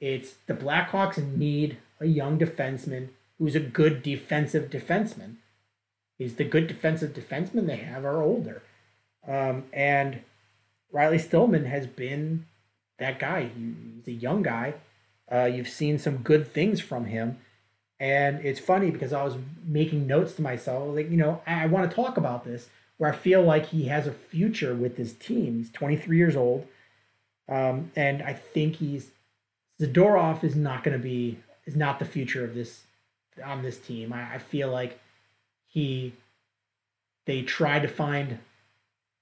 It's 0.00 0.36
the 0.46 0.54
Blackhawks 0.54 1.18
need 1.18 1.76
a 2.00 2.06
young 2.06 2.38
defenseman 2.38 3.08
who's 3.38 3.54
a 3.54 3.60
good 3.60 4.02
defensive 4.02 4.70
defenseman. 4.70 5.36
Is 6.18 6.36
the 6.36 6.44
good 6.44 6.66
defensive 6.66 7.12
defenseman 7.12 7.66
they 7.66 7.76
have 7.76 8.06
are 8.06 8.22
older, 8.22 8.62
um, 9.28 9.64
and 9.74 10.20
Riley 10.90 11.18
Stillman 11.18 11.66
has 11.66 11.86
been 11.86 12.46
that 13.00 13.18
guy. 13.18 13.50
He's 13.56 14.06
a 14.06 14.12
young 14.12 14.42
guy. 14.42 14.74
Uh, 15.30 15.44
you've 15.44 15.68
seen 15.68 15.98
some 15.98 16.18
good 16.18 16.52
things 16.52 16.80
from 16.80 17.04
him, 17.06 17.38
and 17.98 18.44
it's 18.44 18.60
funny 18.60 18.90
because 18.90 19.12
I 19.12 19.22
was 19.24 19.36
making 19.64 20.06
notes 20.06 20.34
to 20.34 20.42
myself, 20.42 20.94
like 20.94 21.10
you 21.10 21.16
know, 21.16 21.42
I, 21.46 21.64
I 21.64 21.66
want 21.66 21.90
to 21.90 21.94
talk 21.94 22.16
about 22.16 22.44
this 22.44 22.68
where 22.96 23.12
I 23.12 23.16
feel 23.16 23.42
like 23.42 23.66
he 23.66 23.86
has 23.86 24.06
a 24.06 24.12
future 24.12 24.74
with 24.74 24.96
this 24.96 25.14
team. 25.14 25.56
He's 25.56 25.70
23 25.70 26.16
years 26.16 26.36
old, 26.36 26.66
um, 27.48 27.90
and 27.96 28.22
I 28.22 28.34
think 28.34 28.76
he's 28.76 29.10
Zadorov 29.80 30.44
is 30.44 30.54
not 30.54 30.84
going 30.84 30.96
to 30.96 31.02
be 31.02 31.38
is 31.64 31.76
not 31.76 31.98
the 31.98 32.04
future 32.04 32.44
of 32.44 32.54
this 32.54 32.82
on 33.44 33.62
this 33.62 33.78
team. 33.78 34.12
I, 34.12 34.34
I 34.34 34.38
feel 34.38 34.70
like 34.70 35.00
he 35.66 36.12
they 37.26 37.42
tried 37.42 37.82
to 37.82 37.88
find 37.88 38.38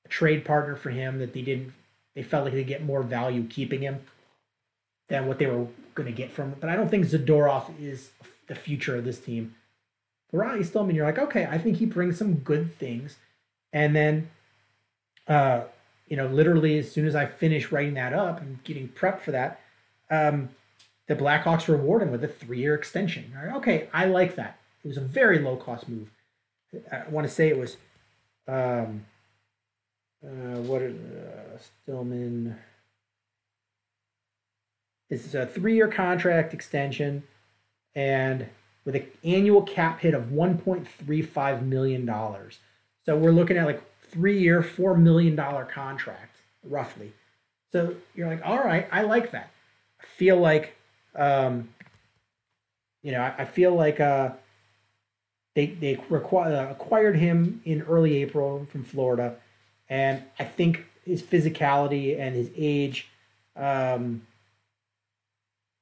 a 0.04 0.08
trade 0.08 0.44
partner 0.44 0.74
for 0.74 0.90
him 0.90 1.18
that 1.18 1.32
they 1.32 1.42
didn't. 1.42 1.72
They 2.18 2.24
felt 2.24 2.46
like 2.46 2.54
they 2.54 2.64
get 2.64 2.82
more 2.82 3.04
value 3.04 3.44
keeping 3.44 3.80
him 3.80 4.00
than 5.08 5.28
what 5.28 5.38
they 5.38 5.46
were 5.46 5.68
going 5.94 6.08
to 6.08 6.12
get 6.12 6.32
from. 6.32 6.56
But 6.58 6.68
I 6.68 6.74
don't 6.74 6.88
think 6.88 7.06
Zadorov 7.06 7.70
is 7.80 8.10
the 8.48 8.56
future 8.56 8.96
of 8.96 9.04
this 9.04 9.20
team. 9.20 9.54
Riley 10.32 10.64
Stillman, 10.64 10.96
you're 10.96 11.06
like, 11.06 11.20
okay, 11.20 11.46
I 11.46 11.58
think 11.58 11.76
he 11.76 11.86
brings 11.86 12.18
some 12.18 12.34
good 12.38 12.74
things. 12.74 13.18
And 13.72 13.94
then, 13.94 14.30
uh, 15.28 15.60
you 16.08 16.16
know, 16.16 16.26
literally 16.26 16.76
as 16.80 16.90
soon 16.90 17.06
as 17.06 17.14
I 17.14 17.26
finish 17.26 17.70
writing 17.70 17.94
that 17.94 18.12
up 18.12 18.40
and 18.40 18.64
getting 18.64 18.88
prepped 18.88 19.20
for 19.20 19.30
that, 19.30 19.60
um, 20.10 20.48
the 21.06 21.14
Blackhawks 21.14 21.68
reward 21.68 22.02
him 22.02 22.10
with 22.10 22.24
a 22.24 22.28
three-year 22.28 22.74
extension. 22.74 23.32
Okay, 23.58 23.88
I 23.94 24.06
like 24.06 24.34
that. 24.34 24.58
It 24.82 24.88
was 24.88 24.96
a 24.96 25.02
very 25.02 25.38
low-cost 25.38 25.88
move. 25.88 26.10
I 26.90 27.08
want 27.08 27.28
to 27.28 27.32
say 27.32 27.46
it 27.46 27.56
was, 27.56 27.76
um, 28.48 29.04
uh, 30.24 30.60
what 30.62 30.82
uh, 30.82 31.58
Stillman. 31.58 32.56
This 35.10 35.24
is 35.24 35.34
a 35.34 35.46
three-year 35.46 35.88
contract 35.88 36.52
extension, 36.52 37.22
and 37.94 38.46
with 38.84 38.94
an 38.94 39.06
annual 39.24 39.62
cap 39.62 40.00
hit 40.00 40.14
of 40.14 40.24
1.35 40.26 41.62
million 41.62 42.04
dollars. 42.04 42.58
So 43.04 43.16
we're 43.16 43.32
looking 43.32 43.56
at 43.56 43.64
like 43.66 43.82
three-year, 44.02 44.62
four 44.62 44.96
million 44.96 45.34
dollar 45.34 45.64
contract, 45.64 46.36
roughly. 46.64 47.12
So 47.72 47.94
you're 48.14 48.28
like, 48.28 48.42
all 48.44 48.58
right, 48.58 48.88
I 48.90 49.02
like 49.02 49.30
that. 49.32 49.50
I 50.00 50.04
feel 50.16 50.36
like, 50.38 50.76
um, 51.14 51.68
you 53.02 53.12
know, 53.12 53.20
I, 53.20 53.34
I 53.38 53.44
feel 53.44 53.74
like 53.74 54.00
uh, 54.00 54.30
they 55.54 55.66
they 55.66 55.96
requ- 55.96 56.46
uh, 56.46 56.70
acquired 56.70 57.16
him 57.16 57.60
in 57.64 57.82
early 57.82 58.22
April 58.22 58.66
from 58.70 58.84
Florida, 58.84 59.36
and 59.88 60.22
I 60.38 60.44
think 60.44 60.84
his 61.04 61.22
physicality 61.22 62.18
and 62.18 62.34
his 62.34 62.50
age, 62.56 63.08
um, 63.56 64.22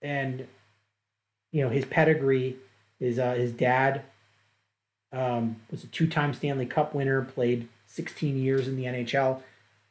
and 0.01 0.47
you 1.53 1.63
know 1.63 1.69
his 1.69 1.85
pedigree, 1.85 2.57
his 2.99 3.19
uh, 3.19 3.35
his 3.35 3.53
dad 3.53 4.03
um, 5.13 5.57
was 5.71 5.85
a 5.85 5.89
two-time 5.89 6.35
Stanley 6.35 6.67
Cup 6.67 6.95
winner, 6.95 7.23
played 7.23 7.69
16 7.87 8.37
years 8.39 8.69
in 8.69 8.77
the 8.77 8.85
NHL. 8.85 9.41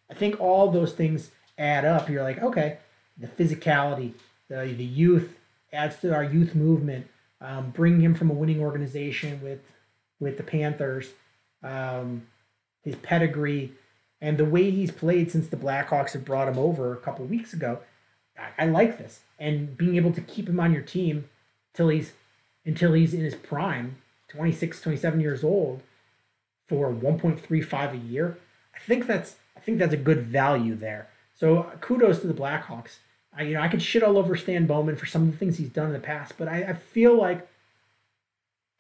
I 0.10 0.14
think 0.14 0.40
all 0.40 0.72
those 0.72 0.94
things 0.94 1.32
add 1.58 1.86
up. 1.86 2.10
You're 2.10 2.24
like, 2.24 2.42
okay, 2.42 2.78
the 3.18 3.28
physicality, 3.28 4.14
the 4.48 4.74
the 4.78 4.86
youth 4.86 5.38
adds 5.74 5.98
to 6.02 6.14
our 6.14 6.24
youth 6.24 6.56
movement. 6.56 7.08
Um, 7.42 7.72
bringing 7.72 8.02
him 8.02 8.16
from 8.16 8.32
a 8.32 8.34
winning 8.34 8.62
organization 8.62 9.42
with 9.44 9.60
with 10.20 10.38
the 10.38 10.44
Panthers, 10.44 11.10
um, 11.62 12.26
his 12.84 12.96
pedigree, 12.96 13.74
and 14.22 14.38
the 14.38 14.46
way 14.46 14.72
he's 14.72 14.92
played 14.92 15.32
since 15.32 15.48
the 15.48 15.58
Blackhawks 15.58 16.14
have 16.14 16.26
brought 16.26 16.48
him 16.48 16.58
over 16.58 16.94
a 16.94 16.98
couple 16.98 17.26
weeks 17.26 17.54
ago. 17.54 17.80
I, 18.38 18.64
I 18.64 18.66
like 18.68 18.98
this, 18.98 19.22
and 19.40 19.78
being 19.78 19.96
able 19.96 20.14
to 20.14 20.22
keep 20.22 20.48
him 20.48 20.60
on 20.60 20.74
your 20.74 20.82
team 20.82 21.30
till 21.74 21.90
he's 21.90 22.14
until 22.66 22.94
he's 22.94 23.14
in 23.14 23.22
his 23.22 23.36
prime, 23.36 23.98
26, 24.30 24.82
27 24.82 25.20
years 25.20 25.44
old, 25.44 25.84
for 26.68 26.92
1.35 26.92 27.94
a 27.94 27.98
year. 27.98 28.38
I 28.76 28.80
think 28.80 29.08
that's 29.08 29.36
I 29.56 29.60
think 29.60 29.78
that's 29.80 29.94
a 29.94 29.98
good 29.98 30.24
value 30.24 30.76
there. 30.76 31.10
So 31.34 31.60
uh, 31.60 31.76
kudos 31.78 32.20
to 32.22 32.28
the 32.28 32.34
Blackhawks. 32.34 32.98
I, 33.38 33.44
you 33.44 33.54
know, 33.56 33.62
I 33.62 33.68
could 33.68 33.82
shit 33.82 34.04
all 34.04 34.18
over 34.18 34.36
Stan 34.36 34.66
Bowman 34.66 34.96
for 34.96 35.06
some 35.06 35.24
of 35.24 35.32
the 35.32 35.38
things 35.38 35.58
he's 35.58 35.70
done 35.70 35.88
in 35.88 35.94
the 35.94 36.00
past, 36.00 36.34
but 36.38 36.48
I, 36.48 36.64
I 36.64 36.74
feel 36.74 37.18
like 37.18 37.48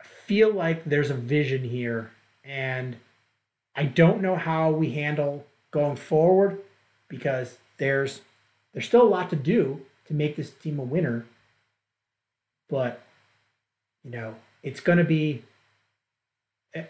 I 0.01 0.05
feel 0.05 0.51
like 0.51 0.85
there's 0.85 1.09
a 1.09 1.15
vision 1.15 1.63
here, 1.63 2.11
and 2.43 2.95
I 3.76 3.85
don't 3.85 4.22
know 4.22 4.35
how 4.35 4.72
we 4.72 4.91
handle 4.91 5.45
going 5.72 5.97
forward 5.97 6.60
because 7.07 7.57
there's 7.77 8.22
there's 8.73 8.85
still 8.85 9.03
a 9.03 9.07
lot 9.07 9.30
to 9.30 9.35
do 9.35 9.81
to 10.07 10.14
make 10.14 10.35
this 10.35 10.52
team 10.52 10.80
a 10.80 10.84
winner, 10.84 11.26
but 12.69 13.02
you 14.03 14.11
know 14.11 14.35
it's 14.64 14.80
going 14.80 14.97
to 14.97 15.03
be 15.03 15.43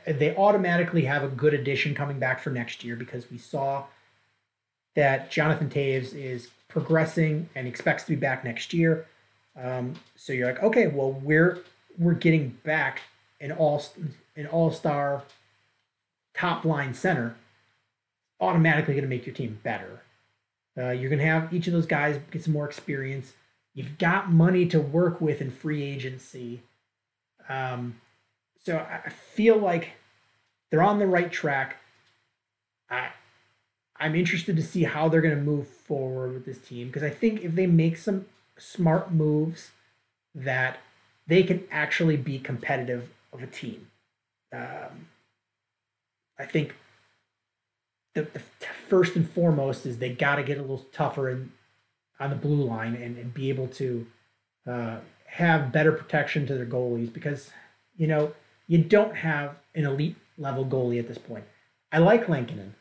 they 0.07 0.35
automatically 0.35 1.05
have 1.05 1.23
a 1.23 1.27
good 1.27 1.53
addition 1.53 1.93
coming 1.93 2.17
back 2.17 2.39
for 2.39 2.49
next 2.49 2.83
year 2.83 2.95
because 2.95 3.29
we 3.29 3.37
saw 3.37 3.83
that 4.95 5.29
Jonathan 5.29 5.69
Toews 5.69 6.13
is 6.13 6.49
progressing 6.67 7.49
and 7.55 7.67
expects 7.67 8.03
to 8.03 8.09
be 8.09 8.15
back 8.15 8.43
next 8.43 8.73
year. 8.73 9.05
Um, 9.61 9.93
so 10.15 10.33
you're 10.33 10.47
like, 10.47 10.63
okay, 10.63 10.87
well, 10.87 11.11
we're 11.11 11.59
we're 11.97 12.13
getting 12.13 12.49
back 12.63 13.01
an 13.39 13.51
all 13.51 13.83
an 14.35 14.47
all 14.47 14.71
star 14.71 15.23
top 16.37 16.65
line 16.65 16.93
center. 16.93 17.35
Automatically 18.39 18.93
going 18.93 19.03
to 19.03 19.09
make 19.09 19.25
your 19.25 19.35
team 19.35 19.59
better. 19.63 20.01
Uh, 20.77 20.89
you're 20.89 21.09
going 21.09 21.19
to 21.19 21.25
have 21.25 21.53
each 21.53 21.67
of 21.67 21.73
those 21.73 21.85
guys 21.85 22.19
get 22.31 22.43
some 22.43 22.53
more 22.53 22.65
experience. 22.65 23.33
You've 23.73 23.97
got 23.97 24.31
money 24.31 24.65
to 24.67 24.79
work 24.79 25.21
with 25.21 25.41
in 25.41 25.51
free 25.51 25.83
agency. 25.83 26.61
Um, 27.47 28.01
so 28.63 28.77
I 28.77 29.09
feel 29.09 29.57
like 29.57 29.91
they're 30.69 30.81
on 30.81 30.99
the 30.99 31.07
right 31.07 31.31
track. 31.31 31.77
I 32.89 33.09
I'm 33.97 34.15
interested 34.15 34.57
to 34.57 34.61
see 34.61 34.83
how 34.83 35.07
they're 35.07 35.21
going 35.21 35.35
to 35.35 35.41
move 35.41 35.67
forward 35.67 36.33
with 36.33 36.45
this 36.45 36.57
team 36.57 36.87
because 36.87 37.03
I 37.03 37.09
think 37.09 37.43
if 37.43 37.55
they 37.55 37.65
make 37.65 37.95
some 37.97 38.25
smart 38.57 39.11
moves 39.11 39.71
that 40.33 40.79
they 41.27 41.43
can 41.43 41.63
actually 41.71 42.17
be 42.17 42.39
competitive 42.39 43.09
of 43.31 43.41
a 43.41 43.47
team. 43.47 43.87
Um, 44.53 45.07
I 46.37 46.45
think 46.45 46.75
the, 48.13 48.23
the 48.23 48.41
first 48.89 49.15
and 49.15 49.29
foremost 49.29 49.85
is 49.85 49.97
they 49.97 50.09
got 50.09 50.35
to 50.35 50.43
get 50.43 50.57
a 50.57 50.61
little 50.61 50.85
tougher 50.91 51.29
in, 51.29 51.51
on 52.19 52.29
the 52.29 52.35
blue 52.35 52.63
line 52.63 52.95
and, 52.95 53.17
and 53.17 53.33
be 53.33 53.49
able 53.49 53.67
to 53.67 54.07
uh, 54.67 54.97
have 55.27 55.71
better 55.71 55.91
protection 55.91 56.47
to 56.47 56.55
their 56.55 56.65
goalies 56.65 57.11
because, 57.11 57.51
you 57.97 58.07
know, 58.07 58.33
you 58.67 58.79
don't 58.79 59.15
have 59.17 59.55
an 59.75 59.85
elite 59.85 60.15
level 60.37 60.65
goalie 60.65 60.99
at 60.99 61.07
this 61.07 61.17
point. 61.17 61.43
I 61.91 61.99
like 61.99 62.27
Lankinen. 62.27 62.75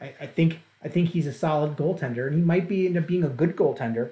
I, 0.00 0.14
I 0.20 0.26
think 0.26 0.60
I 0.82 0.88
think 0.88 1.10
he's 1.10 1.26
a 1.26 1.32
solid 1.32 1.76
goaltender, 1.76 2.26
and 2.26 2.36
he 2.36 2.42
might 2.42 2.68
be 2.68 2.86
end 2.86 2.96
up 2.96 3.06
being 3.06 3.24
a 3.24 3.28
good 3.28 3.56
goaltender, 3.56 4.10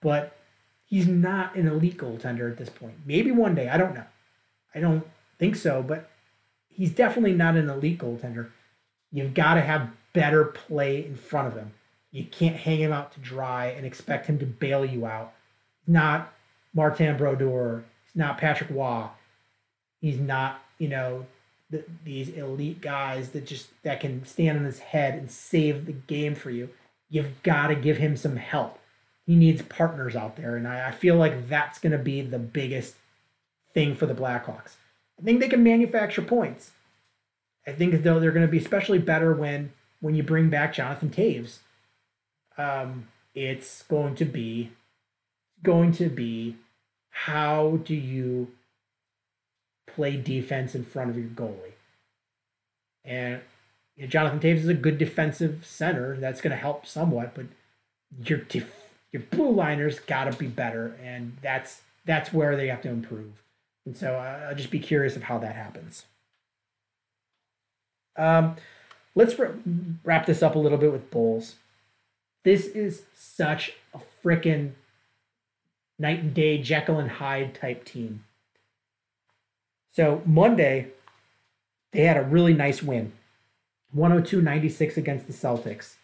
but 0.00 0.36
he's 0.84 1.08
not 1.08 1.56
an 1.56 1.66
elite 1.66 1.98
goaltender 1.98 2.50
at 2.50 2.56
this 2.56 2.68
point. 2.68 2.94
Maybe 3.04 3.32
one 3.32 3.54
day, 3.54 3.68
I 3.68 3.76
don't 3.76 3.94
know. 3.94 4.04
I 4.74 4.80
don't 4.80 5.04
think 5.38 5.56
so, 5.56 5.82
but 5.82 6.08
he's 6.68 6.92
definitely 6.92 7.34
not 7.34 7.56
an 7.56 7.68
elite 7.68 7.98
goaltender. 7.98 8.48
You've 9.12 9.34
got 9.34 9.54
to 9.54 9.60
have 9.60 9.90
better 10.12 10.44
play 10.44 11.04
in 11.04 11.16
front 11.16 11.48
of 11.48 11.54
him. 11.54 11.72
You 12.10 12.24
can't 12.24 12.56
hang 12.56 12.80
him 12.80 12.92
out 12.92 13.12
to 13.12 13.20
dry 13.20 13.66
and 13.66 13.84
expect 13.84 14.26
him 14.26 14.38
to 14.38 14.46
bail 14.46 14.84
you 14.84 15.06
out. 15.06 15.32
Not 15.86 16.32
Martin 16.74 17.16
Brodeur. 17.16 17.84
He's 18.04 18.16
not 18.16 18.38
Patrick 18.38 18.70
Roy. 18.70 19.06
He's 20.00 20.18
not, 20.18 20.62
you 20.78 20.88
know, 20.88 21.26
the, 21.70 21.84
these 22.04 22.30
elite 22.30 22.80
guys 22.80 23.30
that 23.30 23.46
just 23.46 23.68
that 23.82 24.00
can 24.00 24.24
stand 24.24 24.58
on 24.58 24.64
his 24.64 24.78
head 24.78 25.14
and 25.14 25.30
save 25.30 25.86
the 25.86 25.92
game 25.92 26.34
for 26.34 26.50
you. 26.50 26.70
You've 27.10 27.42
got 27.42 27.68
to 27.68 27.74
give 27.74 27.98
him 27.98 28.16
some 28.16 28.36
help. 28.36 28.78
He 29.26 29.36
needs 29.36 29.60
partners 29.62 30.16
out 30.16 30.36
there, 30.36 30.56
and 30.56 30.66
I, 30.66 30.88
I 30.88 30.90
feel 30.90 31.16
like 31.16 31.48
that's 31.48 31.78
going 31.78 31.92
to 31.92 31.98
be 31.98 32.22
the 32.22 32.38
biggest 32.38 32.94
thing 33.74 33.94
for 33.94 34.06
the 34.06 34.14
Blackhawks. 34.14 34.76
I 35.18 35.24
think 35.24 35.40
they 35.40 35.48
can 35.48 35.62
manufacture 35.62 36.22
points. 36.22 36.70
I 37.66 37.72
think 37.72 38.02
though 38.02 38.20
they're 38.20 38.32
going 38.32 38.46
to 38.46 38.50
be 38.50 38.58
especially 38.58 38.98
better 38.98 39.34
when 39.34 39.72
when 40.00 40.14
you 40.14 40.22
bring 40.22 40.48
back 40.48 40.72
Jonathan 40.72 41.10
Toews. 41.10 41.58
Um, 42.56 43.08
it's 43.34 43.82
going 43.82 44.14
to 44.16 44.24
be 44.24 44.70
going 45.62 45.92
to 45.92 46.08
be 46.08 46.56
how 47.10 47.80
do 47.84 47.94
you 47.94 48.48
play 49.86 50.16
defense 50.16 50.74
in 50.74 50.84
front 50.84 51.10
of 51.10 51.16
your 51.16 51.28
goalie. 51.28 51.72
And 53.04 53.40
you 53.96 54.04
know, 54.04 54.08
Jonathan 54.08 54.40
Toews 54.40 54.58
is 54.58 54.68
a 54.68 54.74
good 54.74 54.98
defensive 54.98 55.66
center. 55.66 56.16
That's 56.16 56.40
going 56.40 56.52
to 56.52 56.56
help 56.56 56.86
somewhat, 56.86 57.34
but 57.34 57.46
your 58.24 58.38
def- 58.38 58.92
your 59.12 59.22
blue 59.22 59.50
liners 59.50 59.98
got 60.00 60.30
to 60.30 60.38
be 60.38 60.46
better, 60.46 60.96
and 61.02 61.36
that's 61.42 61.82
that's 62.04 62.32
where 62.32 62.56
they 62.56 62.68
have 62.68 62.82
to 62.82 62.88
improve. 62.88 63.42
And 63.88 63.96
so 63.96 64.16
uh, 64.16 64.48
I'll 64.50 64.54
just 64.54 64.70
be 64.70 64.80
curious 64.80 65.16
of 65.16 65.22
how 65.22 65.38
that 65.38 65.56
happens. 65.56 66.04
Um, 68.18 68.56
let's 69.14 69.34
wrap 70.04 70.26
this 70.26 70.42
up 70.42 70.54
a 70.54 70.58
little 70.58 70.76
bit 70.76 70.92
with 70.92 71.10
Bulls. 71.10 71.54
This 72.44 72.66
is 72.66 73.04
such 73.14 73.76
a 73.94 74.00
freaking 74.22 74.72
night 75.98 76.18
and 76.18 76.34
day 76.34 76.58
Jekyll 76.60 76.98
and 76.98 77.12
Hyde 77.12 77.54
type 77.54 77.86
team. 77.86 78.24
So 79.92 80.20
Monday, 80.26 80.88
they 81.92 82.02
had 82.02 82.18
a 82.18 82.22
really 82.22 82.52
nice 82.52 82.82
win 82.82 83.12
102 83.92 84.42
96 84.42 84.98
against 84.98 85.26
the 85.26 85.32
Celtics. 85.32 85.94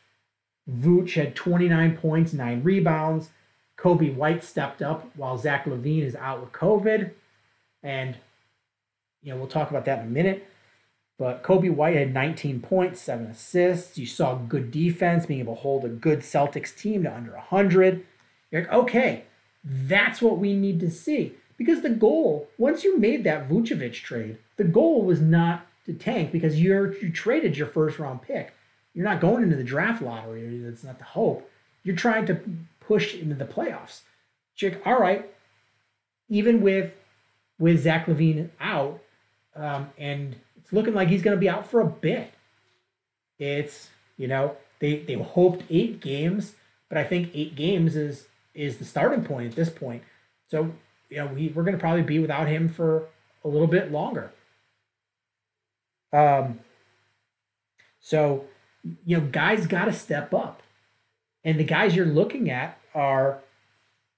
Vooch 0.66 1.16
had 1.16 1.36
29 1.36 1.98
points, 1.98 2.32
nine 2.32 2.62
rebounds. 2.62 3.28
Coby 3.76 4.14
White 4.16 4.42
stepped 4.42 4.80
up 4.80 5.10
while 5.16 5.36
Zach 5.36 5.66
LaVine 5.66 6.04
is 6.04 6.16
out 6.16 6.40
with 6.40 6.52
COVID. 6.52 7.10
And, 7.84 8.16
you 9.22 9.32
know, 9.32 9.38
we'll 9.38 9.46
talk 9.46 9.70
about 9.70 9.84
that 9.84 10.00
in 10.00 10.06
a 10.06 10.10
minute. 10.10 10.48
But 11.16 11.44
Coby 11.44 11.72
White 11.72 11.94
had 11.94 12.12
19 12.12 12.60
points, 12.60 13.00
seven 13.00 13.26
assists. 13.26 13.96
You 13.96 14.06
saw 14.06 14.34
good 14.34 14.72
defense, 14.72 15.26
being 15.26 15.38
able 15.38 15.54
to 15.54 15.60
hold 15.60 15.84
a 15.84 15.88
good 15.88 16.20
Celtics 16.20 16.76
team 16.76 17.04
to 17.04 17.14
under 17.14 17.32
100. 17.32 18.04
You're 18.50 18.62
like, 18.62 18.72
okay, 18.72 19.24
that's 19.62 20.20
what 20.20 20.38
we 20.38 20.54
need 20.54 20.80
to 20.80 20.90
see. 20.90 21.34
Because 21.56 21.82
the 21.82 21.90
goal, 21.90 22.48
once 22.58 22.82
you 22.82 22.98
made 22.98 23.22
that 23.24 23.48
Vucevic 23.48 23.94
trade, 23.94 24.38
the 24.56 24.64
goal 24.64 25.02
was 25.02 25.20
not 25.20 25.66
to 25.86 25.92
tank 25.92 26.32
because 26.32 26.60
you're 26.60 26.96
you 26.98 27.10
traded 27.10 27.56
your 27.56 27.66
first 27.66 27.98
round 27.98 28.22
pick. 28.22 28.54
You're 28.92 29.04
not 29.04 29.20
going 29.20 29.42
into 29.42 29.56
the 29.56 29.64
draft 29.64 30.02
lottery. 30.02 30.58
That's 30.58 30.84
not 30.84 30.98
the 30.98 31.04
hope. 31.04 31.48
You're 31.82 31.96
trying 31.96 32.26
to 32.26 32.40
push 32.80 33.14
into 33.14 33.34
the 33.34 33.44
playoffs. 33.44 34.00
Chick, 34.56 34.80
all 34.84 34.98
right. 34.98 35.30
Even 36.28 36.60
with 36.60 36.92
with 37.58 37.82
Zach 37.82 38.06
LaVine 38.06 38.50
out, 38.60 39.00
um, 39.54 39.90
and 39.98 40.36
it's 40.56 40.72
looking 40.72 40.94
like 40.94 41.08
he's 41.08 41.22
going 41.22 41.36
to 41.36 41.40
be 41.40 41.48
out 41.48 41.66
for 41.70 41.80
a 41.80 41.86
bit. 41.86 42.32
It's 43.38 43.90
you 44.16 44.28
know 44.28 44.56
they 44.80 44.98
they 44.98 45.14
hoped 45.14 45.64
eight 45.70 46.00
games, 46.00 46.54
but 46.88 46.98
I 46.98 47.04
think 47.04 47.30
eight 47.34 47.54
games 47.54 47.96
is 47.96 48.26
is 48.54 48.78
the 48.78 48.84
starting 48.84 49.24
point 49.24 49.50
at 49.50 49.56
this 49.56 49.70
point. 49.70 50.02
So 50.48 50.72
you 51.14 51.18
know, 51.18 51.26
we, 51.26 51.48
we're 51.48 51.62
going 51.62 51.76
to 51.76 51.80
probably 51.80 52.02
be 52.02 52.18
without 52.18 52.48
him 52.48 52.68
for 52.68 53.06
a 53.44 53.48
little 53.48 53.66
bit 53.68 53.92
longer. 53.92 54.32
Um, 56.12 56.60
so, 58.00 58.44
you 59.04 59.18
know, 59.18 59.26
guys 59.26 59.66
got 59.66 59.84
to 59.84 59.92
step 59.92 60.34
up. 60.34 60.62
And 61.44 61.58
the 61.58 61.64
guys 61.64 61.94
you're 61.94 62.06
looking 62.06 62.50
at 62.50 62.78
are 62.94 63.38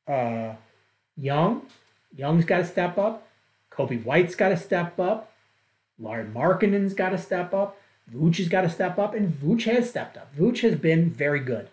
uh, 0.08 0.54
Young. 1.16 1.66
Young's 2.14 2.44
got 2.44 2.58
to 2.58 2.66
step 2.66 2.96
up. 2.98 3.25
Coby 3.76 4.02
White's 4.04 4.34
got 4.34 4.48
to 4.50 4.56
step 4.56 4.98
up. 4.98 5.32
Lauri 5.98 6.24
Markkanen's 6.24 6.94
got 6.94 7.10
to 7.10 7.18
step 7.18 7.54
up. 7.54 7.78
Vooch 8.12 8.36
has 8.36 8.48
got 8.48 8.62
to 8.62 8.70
step 8.70 8.98
up, 8.98 9.14
and 9.14 9.32
Vooch 9.32 9.64
has 9.64 9.90
stepped 9.90 10.16
up. 10.16 10.34
Vooch 10.36 10.60
has 10.60 10.76
been 10.76 11.10
very 11.10 11.40
good. 11.40 11.68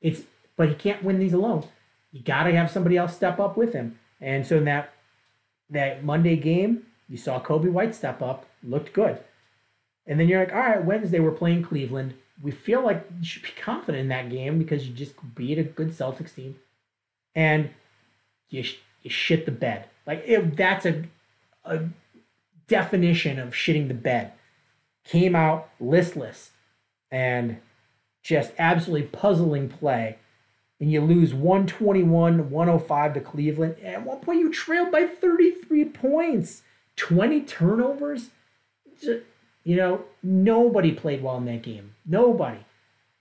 It's 0.00 0.22
but 0.56 0.68
he 0.68 0.74
can't 0.74 1.02
win 1.02 1.18
these 1.18 1.32
alone. 1.32 1.64
You 2.12 2.20
got 2.20 2.44
to 2.44 2.54
have 2.54 2.70
somebody 2.70 2.96
else 2.96 3.14
step 3.14 3.40
up 3.40 3.56
with 3.56 3.72
him. 3.72 3.98
And 4.20 4.46
so 4.46 4.58
in 4.58 4.64
that 4.64 4.92
that 5.70 6.04
Monday 6.04 6.36
game, 6.36 6.86
you 7.08 7.16
saw 7.16 7.40
Coby 7.40 7.70
White 7.70 7.94
step 7.94 8.22
up, 8.22 8.46
looked 8.62 8.92
good. 8.92 9.18
And 10.06 10.20
then 10.20 10.28
you're 10.28 10.40
like, 10.40 10.52
all 10.52 10.60
right, 10.60 10.84
Wednesday 10.84 11.20
we're 11.20 11.32
playing 11.32 11.62
Cleveland. 11.62 12.14
We 12.42 12.50
feel 12.50 12.84
like 12.84 13.06
you 13.18 13.24
should 13.24 13.42
be 13.42 13.50
confident 13.60 14.02
in 14.02 14.08
that 14.08 14.30
game 14.30 14.58
because 14.58 14.86
you 14.86 14.94
just 14.94 15.14
beat 15.34 15.58
a 15.58 15.62
good 15.62 15.90
Celtics 15.90 16.34
team, 16.34 16.56
and 17.34 17.70
you 18.50 18.64
you 19.02 19.10
shit 19.10 19.46
the 19.46 19.52
bed. 19.52 19.86
Like 20.06 20.22
it, 20.26 20.56
that's 20.56 20.86
a 20.86 21.04
a 21.64 21.80
definition 22.66 23.38
of 23.38 23.50
shitting 23.50 23.88
the 23.88 23.94
bed. 23.94 24.32
came 25.04 25.34
out 25.34 25.68
listless 25.80 26.50
and 27.10 27.58
just 28.22 28.52
absolutely 28.58 29.06
puzzling 29.08 29.68
play. 29.68 30.18
And 30.80 30.90
you 30.90 31.00
lose 31.00 31.34
121 31.34 32.50
105 32.50 33.14
to 33.14 33.20
Cleveland. 33.20 33.76
And 33.82 33.94
at 33.94 34.06
one 34.06 34.18
point, 34.20 34.40
you 34.40 34.52
trailed 34.52 34.90
by 34.90 35.06
33 35.06 35.84
points, 35.86 36.62
20 36.96 37.42
turnovers. 37.42 38.30
You 39.64 39.76
know, 39.76 40.04
nobody 40.22 40.92
played 40.92 41.22
well 41.22 41.36
in 41.36 41.44
that 41.44 41.62
game. 41.62 41.94
Nobody. 42.04 42.58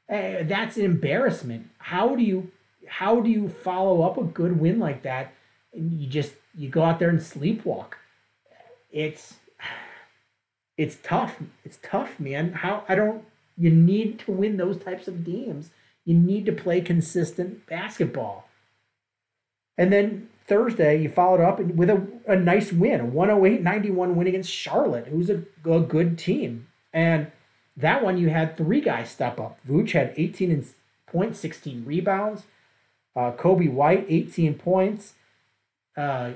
Uh, 0.10 0.44
that's 0.44 0.78
an 0.78 0.86
embarrassment. 0.86 1.70
How 1.78 2.16
do 2.16 2.24
you 2.24 2.52
how 2.88 3.22
do 3.22 3.30
you 3.30 3.48
follow 3.48 4.02
up 4.02 4.18
a 4.18 4.24
good 4.24 4.60
win 4.60 4.80
like 4.80 5.04
that? 5.04 5.34
And 5.74 6.00
you 6.00 6.08
just 6.08 6.34
you 6.56 6.68
go 6.68 6.84
out 6.84 7.00
there 7.00 7.10
and 7.10 7.20
sleepwalk. 7.20 7.94
It's 8.92 9.36
it's 10.78 10.98
tough. 11.04 11.38
It's 11.64 11.80
tough, 11.82 12.20
man. 12.20 12.54
How 12.54 12.84
I 12.88 12.96
don't 12.96 13.26
you 13.58 13.70
need 13.70 14.20
to 14.20 14.32
win 14.32 14.58
those 14.58 14.78
types 14.78 15.08
of 15.08 15.24
games. 15.24 15.70
You 16.06 16.16
need 16.16 16.46
to 16.48 16.52
play 16.52 16.82
consistent 16.82 17.68
basketball. 17.68 18.48
And 19.78 19.94
then 19.94 20.30
Thursday, 20.48 21.02
you 21.02 21.10
followed 21.10 21.42
up 21.42 21.60
with 21.60 21.90
a, 21.90 22.06
a 22.28 22.36
nice 22.36 22.74
win, 22.74 23.00
a 23.00 23.06
108 23.06 23.62
91 23.62 24.16
win 24.16 24.28
against 24.28 24.52
Charlotte, 24.52 25.08
who's 25.08 25.30
a, 25.30 25.44
a 25.70 25.80
good 25.80 26.18
team. 26.18 26.68
And 26.92 27.32
that 27.78 28.04
one, 28.04 28.18
you 28.18 28.30
had 28.30 28.58
three 28.58 28.82
guys 28.82 29.10
step 29.10 29.40
up. 29.40 29.60
Vooch 29.68 29.92
had 29.92 30.14
18 30.18 30.66
points, 31.08 31.40
16 31.40 31.86
rebounds. 31.86 32.44
Uh, 33.16 33.32
Coby 33.32 33.72
White, 33.72 34.06
18 34.10 34.56
points. 34.56 35.14
Uh, 35.96 36.32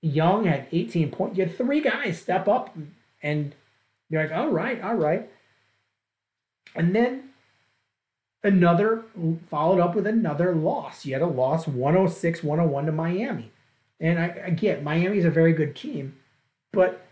Young 0.00 0.44
had 0.44 0.66
18 0.70 1.10
points. 1.10 1.36
You 1.36 1.44
had 1.44 1.56
three 1.56 1.80
guys 1.80 2.20
step 2.20 2.46
up, 2.48 2.76
and 3.22 3.54
you're 4.08 4.22
like, 4.22 4.32
all 4.32 4.50
right, 4.50 4.80
all 4.80 4.94
right. 4.94 5.28
And 6.74 6.94
then 6.94 7.30
another 8.42 9.04
followed 9.48 9.80
up 9.80 9.94
with 9.94 10.06
another 10.06 10.54
loss. 10.54 11.04
You 11.04 11.14
had 11.14 11.22
a 11.22 11.26
loss 11.26 11.66
106 11.66 12.42
101 12.42 12.86
to 12.86 12.92
Miami. 12.92 13.50
And 14.00 14.18
I, 14.18 14.42
I 14.46 14.50
get 14.50 14.84
Miami's 14.84 15.24
a 15.24 15.30
very 15.30 15.52
good 15.52 15.74
team, 15.74 16.16
but 16.72 17.04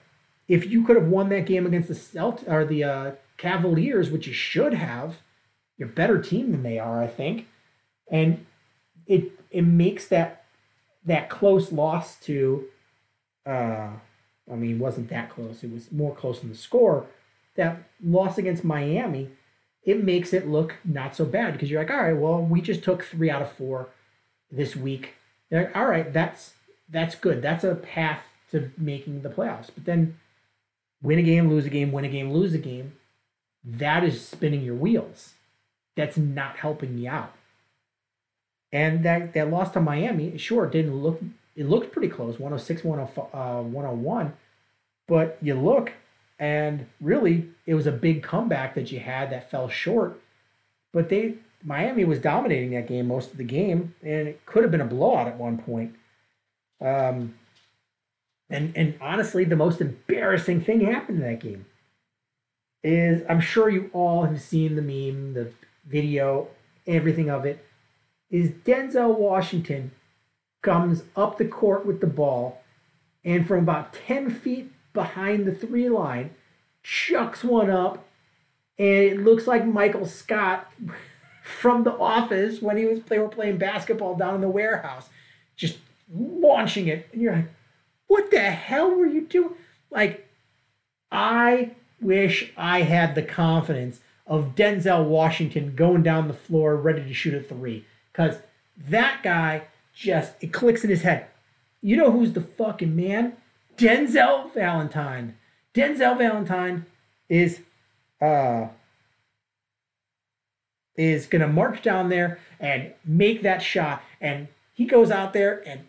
if 0.47 0.71
you 0.71 0.85
could 0.85 0.95
have 0.95 1.09
won 1.09 1.29
that 1.31 1.47
game 1.47 1.67
against 1.67 1.89
the 1.89 1.95
Celt 1.95 2.45
or 2.47 2.65
the 2.65 2.85
uh, 2.85 3.11
Cavaliers, 3.37 4.11
which 4.11 4.29
you 4.29 4.33
should 4.33 4.75
have, 4.75 5.17
you're 5.77 5.89
a 5.89 5.93
better 5.93 6.21
team 6.23 6.53
than 6.53 6.63
they 6.63 6.79
are, 6.79 7.03
I 7.03 7.09
think. 7.09 7.49
And 8.09 8.47
it 9.07 9.33
it 9.51 9.63
makes 9.63 10.07
that 10.09 10.45
that 11.05 11.29
close 11.29 11.73
loss 11.73 12.17
to 12.21 12.67
uh 13.47 13.91
I 14.51 14.55
mean, 14.55 14.79
wasn't 14.79 15.09
that 15.09 15.31
close. 15.31 15.65
It 15.65 15.73
was 15.73 15.91
more 15.91 16.15
close 16.15 16.43
in 16.43 16.49
the 16.49 16.55
score. 16.55 17.07
That 17.57 17.79
loss 18.01 18.39
against 18.39 18.65
Miami 18.65 19.31
it 19.87 20.03
makes 20.03 20.33
it 20.33 20.49
look 20.49 20.75
not 20.85 21.15
so 21.15 21.25
bad 21.25 21.53
because 21.53 21.71
you're 21.71 21.81
like, 21.81 21.93
all 21.93 22.03
right, 22.03 22.17
well, 22.17 22.43
we 22.43 22.61
just 22.61 22.83
took 22.83 23.05
three 23.05 23.31
out 23.31 23.41
of 23.41 23.53
four 23.53 23.89
this 24.51 24.75
week. 24.75 25.15
Like, 25.51 25.75
all 25.77 25.87
right, 25.87 26.13
that's 26.13 26.55
that's 26.89 27.15
good. 27.15 27.41
That's 27.41 27.63
a 27.63 27.77
path 27.77 28.23
to 28.51 28.73
making 28.77 29.23
the 29.23 29.29
playoffs. 29.29 29.71
But 29.73 29.85
then 29.85 30.19
win 31.01 31.21
a 31.21 31.23
game, 31.23 31.49
lose 31.49 31.67
a 31.67 31.71
game, 31.71 31.93
win 31.93 32.05
a 32.05 32.09
game, 32.09 32.33
lose 32.33 32.53
a 32.53 32.59
game. 32.59 32.95
That 33.65 34.03
is 34.03 34.27
spinning 34.27 34.63
your 34.63 34.75
wheels. 34.75 35.35
That's 35.95 36.17
not 36.17 36.59
helping 36.59 36.99
you 36.99 37.09
out. 37.09 37.33
And 38.73 39.05
that, 39.05 39.33
that 39.35 39.51
loss 39.51 39.71
to 39.73 39.81
Miami, 39.81 40.37
sure, 40.37 40.67
didn't 40.67 41.01
look 41.01 41.23
it 41.57 41.67
looked 41.67 41.93
pretty 41.93 42.09
close, 42.09 42.39
106, 42.39 42.85
101. 42.85 44.33
But 45.09 45.39
you 45.41 45.55
look 45.55 45.93
and 46.39 46.87
really, 47.01 47.49
it 47.65 47.75
was 47.75 47.87
a 47.87 47.93
big 47.93 48.23
comeback 48.23 48.75
that 48.75 48.93
you 48.93 49.01
had 49.01 49.31
that 49.31 49.51
fell 49.51 49.69
short. 49.69 50.21
But 50.93 51.09
they 51.09 51.37
Miami 51.65 52.05
was 52.05 52.19
dominating 52.21 52.71
that 52.73 52.87
game 52.87 53.09
most 53.09 53.33
of 53.33 53.39
the 53.39 53.45
game, 53.45 53.95
and 54.03 54.29
it 54.29 54.45
could 54.47 54.63
have 54.63 54.71
been 54.71 54.81
a 54.81 54.87
blowout 54.87 55.27
at 55.27 55.39
one 55.39 55.59
point. 55.59 55.95
Um, 56.81 57.35
and 58.51 58.73
and 58.77 58.99
honestly, 59.01 59.45
the 59.45 59.57
most 59.57 59.81
embarrassing 59.81 60.61
thing 60.63 60.81
happened 60.81 61.23
in 61.23 61.25
that 61.25 61.41
game 61.41 61.67
is 62.85 63.23
I'm 63.29 63.41
sure 63.41 63.69
you 63.69 63.91
all 63.93 64.25
have 64.25 64.41
seen 64.41 64.77
the 64.77 64.83
meme, 64.83 65.35
the 65.35 65.51
video, 65.87 66.49
everything 66.87 67.31
of 67.31 67.47
it. 67.47 67.65
Is 68.29 68.51
Denzel 68.51 69.17
Washington 69.17 69.93
comes 70.63 71.03
up 71.15 71.39
the 71.39 71.45
court 71.45 71.87
with 71.87 72.01
the 72.01 72.07
ball, 72.07 72.63
and 73.25 73.47
from 73.47 73.61
about 73.61 73.93
10 73.93 74.31
feet 74.31 74.73
behind 74.93 75.45
the 75.45 75.55
three 75.55 75.89
line, 75.89 76.31
chucks 76.83 77.43
one 77.45 77.71
up, 77.71 78.05
and 78.79 79.05
it 79.05 79.21
looks 79.21 79.47
like 79.47 79.67
Michael 79.67 80.07
Scott 80.07 80.71
from 81.45 81.85
The 81.85 81.93
Office 81.93 82.61
when 82.61 82.77
he 82.77 82.85
was 82.85 83.03
they 83.03 83.19
were 83.19 83.29
playing 83.29 83.59
basketball 83.59 84.17
down 84.17 84.37
in 84.37 84.41
the 84.41 84.49
warehouse, 84.49 85.09
just 85.57 85.79
launching 86.13 86.89
it, 86.89 87.09
and 87.13 87.23
you're 87.23 87.35
like, 87.35 87.53
"What 88.07 88.31
the 88.31 88.41
hell 88.41 88.91
were 88.91 89.07
you 89.07 89.23
doing?" 89.23 89.55
Like, 89.91 90.29
I 91.11 91.73
wish 92.01 92.53
I 92.57 92.83
had 92.83 93.15
the 93.15 93.23
confidence 93.23 94.01
of 94.27 94.55
Denzel 94.57 95.05
Washington 95.05 95.75
going 95.77 96.03
down 96.03 96.29
the 96.29 96.35
floor 96.35 96.77
ready 96.77 97.05
to 97.05 97.15
shoot 97.15 97.35
a 97.35 97.41
three, 97.41 97.85
because 98.13 98.39
that 98.77 99.23
guy 99.23 99.63
just 99.97 100.35
it 100.41 100.53
clicks 100.53 100.85
in 100.85 100.91
his 100.91 101.03
head. 101.03 101.27
You 101.81 101.97
know 101.97 102.13
who's 102.13 102.35
the 102.35 102.43
fucking 102.43 102.95
man? 102.95 103.37
Denzel 103.77 104.53
Valentine. 104.53 105.37
Denzel 105.75 106.19
Valentine 106.19 106.87
is 107.29 107.61
uh 108.21 108.69
is 110.97 111.27
gonna 111.27 111.49
march 111.49 111.83
down 111.83 112.09
there 112.11 112.39
and 112.61 112.93
make 113.05 113.43
that 113.43 113.63
shot, 113.63 114.03
and 114.21 114.49
he 114.75 114.85
goes 114.85 115.11
out 115.11 115.33
there 115.33 115.63
and 115.67 115.81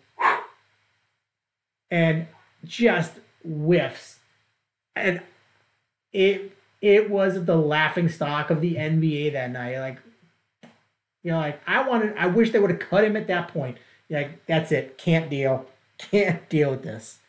and 1.92 2.28
just 2.64 3.14
whiffs, 3.44 4.20
and 4.96 5.22
it 6.14 6.58
it 6.82 7.10
was 7.10 7.46
the 7.46 7.56
laughing 7.58 8.08
stock 8.10 8.50
of 8.50 8.62
the 8.62 8.76
NBA 8.76 9.34
that 9.34 9.52
night. 9.52 9.80
Like, 9.80 10.00
you 11.24 11.32
know, 11.32 11.40
like 11.40 11.60
I 11.66 11.88
wanted, 11.88 12.16
I 12.18 12.28
wish 12.28 12.52
they 12.52 12.60
would 12.60 12.72
have 12.72 12.80
cut 12.80 13.04
him 13.04 13.18
at 13.18 13.28
that 13.28 13.50
point. 13.50 13.78
Like, 14.10 14.46
that's 14.46 14.72
it, 14.72 14.98
can't 14.98 15.30
deal, 15.30 15.66
can't 15.98 16.48
deal 16.50 16.72
with 16.72 16.84
this. 16.84 17.20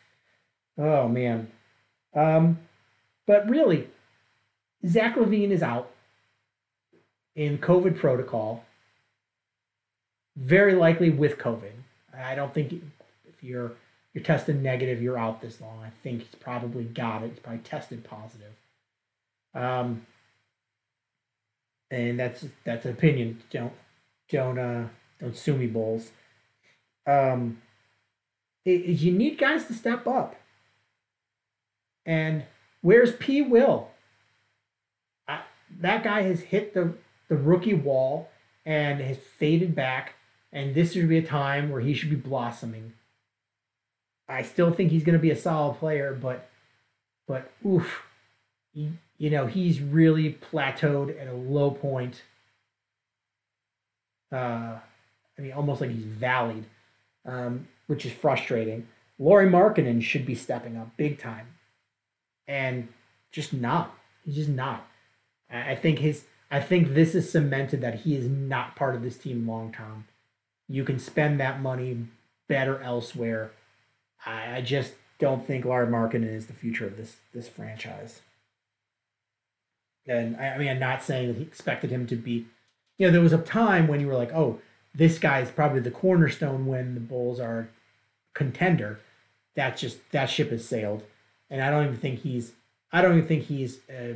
Oh 0.77 1.07
man. 1.07 1.51
Um, 2.15 2.59
but 3.27 3.47
really, 3.49 3.87
Zach 4.85 5.15
LaVine 5.15 5.51
is 5.51 5.61
out 5.61 5.91
in 7.35 7.57
COVID 7.57 7.99
protocol. 7.99 8.63
Very 10.35 10.73
likely 10.73 11.09
with 11.09 11.37
COVID. 11.37 11.71
I 12.15 12.33
don't 12.35 12.53
think 12.53 12.73
if 12.73 13.43
you're 13.43 13.73
you're 14.13 14.23
tested 14.23 14.61
negative, 14.63 15.01
you're 15.01 15.17
out 15.17 15.41
this 15.41 15.61
long. 15.61 15.83
I 15.85 15.91
think 16.01 16.21
he's 16.21 16.35
probably 16.35 16.83
got 16.83 17.23
it. 17.23 17.31
He's 17.31 17.39
probably 17.39 17.61
tested 17.61 18.03
positive. 18.03 18.53
Um, 19.53 20.05
and 21.91 22.19
that's 22.19 22.45
that's 22.63 22.85
an 22.85 22.91
opinion. 22.91 23.41
Don't 23.51 23.73
don't 24.29 24.57
uh 24.57 24.87
don't 25.19 25.37
sue 25.37 25.55
me, 25.55 25.67
Bulls. 25.67 26.11
Um, 27.09 27.61
it, 28.65 28.85
you 28.85 29.11
need 29.11 29.37
guys 29.37 29.65
to 29.65 29.73
step 29.73 30.05
up. 30.05 30.35
And 32.05 32.43
where's 32.81 33.15
P. 33.15 33.41
Will? 33.41 33.89
I, 35.27 35.41
that 35.79 36.03
guy 36.03 36.23
has 36.23 36.41
hit 36.41 36.73
the, 36.73 36.93
the 37.27 37.37
rookie 37.37 37.73
wall 37.73 38.29
and 38.65 38.99
has 39.01 39.17
faded 39.17 39.75
back. 39.75 40.15
And 40.51 40.75
this 40.75 40.93
should 40.93 41.09
be 41.09 41.17
a 41.17 41.23
time 41.23 41.69
where 41.69 41.81
he 41.81 41.93
should 41.93 42.09
be 42.09 42.15
blossoming. 42.15 42.93
I 44.27 44.43
still 44.43 44.71
think 44.71 44.91
he's 44.91 45.03
going 45.03 45.17
to 45.17 45.21
be 45.21 45.31
a 45.31 45.35
solid 45.35 45.77
player, 45.77 46.13
but 46.19 46.49
but 47.27 47.51
oof, 47.65 48.03
he, 48.73 48.91
you 49.17 49.29
know 49.31 49.47
he's 49.47 49.81
really 49.81 50.37
plateaued 50.51 51.19
at 51.19 51.27
a 51.27 51.33
low 51.33 51.71
point. 51.71 52.21
Uh, 54.31 54.77
I 55.37 55.41
mean, 55.41 55.53
almost 55.53 55.81
like 55.81 55.89
he's 55.89 56.05
valleyed, 56.05 56.65
um, 57.29 57.67
which 57.87 58.05
is 58.05 58.11
frustrating. 58.11 58.87
Lauri 59.17 59.47
Markkanen 59.47 60.01
should 60.01 60.25
be 60.25 60.35
stepping 60.35 60.77
up 60.77 60.95
big 60.97 61.19
time 61.19 61.47
and 62.47 62.87
just 63.31 63.53
not. 63.53 63.95
He's 64.25 64.35
just 64.35 64.49
not. 64.49 64.87
I 65.49 65.75
think 65.75 65.99
his. 65.99 66.25
I 66.51 66.59
think 66.59 66.93
this 66.93 67.13
is 67.13 67.31
cemented 67.31 67.81
that 67.81 68.01
he 68.01 68.15
is 68.15 68.27
not 68.27 68.75
part 68.75 68.95
of 68.95 69.03
this 69.03 69.17
team 69.17 69.47
long 69.47 69.71
term. 69.71 70.05
You 70.67 70.83
can 70.83 70.99
spend 70.99 71.39
that 71.39 71.61
money 71.61 72.07
better 72.47 72.81
elsewhere. 72.81 73.51
I, 74.25 74.57
I 74.57 74.61
just 74.61 74.93
don't 75.19 75.45
think 75.45 75.65
Lauri 75.65 75.87
Markkanen 75.87 76.33
is 76.33 76.47
the 76.47 76.53
future 76.53 76.87
of 76.87 76.97
this 76.97 77.17
this 77.33 77.47
franchise. 77.47 78.21
And 80.07 80.37
I, 80.37 80.49
I 80.49 80.57
mean, 80.57 80.69
I'm 80.69 80.79
not 80.79 81.03
saying 81.03 81.27
that 81.27 81.37
he 81.37 81.43
expected 81.43 81.91
him 81.91 82.07
to 82.07 82.15
be. 82.15 82.47
You 82.97 83.07
know, 83.07 83.13
there 83.13 83.21
was 83.21 83.33
a 83.33 83.37
time 83.37 83.87
when 83.87 83.99
you 83.99 84.07
were 84.07 84.15
like, 84.15 84.33
"Oh, 84.33 84.59
this 84.93 85.19
guy 85.19 85.39
is 85.39 85.51
probably 85.51 85.79
the 85.81 85.91
cornerstone 85.91 86.65
when 86.65 86.93
the 86.93 87.01
Bulls 87.01 87.39
are 87.39 87.69
contender." 88.33 88.99
That's 89.55 89.81
just 89.81 89.97
that 90.11 90.29
ship 90.29 90.51
has 90.51 90.65
sailed 90.65 91.03
and 91.49 91.61
I 91.61 91.71
don't 91.71 91.85
even 91.85 91.97
think 91.97 92.19
he's 92.19 92.53
I 92.91 93.01
don't 93.01 93.17
even 93.17 93.27
think 93.27 93.43
he's 93.43 93.79
a, 93.89 94.15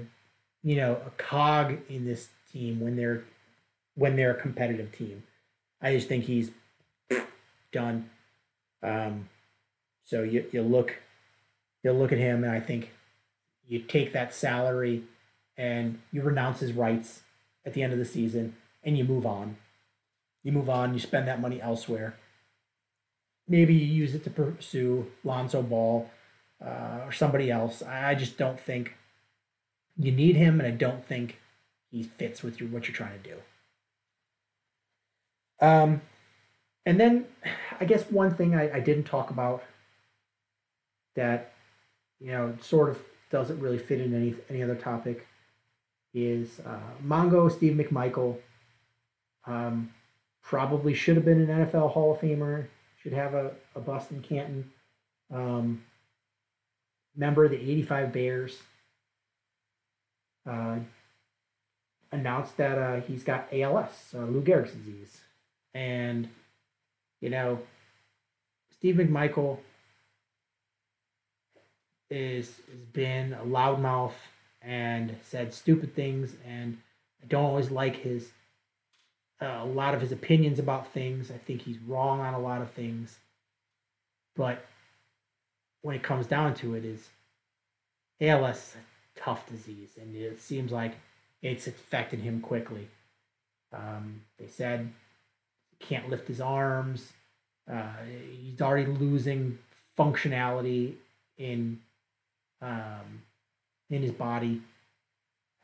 you 0.64 0.76
know 0.76 1.00
a 1.06 1.10
cog 1.12 1.78
in 1.90 2.06
this 2.06 2.30
team 2.52 2.80
when 2.80 2.96
they're 2.96 3.24
when 3.96 4.16
they're 4.16 4.32
a 4.32 4.42
competitive 4.42 4.92
team. 4.92 5.24
I 5.82 5.96
just 5.96 6.08
think 6.08 6.26
he's 6.26 6.52
done. 7.72 8.10
Um, 8.82 9.30
so 10.06 10.24
you 10.24 10.46
you 10.52 10.62
look 10.62 10.96
you 11.84 11.92
look 11.92 12.12
at 12.12 12.18
him 12.18 12.44
and 12.44 12.52
I 12.52 12.60
think 12.60 12.92
you 13.68 13.80
take 13.80 14.14
that 14.14 14.34
salary 14.34 15.04
and 15.58 16.00
you 16.12 16.22
renounce 16.22 16.60
his 16.60 16.74
rights 16.74 17.22
at 17.66 17.74
the 17.74 17.84
end 17.84 17.94
of 17.94 18.00
the 18.00 18.06
season 18.06 18.56
and 18.84 18.98
you 18.98 19.04
move 19.04 19.26
on. 19.26 19.58
You 20.44 20.52
move 20.52 20.70
on, 20.70 20.94
you 20.94 21.00
spend 21.00 21.28
that 21.28 21.42
money 21.42 21.62
elsewhere. 21.62 22.16
Maybe 23.48 23.74
you 23.74 23.86
use 23.86 24.14
it 24.16 24.24
to 24.26 24.30
pursue 24.30 25.12
Lonzo 25.24 25.62
Ball 25.62 26.10
uh, 26.64 27.02
or 27.06 27.12
somebody 27.12 27.50
else. 27.50 27.82
I 27.82 28.16
just 28.16 28.38
don't 28.38 28.60
think 28.60 28.96
you 29.98 30.12
need 30.12 30.36
him, 30.36 30.60
and 30.60 30.68
I 30.68 30.72
don't 30.72 31.06
think 31.06 31.40
he 31.92 32.04
fits 32.04 32.42
with 32.42 32.60
your, 32.60 32.70
what 32.70 32.88
you're 32.88 32.96
trying 32.96 33.20
to 33.22 33.30
do. 33.30 33.36
Um, 35.66 36.02
and 36.86 37.00
then 37.00 37.26
I 37.80 37.86
guess 37.86 38.04
one 38.10 38.34
thing 38.36 38.56
I, 38.56 38.78
I 38.78 38.80
didn't 38.80 39.06
talk 39.06 39.30
about 39.30 39.64
that 41.16 41.54
you 42.20 42.32
know 42.32 42.58
sort 42.62 42.90
of 42.90 43.00
doesn't 43.30 43.60
really 43.60 43.78
fit 43.78 44.02
in 44.02 44.14
any 44.14 44.36
any 44.50 44.64
other 44.64 44.76
topic 44.76 45.28
is 46.14 46.60
uh, 46.66 46.80
Mongo 47.06 47.52
Steve 47.52 47.74
McMichael. 47.74 48.38
Um, 49.46 49.92
probably 50.44 50.94
should 50.94 51.16
have 51.16 51.26
been 51.26 51.50
an 51.50 51.66
NFL 51.66 51.92
Hall 51.92 52.14
of 52.14 52.20
Famer. 52.20 52.68
Should 53.02 53.14
have 53.14 53.34
a, 53.34 53.52
a 53.76 53.80
bust 53.80 54.12
in 54.12 54.22
Canton. 54.22 54.72
Um, 55.34 55.84
member 57.16 57.46
of 57.46 57.52
the 57.52 57.60
85 57.60 58.14
Bears. 58.14 58.60
Uh, 60.48 60.78
announced 62.12 62.58
that 62.58 62.78
uh, 62.78 63.02
he's 63.02 63.24
got 63.24 63.48
ALS, 63.52 64.14
uh, 64.14 64.20
Lou 64.20 64.42
Gehrig's 64.42 64.74
disease. 64.74 65.22
And, 65.74 66.30
you 67.22 67.30
know, 67.30 67.60
Steve 68.72 68.96
McMichael 68.96 69.60
is 72.10 72.58
has 72.70 72.86
been 72.92 73.34
a 73.34 73.46
loudmouth 73.46 74.14
and 74.62 75.16
said 75.24 75.54
stupid 75.54 75.96
things 75.96 76.36
and 76.46 76.78
I 77.22 77.26
don't 77.26 77.46
always 77.46 77.72
like 77.72 77.96
his 77.98 78.32
uh, 79.42 79.60
a 79.62 79.66
lot 79.66 79.94
of 79.94 80.02
his 80.02 80.12
opinions 80.12 80.60
about 80.60 80.94
things. 80.94 81.32
I 81.32 81.38
think 81.38 81.62
he's 81.62 81.80
wrong 81.80 82.20
on 82.22 82.34
a 82.34 82.40
lot 82.40 82.62
of 82.62 82.72
things. 82.72 83.18
But 84.36 84.66
when 85.82 85.96
it 85.96 86.04
comes 86.04 86.28
down 86.28 86.56
to 86.56 86.76
it 86.76 86.86
is 86.86 87.10
ALS 88.22 88.58
is 88.58 88.76
a 88.76 89.20
tough 89.20 89.48
disease 89.48 89.92
and 90.00 90.16
it 90.16 90.42
seems 90.42 90.72
like 90.72 90.96
it's 91.42 91.68
affected 91.68 92.20
him 92.22 92.40
quickly. 92.40 92.88
Um, 93.74 94.22
they 94.40 94.48
said 94.48 94.92
he 95.72 95.86
can't 95.86 96.10
lift 96.10 96.28
his 96.28 96.40
arms. 96.40 97.14
Uh, 97.70 97.92
he's 98.32 98.62
already 98.62 98.86
losing 98.86 99.58
functionality 99.98 100.94
in 101.38 101.80
um, 102.62 103.24
in 103.90 104.02
his 104.02 104.12
body. 104.12 104.62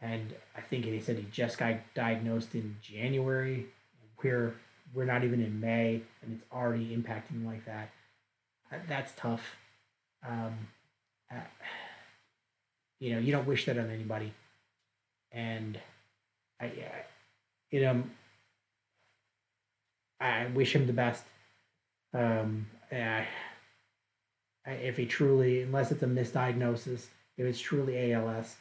And 0.01 0.33
I 0.55 0.61
think 0.61 0.85
they 0.85 0.99
said 0.99 1.17
he 1.17 1.25
just 1.31 1.57
got 1.57 1.75
diagnosed 1.93 2.55
in 2.55 2.77
January. 2.81 3.67
We're 4.23 4.55
we're 4.93 5.05
not 5.05 5.23
even 5.23 5.43
in 5.43 5.59
May, 5.59 6.01
and 6.21 6.33
it's 6.33 6.43
already 6.51 6.95
impacting 6.95 7.45
like 7.45 7.65
that. 7.65 7.89
That's 8.87 9.11
tough. 9.15 9.57
Um, 10.27 10.53
uh, 11.31 11.35
you 12.99 13.13
know, 13.13 13.19
you 13.19 13.31
don't 13.31 13.47
wish 13.47 13.65
that 13.65 13.77
on 13.77 13.89
anybody. 13.89 14.33
And 15.31 15.79
I, 16.59 16.65
I 16.65 17.05
you 17.71 17.81
know, 17.81 18.03
I 20.19 20.47
wish 20.47 20.75
him 20.75 20.87
the 20.87 20.93
best. 20.93 21.23
Um, 22.13 22.67
I, 22.91 23.27
if 24.65 24.97
he 24.97 25.05
truly, 25.05 25.61
unless 25.61 25.91
it's 25.91 26.03
a 26.03 26.07
misdiagnosis, 26.07 27.07
if 27.37 27.45
it's 27.45 27.59
truly 27.59 28.13
ALS, 28.13 28.55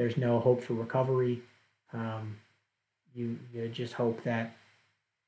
there's 0.00 0.16
no 0.16 0.40
hope 0.40 0.62
for 0.62 0.72
recovery. 0.72 1.42
Um, 1.92 2.38
you 3.14 3.38
you 3.52 3.68
just 3.68 3.92
hope 3.92 4.24
that 4.24 4.56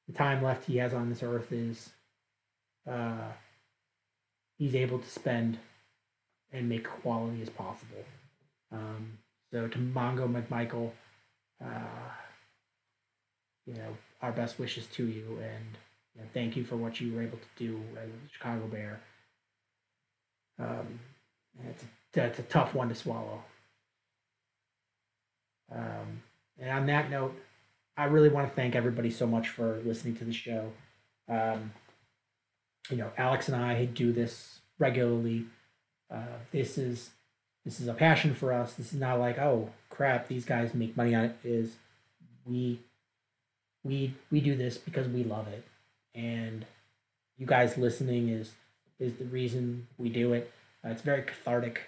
the 0.09 0.15
time 0.15 0.43
left 0.43 0.65
he 0.65 0.79
has 0.79 0.95
on 0.95 1.11
this 1.11 1.23
earth 1.23 1.53
is 1.53 1.91
uh, 2.91 3.29
he's 4.57 4.75
able 4.75 4.99
to 4.99 5.09
spend 5.09 5.59
and 6.53 6.71
make 6.71 6.89
quality 6.89 7.43
as 7.43 7.51
possible. 7.51 8.03
Um, 8.73 9.19
so 9.51 9.69
to 9.69 9.79
Mongo 9.79 10.27
McMichael, 10.27 10.91
uh, 11.63 12.09
you 13.67 13.75
know, 13.75 13.95
our 14.23 14.33
best 14.33 14.59
wishes 14.59 14.87
to 14.87 15.05
you, 15.07 15.39
and 15.43 15.77
you 16.15 16.23
know, 16.23 16.29
thank 16.33 16.57
you 16.57 16.65
for 16.65 16.77
what 16.77 16.99
you 16.99 17.13
were 17.15 17.23
able 17.23 17.39
to 17.39 17.59
do 17.59 17.79
as 18.03 18.09
a 18.09 18.33
Chicago 18.33 18.67
Bear. 18.69 19.01
Um, 20.59 20.99
it's 21.69 21.85
a, 22.17 22.25
it's 22.25 22.39
a 22.39 22.45
tough 22.45 22.75
one 22.75 22.89
to 22.89 22.95
swallow. 22.95 23.43
Um, 25.71 26.23
and 26.59 26.71
on 26.71 26.87
that 26.87 27.11
note, 27.11 27.35
I 27.97 28.05
really 28.05 28.29
want 28.29 28.49
to 28.49 28.55
thank 28.55 28.75
everybody 28.75 29.11
so 29.11 29.27
much 29.27 29.49
for 29.49 29.81
listening 29.85 30.17
to 30.17 30.25
the 30.25 30.33
show. 30.33 30.73
Um, 31.29 31.73
you 32.91 32.97
know, 32.97 33.11
Alex 33.17 33.49
and 33.49 33.57
I 33.57 33.85
do 33.85 34.13
this 34.13 34.61
regularly. 34.79 35.47
Uh, 36.11 36.39
this 36.51 36.79
is 36.79 37.11
this 37.65 37.81
is 37.81 37.89
a 37.89 37.95
passion 37.95 38.35
for 38.35 38.53
us. 38.53 38.75
This 38.75 38.93
is 38.93 39.01
not 39.01 39.19
like 39.19 39.39
oh 39.39 39.71
crap, 39.91 40.29
these 40.29 40.45
guys 40.45 40.75
make 40.75 40.97
money 40.97 41.15
on 41.15 41.25
it. 41.25 41.37
Is 41.45 41.77
we 42.45 42.81
we 43.85 44.15
we 44.31 44.41
do 44.41 44.57
this 44.57 44.79
because 44.79 45.09
we 45.09 45.25
love 45.25 45.49
it, 45.49 45.65
and 46.15 46.65
you 47.39 47.47
guys 47.47 47.77
listening 47.79 48.29
is 48.29 48.53
is 48.99 49.15
the 49.15 49.25
reason 49.25 49.87
we 49.99 50.09
do 50.09 50.33
it. 50.33 50.51
Uh, 50.85 50.89
it's 50.91 51.03
very 51.03 51.23
cathartic. 51.23 51.83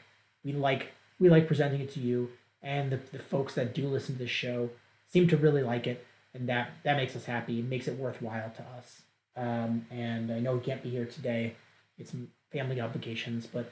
We 0.44 0.52
like 0.52 0.92
we 1.18 1.28
like 1.28 1.46
presenting 1.46 1.80
it 1.80 1.92
to 1.94 2.00
you, 2.00 2.30
and 2.64 2.90
the, 2.90 2.98
the 3.12 3.18
folks 3.18 3.54
that 3.54 3.74
do 3.74 3.86
listen 3.86 4.14
to 4.16 4.22
the 4.22 4.28
show 4.28 4.70
seem 5.06 5.28
to 5.28 5.36
really 5.36 5.62
like 5.62 5.86
it, 5.86 6.04
and 6.32 6.48
that 6.48 6.70
that 6.82 6.96
makes 6.96 7.14
us 7.14 7.26
happy. 7.26 7.60
It 7.60 7.66
makes 7.66 7.86
it 7.86 7.98
worthwhile 7.98 8.50
to 8.56 8.62
us. 8.76 9.02
Um, 9.36 9.86
and 9.90 10.32
I 10.32 10.40
know 10.40 10.54
we 10.54 10.60
can't 10.60 10.82
be 10.82 10.90
here 10.90 11.06
today; 11.06 11.54
it's 11.98 12.12
family 12.50 12.80
obligations, 12.80 13.46
but 13.46 13.70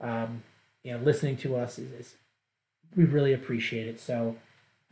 um, 0.00 0.42
you 0.82 0.92
know, 0.92 0.98
listening 0.98 1.36
to 1.38 1.56
us 1.56 1.78
is, 1.78 1.92
is 1.92 2.14
we 2.94 3.04
really 3.04 3.32
appreciate 3.32 3.86
it. 3.86 4.00
So, 4.00 4.36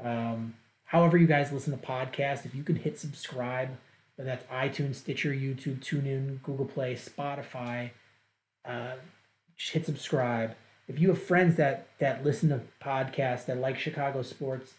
um, 0.03 0.55
however 0.85 1.19
you 1.19 1.27
guys 1.27 1.53
listen 1.53 1.79
to 1.79 1.87
podcasts, 1.87 2.47
if 2.47 2.55
you 2.55 2.63
can 2.63 2.77
hit 2.77 2.99
subscribe, 2.99 3.71
whether 4.17 4.31
that's 4.31 4.45
iTunes, 4.47 4.97
Stitcher, 4.97 5.33
YouTube, 5.33 5.81
TuneIn, 5.81 6.43
Google 6.43 6.67
Play, 6.67 6.95
Spotify, 6.95 7.91
uh, 8.65 8.95
just 9.57 9.73
hit 9.73 9.87
subscribe. 9.87 10.55
If 10.89 10.99
you 10.99 11.09
have 11.09 11.23
friends 11.23 11.57
that 11.57 11.87
that 11.99 12.25
listen 12.25 12.49
to 12.49 12.63
podcasts 12.83 13.47
that 13.47 13.59
like 13.59 13.79
Chicago 13.79 14.23
sports, 14.23 14.75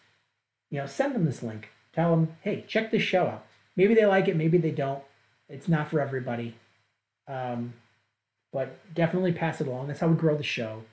you 0.69 0.79
know, 0.79 0.85
send 0.85 1.15
them 1.15 1.25
this 1.25 1.43
link. 1.43 1.69
Tell 1.93 2.11
them, 2.11 2.35
hey, 2.41 2.65
check 2.67 2.91
this 2.91 3.03
show 3.03 3.27
out. 3.27 3.45
Maybe 3.75 3.93
they 3.93 4.05
like 4.05 4.27
it, 4.27 4.35
maybe 4.35 4.57
they 4.57 4.71
don't. 4.71 5.03
It's 5.47 5.67
not 5.67 5.89
for 5.89 5.99
everybody. 5.99 6.55
Um, 7.27 7.73
but 8.51 8.93
definitely 8.93 9.31
pass 9.31 9.61
it 9.61 9.67
along. 9.67 9.87
That's 9.87 9.99
how 9.99 10.07
we 10.07 10.15
grow 10.15 10.35
the 10.35 10.43
show. 10.43 10.83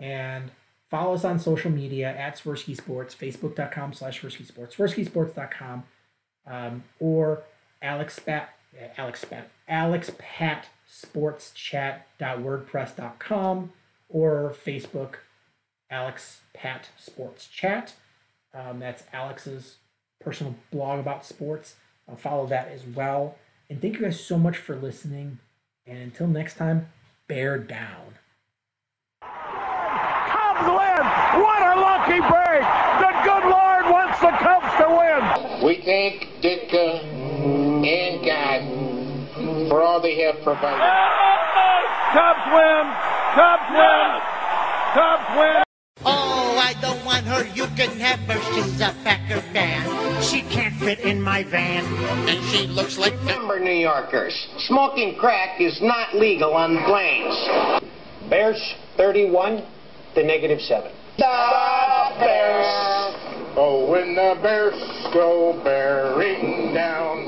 And 0.00 0.50
follow 0.90 1.14
us 1.14 1.24
on 1.24 1.38
social 1.38 1.70
media 1.70 2.08
at 2.08 2.38
Swirsky 2.38 2.76
Sports, 2.76 3.14
facebook.com 3.14 3.92
slash 3.92 4.22
Swirsky 4.22 4.46
Sports, 4.46 4.76
SwirskySports.com, 4.76 5.84
um, 6.46 6.84
or 6.98 7.42
Alex 7.80 8.16
Spat, 8.16 8.50
Alex 8.96 9.22
Spat, 9.22 9.48
Alex 9.68 10.10
Pat 10.18 10.68
Sports 10.88 11.52
Chat.wordpress.com 11.52 13.72
or 14.12 14.54
Facebook, 14.64 15.14
Alex 15.90 16.42
Pat 16.54 16.90
Sports 16.98 17.48
Chat. 17.48 17.94
Um, 18.54 18.78
that's 18.78 19.02
Alex's 19.12 19.76
personal 20.20 20.54
blog 20.70 21.00
about 21.00 21.24
sports. 21.24 21.76
I'll 22.08 22.16
follow 22.16 22.46
that 22.46 22.68
as 22.68 22.84
well. 22.84 23.36
And 23.68 23.80
thank 23.80 23.94
you 23.94 24.02
guys 24.02 24.20
so 24.20 24.38
much 24.38 24.58
for 24.58 24.76
listening. 24.76 25.38
And 25.86 25.98
until 25.98 26.26
next 26.26 26.56
time, 26.56 26.88
bear 27.26 27.58
down. 27.58 28.18
Cubs 29.22 30.66
win! 30.68 31.04
What 31.42 31.62
a 31.62 31.80
lucky 31.80 32.20
break! 32.20 32.62
The 33.00 33.12
good 33.24 33.44
Lord 33.48 33.84
wants 33.90 34.20
the 34.20 34.30
Cubs 34.30 34.76
to 34.76 34.88
win! 34.88 35.64
We 35.64 35.82
thank 35.82 36.28
Ditka 36.42 37.02
and 37.84 38.24
God 38.24 39.68
for 39.68 39.82
all 39.82 40.00
they 40.00 40.20
have 40.20 40.42
provided. 40.42 40.80
Cubs 42.12 42.46
win! 42.52 43.11
Cubs 43.34 43.70
win! 43.70 44.20
Cubs 44.92 45.38
win! 45.38 45.62
Oh, 46.04 46.58
I 46.58 46.74
don't 46.82 47.02
want 47.02 47.24
her. 47.24 47.46
You 47.54 47.64
can 47.76 47.98
have 47.98 48.20
her. 48.28 48.38
She's 48.52 48.78
a 48.82 48.94
Packer 49.04 49.40
fan. 49.54 50.22
She 50.22 50.42
can't 50.42 50.74
fit 50.74 51.00
in 51.00 51.22
my 51.22 51.42
van. 51.42 51.82
And 52.28 52.44
she 52.50 52.66
looks 52.66 52.98
like 52.98 53.18
member 53.22 53.58
New 53.58 53.72
Yorkers. 53.72 54.34
Smoking 54.68 55.16
crack 55.16 55.62
is 55.62 55.80
not 55.80 56.14
legal 56.14 56.52
on 56.52 56.84
planes. 56.84 57.34
Bears 58.28 58.74
31, 58.98 59.64
the 60.14 60.22
negative 60.22 60.60
seven. 60.60 60.92
The 61.16 62.12
Bears. 62.20 62.66
Oh, 63.56 63.86
when 63.90 64.14
the 64.14 64.38
Bears 64.42 64.74
go 65.14 65.58
bearing 65.64 66.74
down 66.74 67.21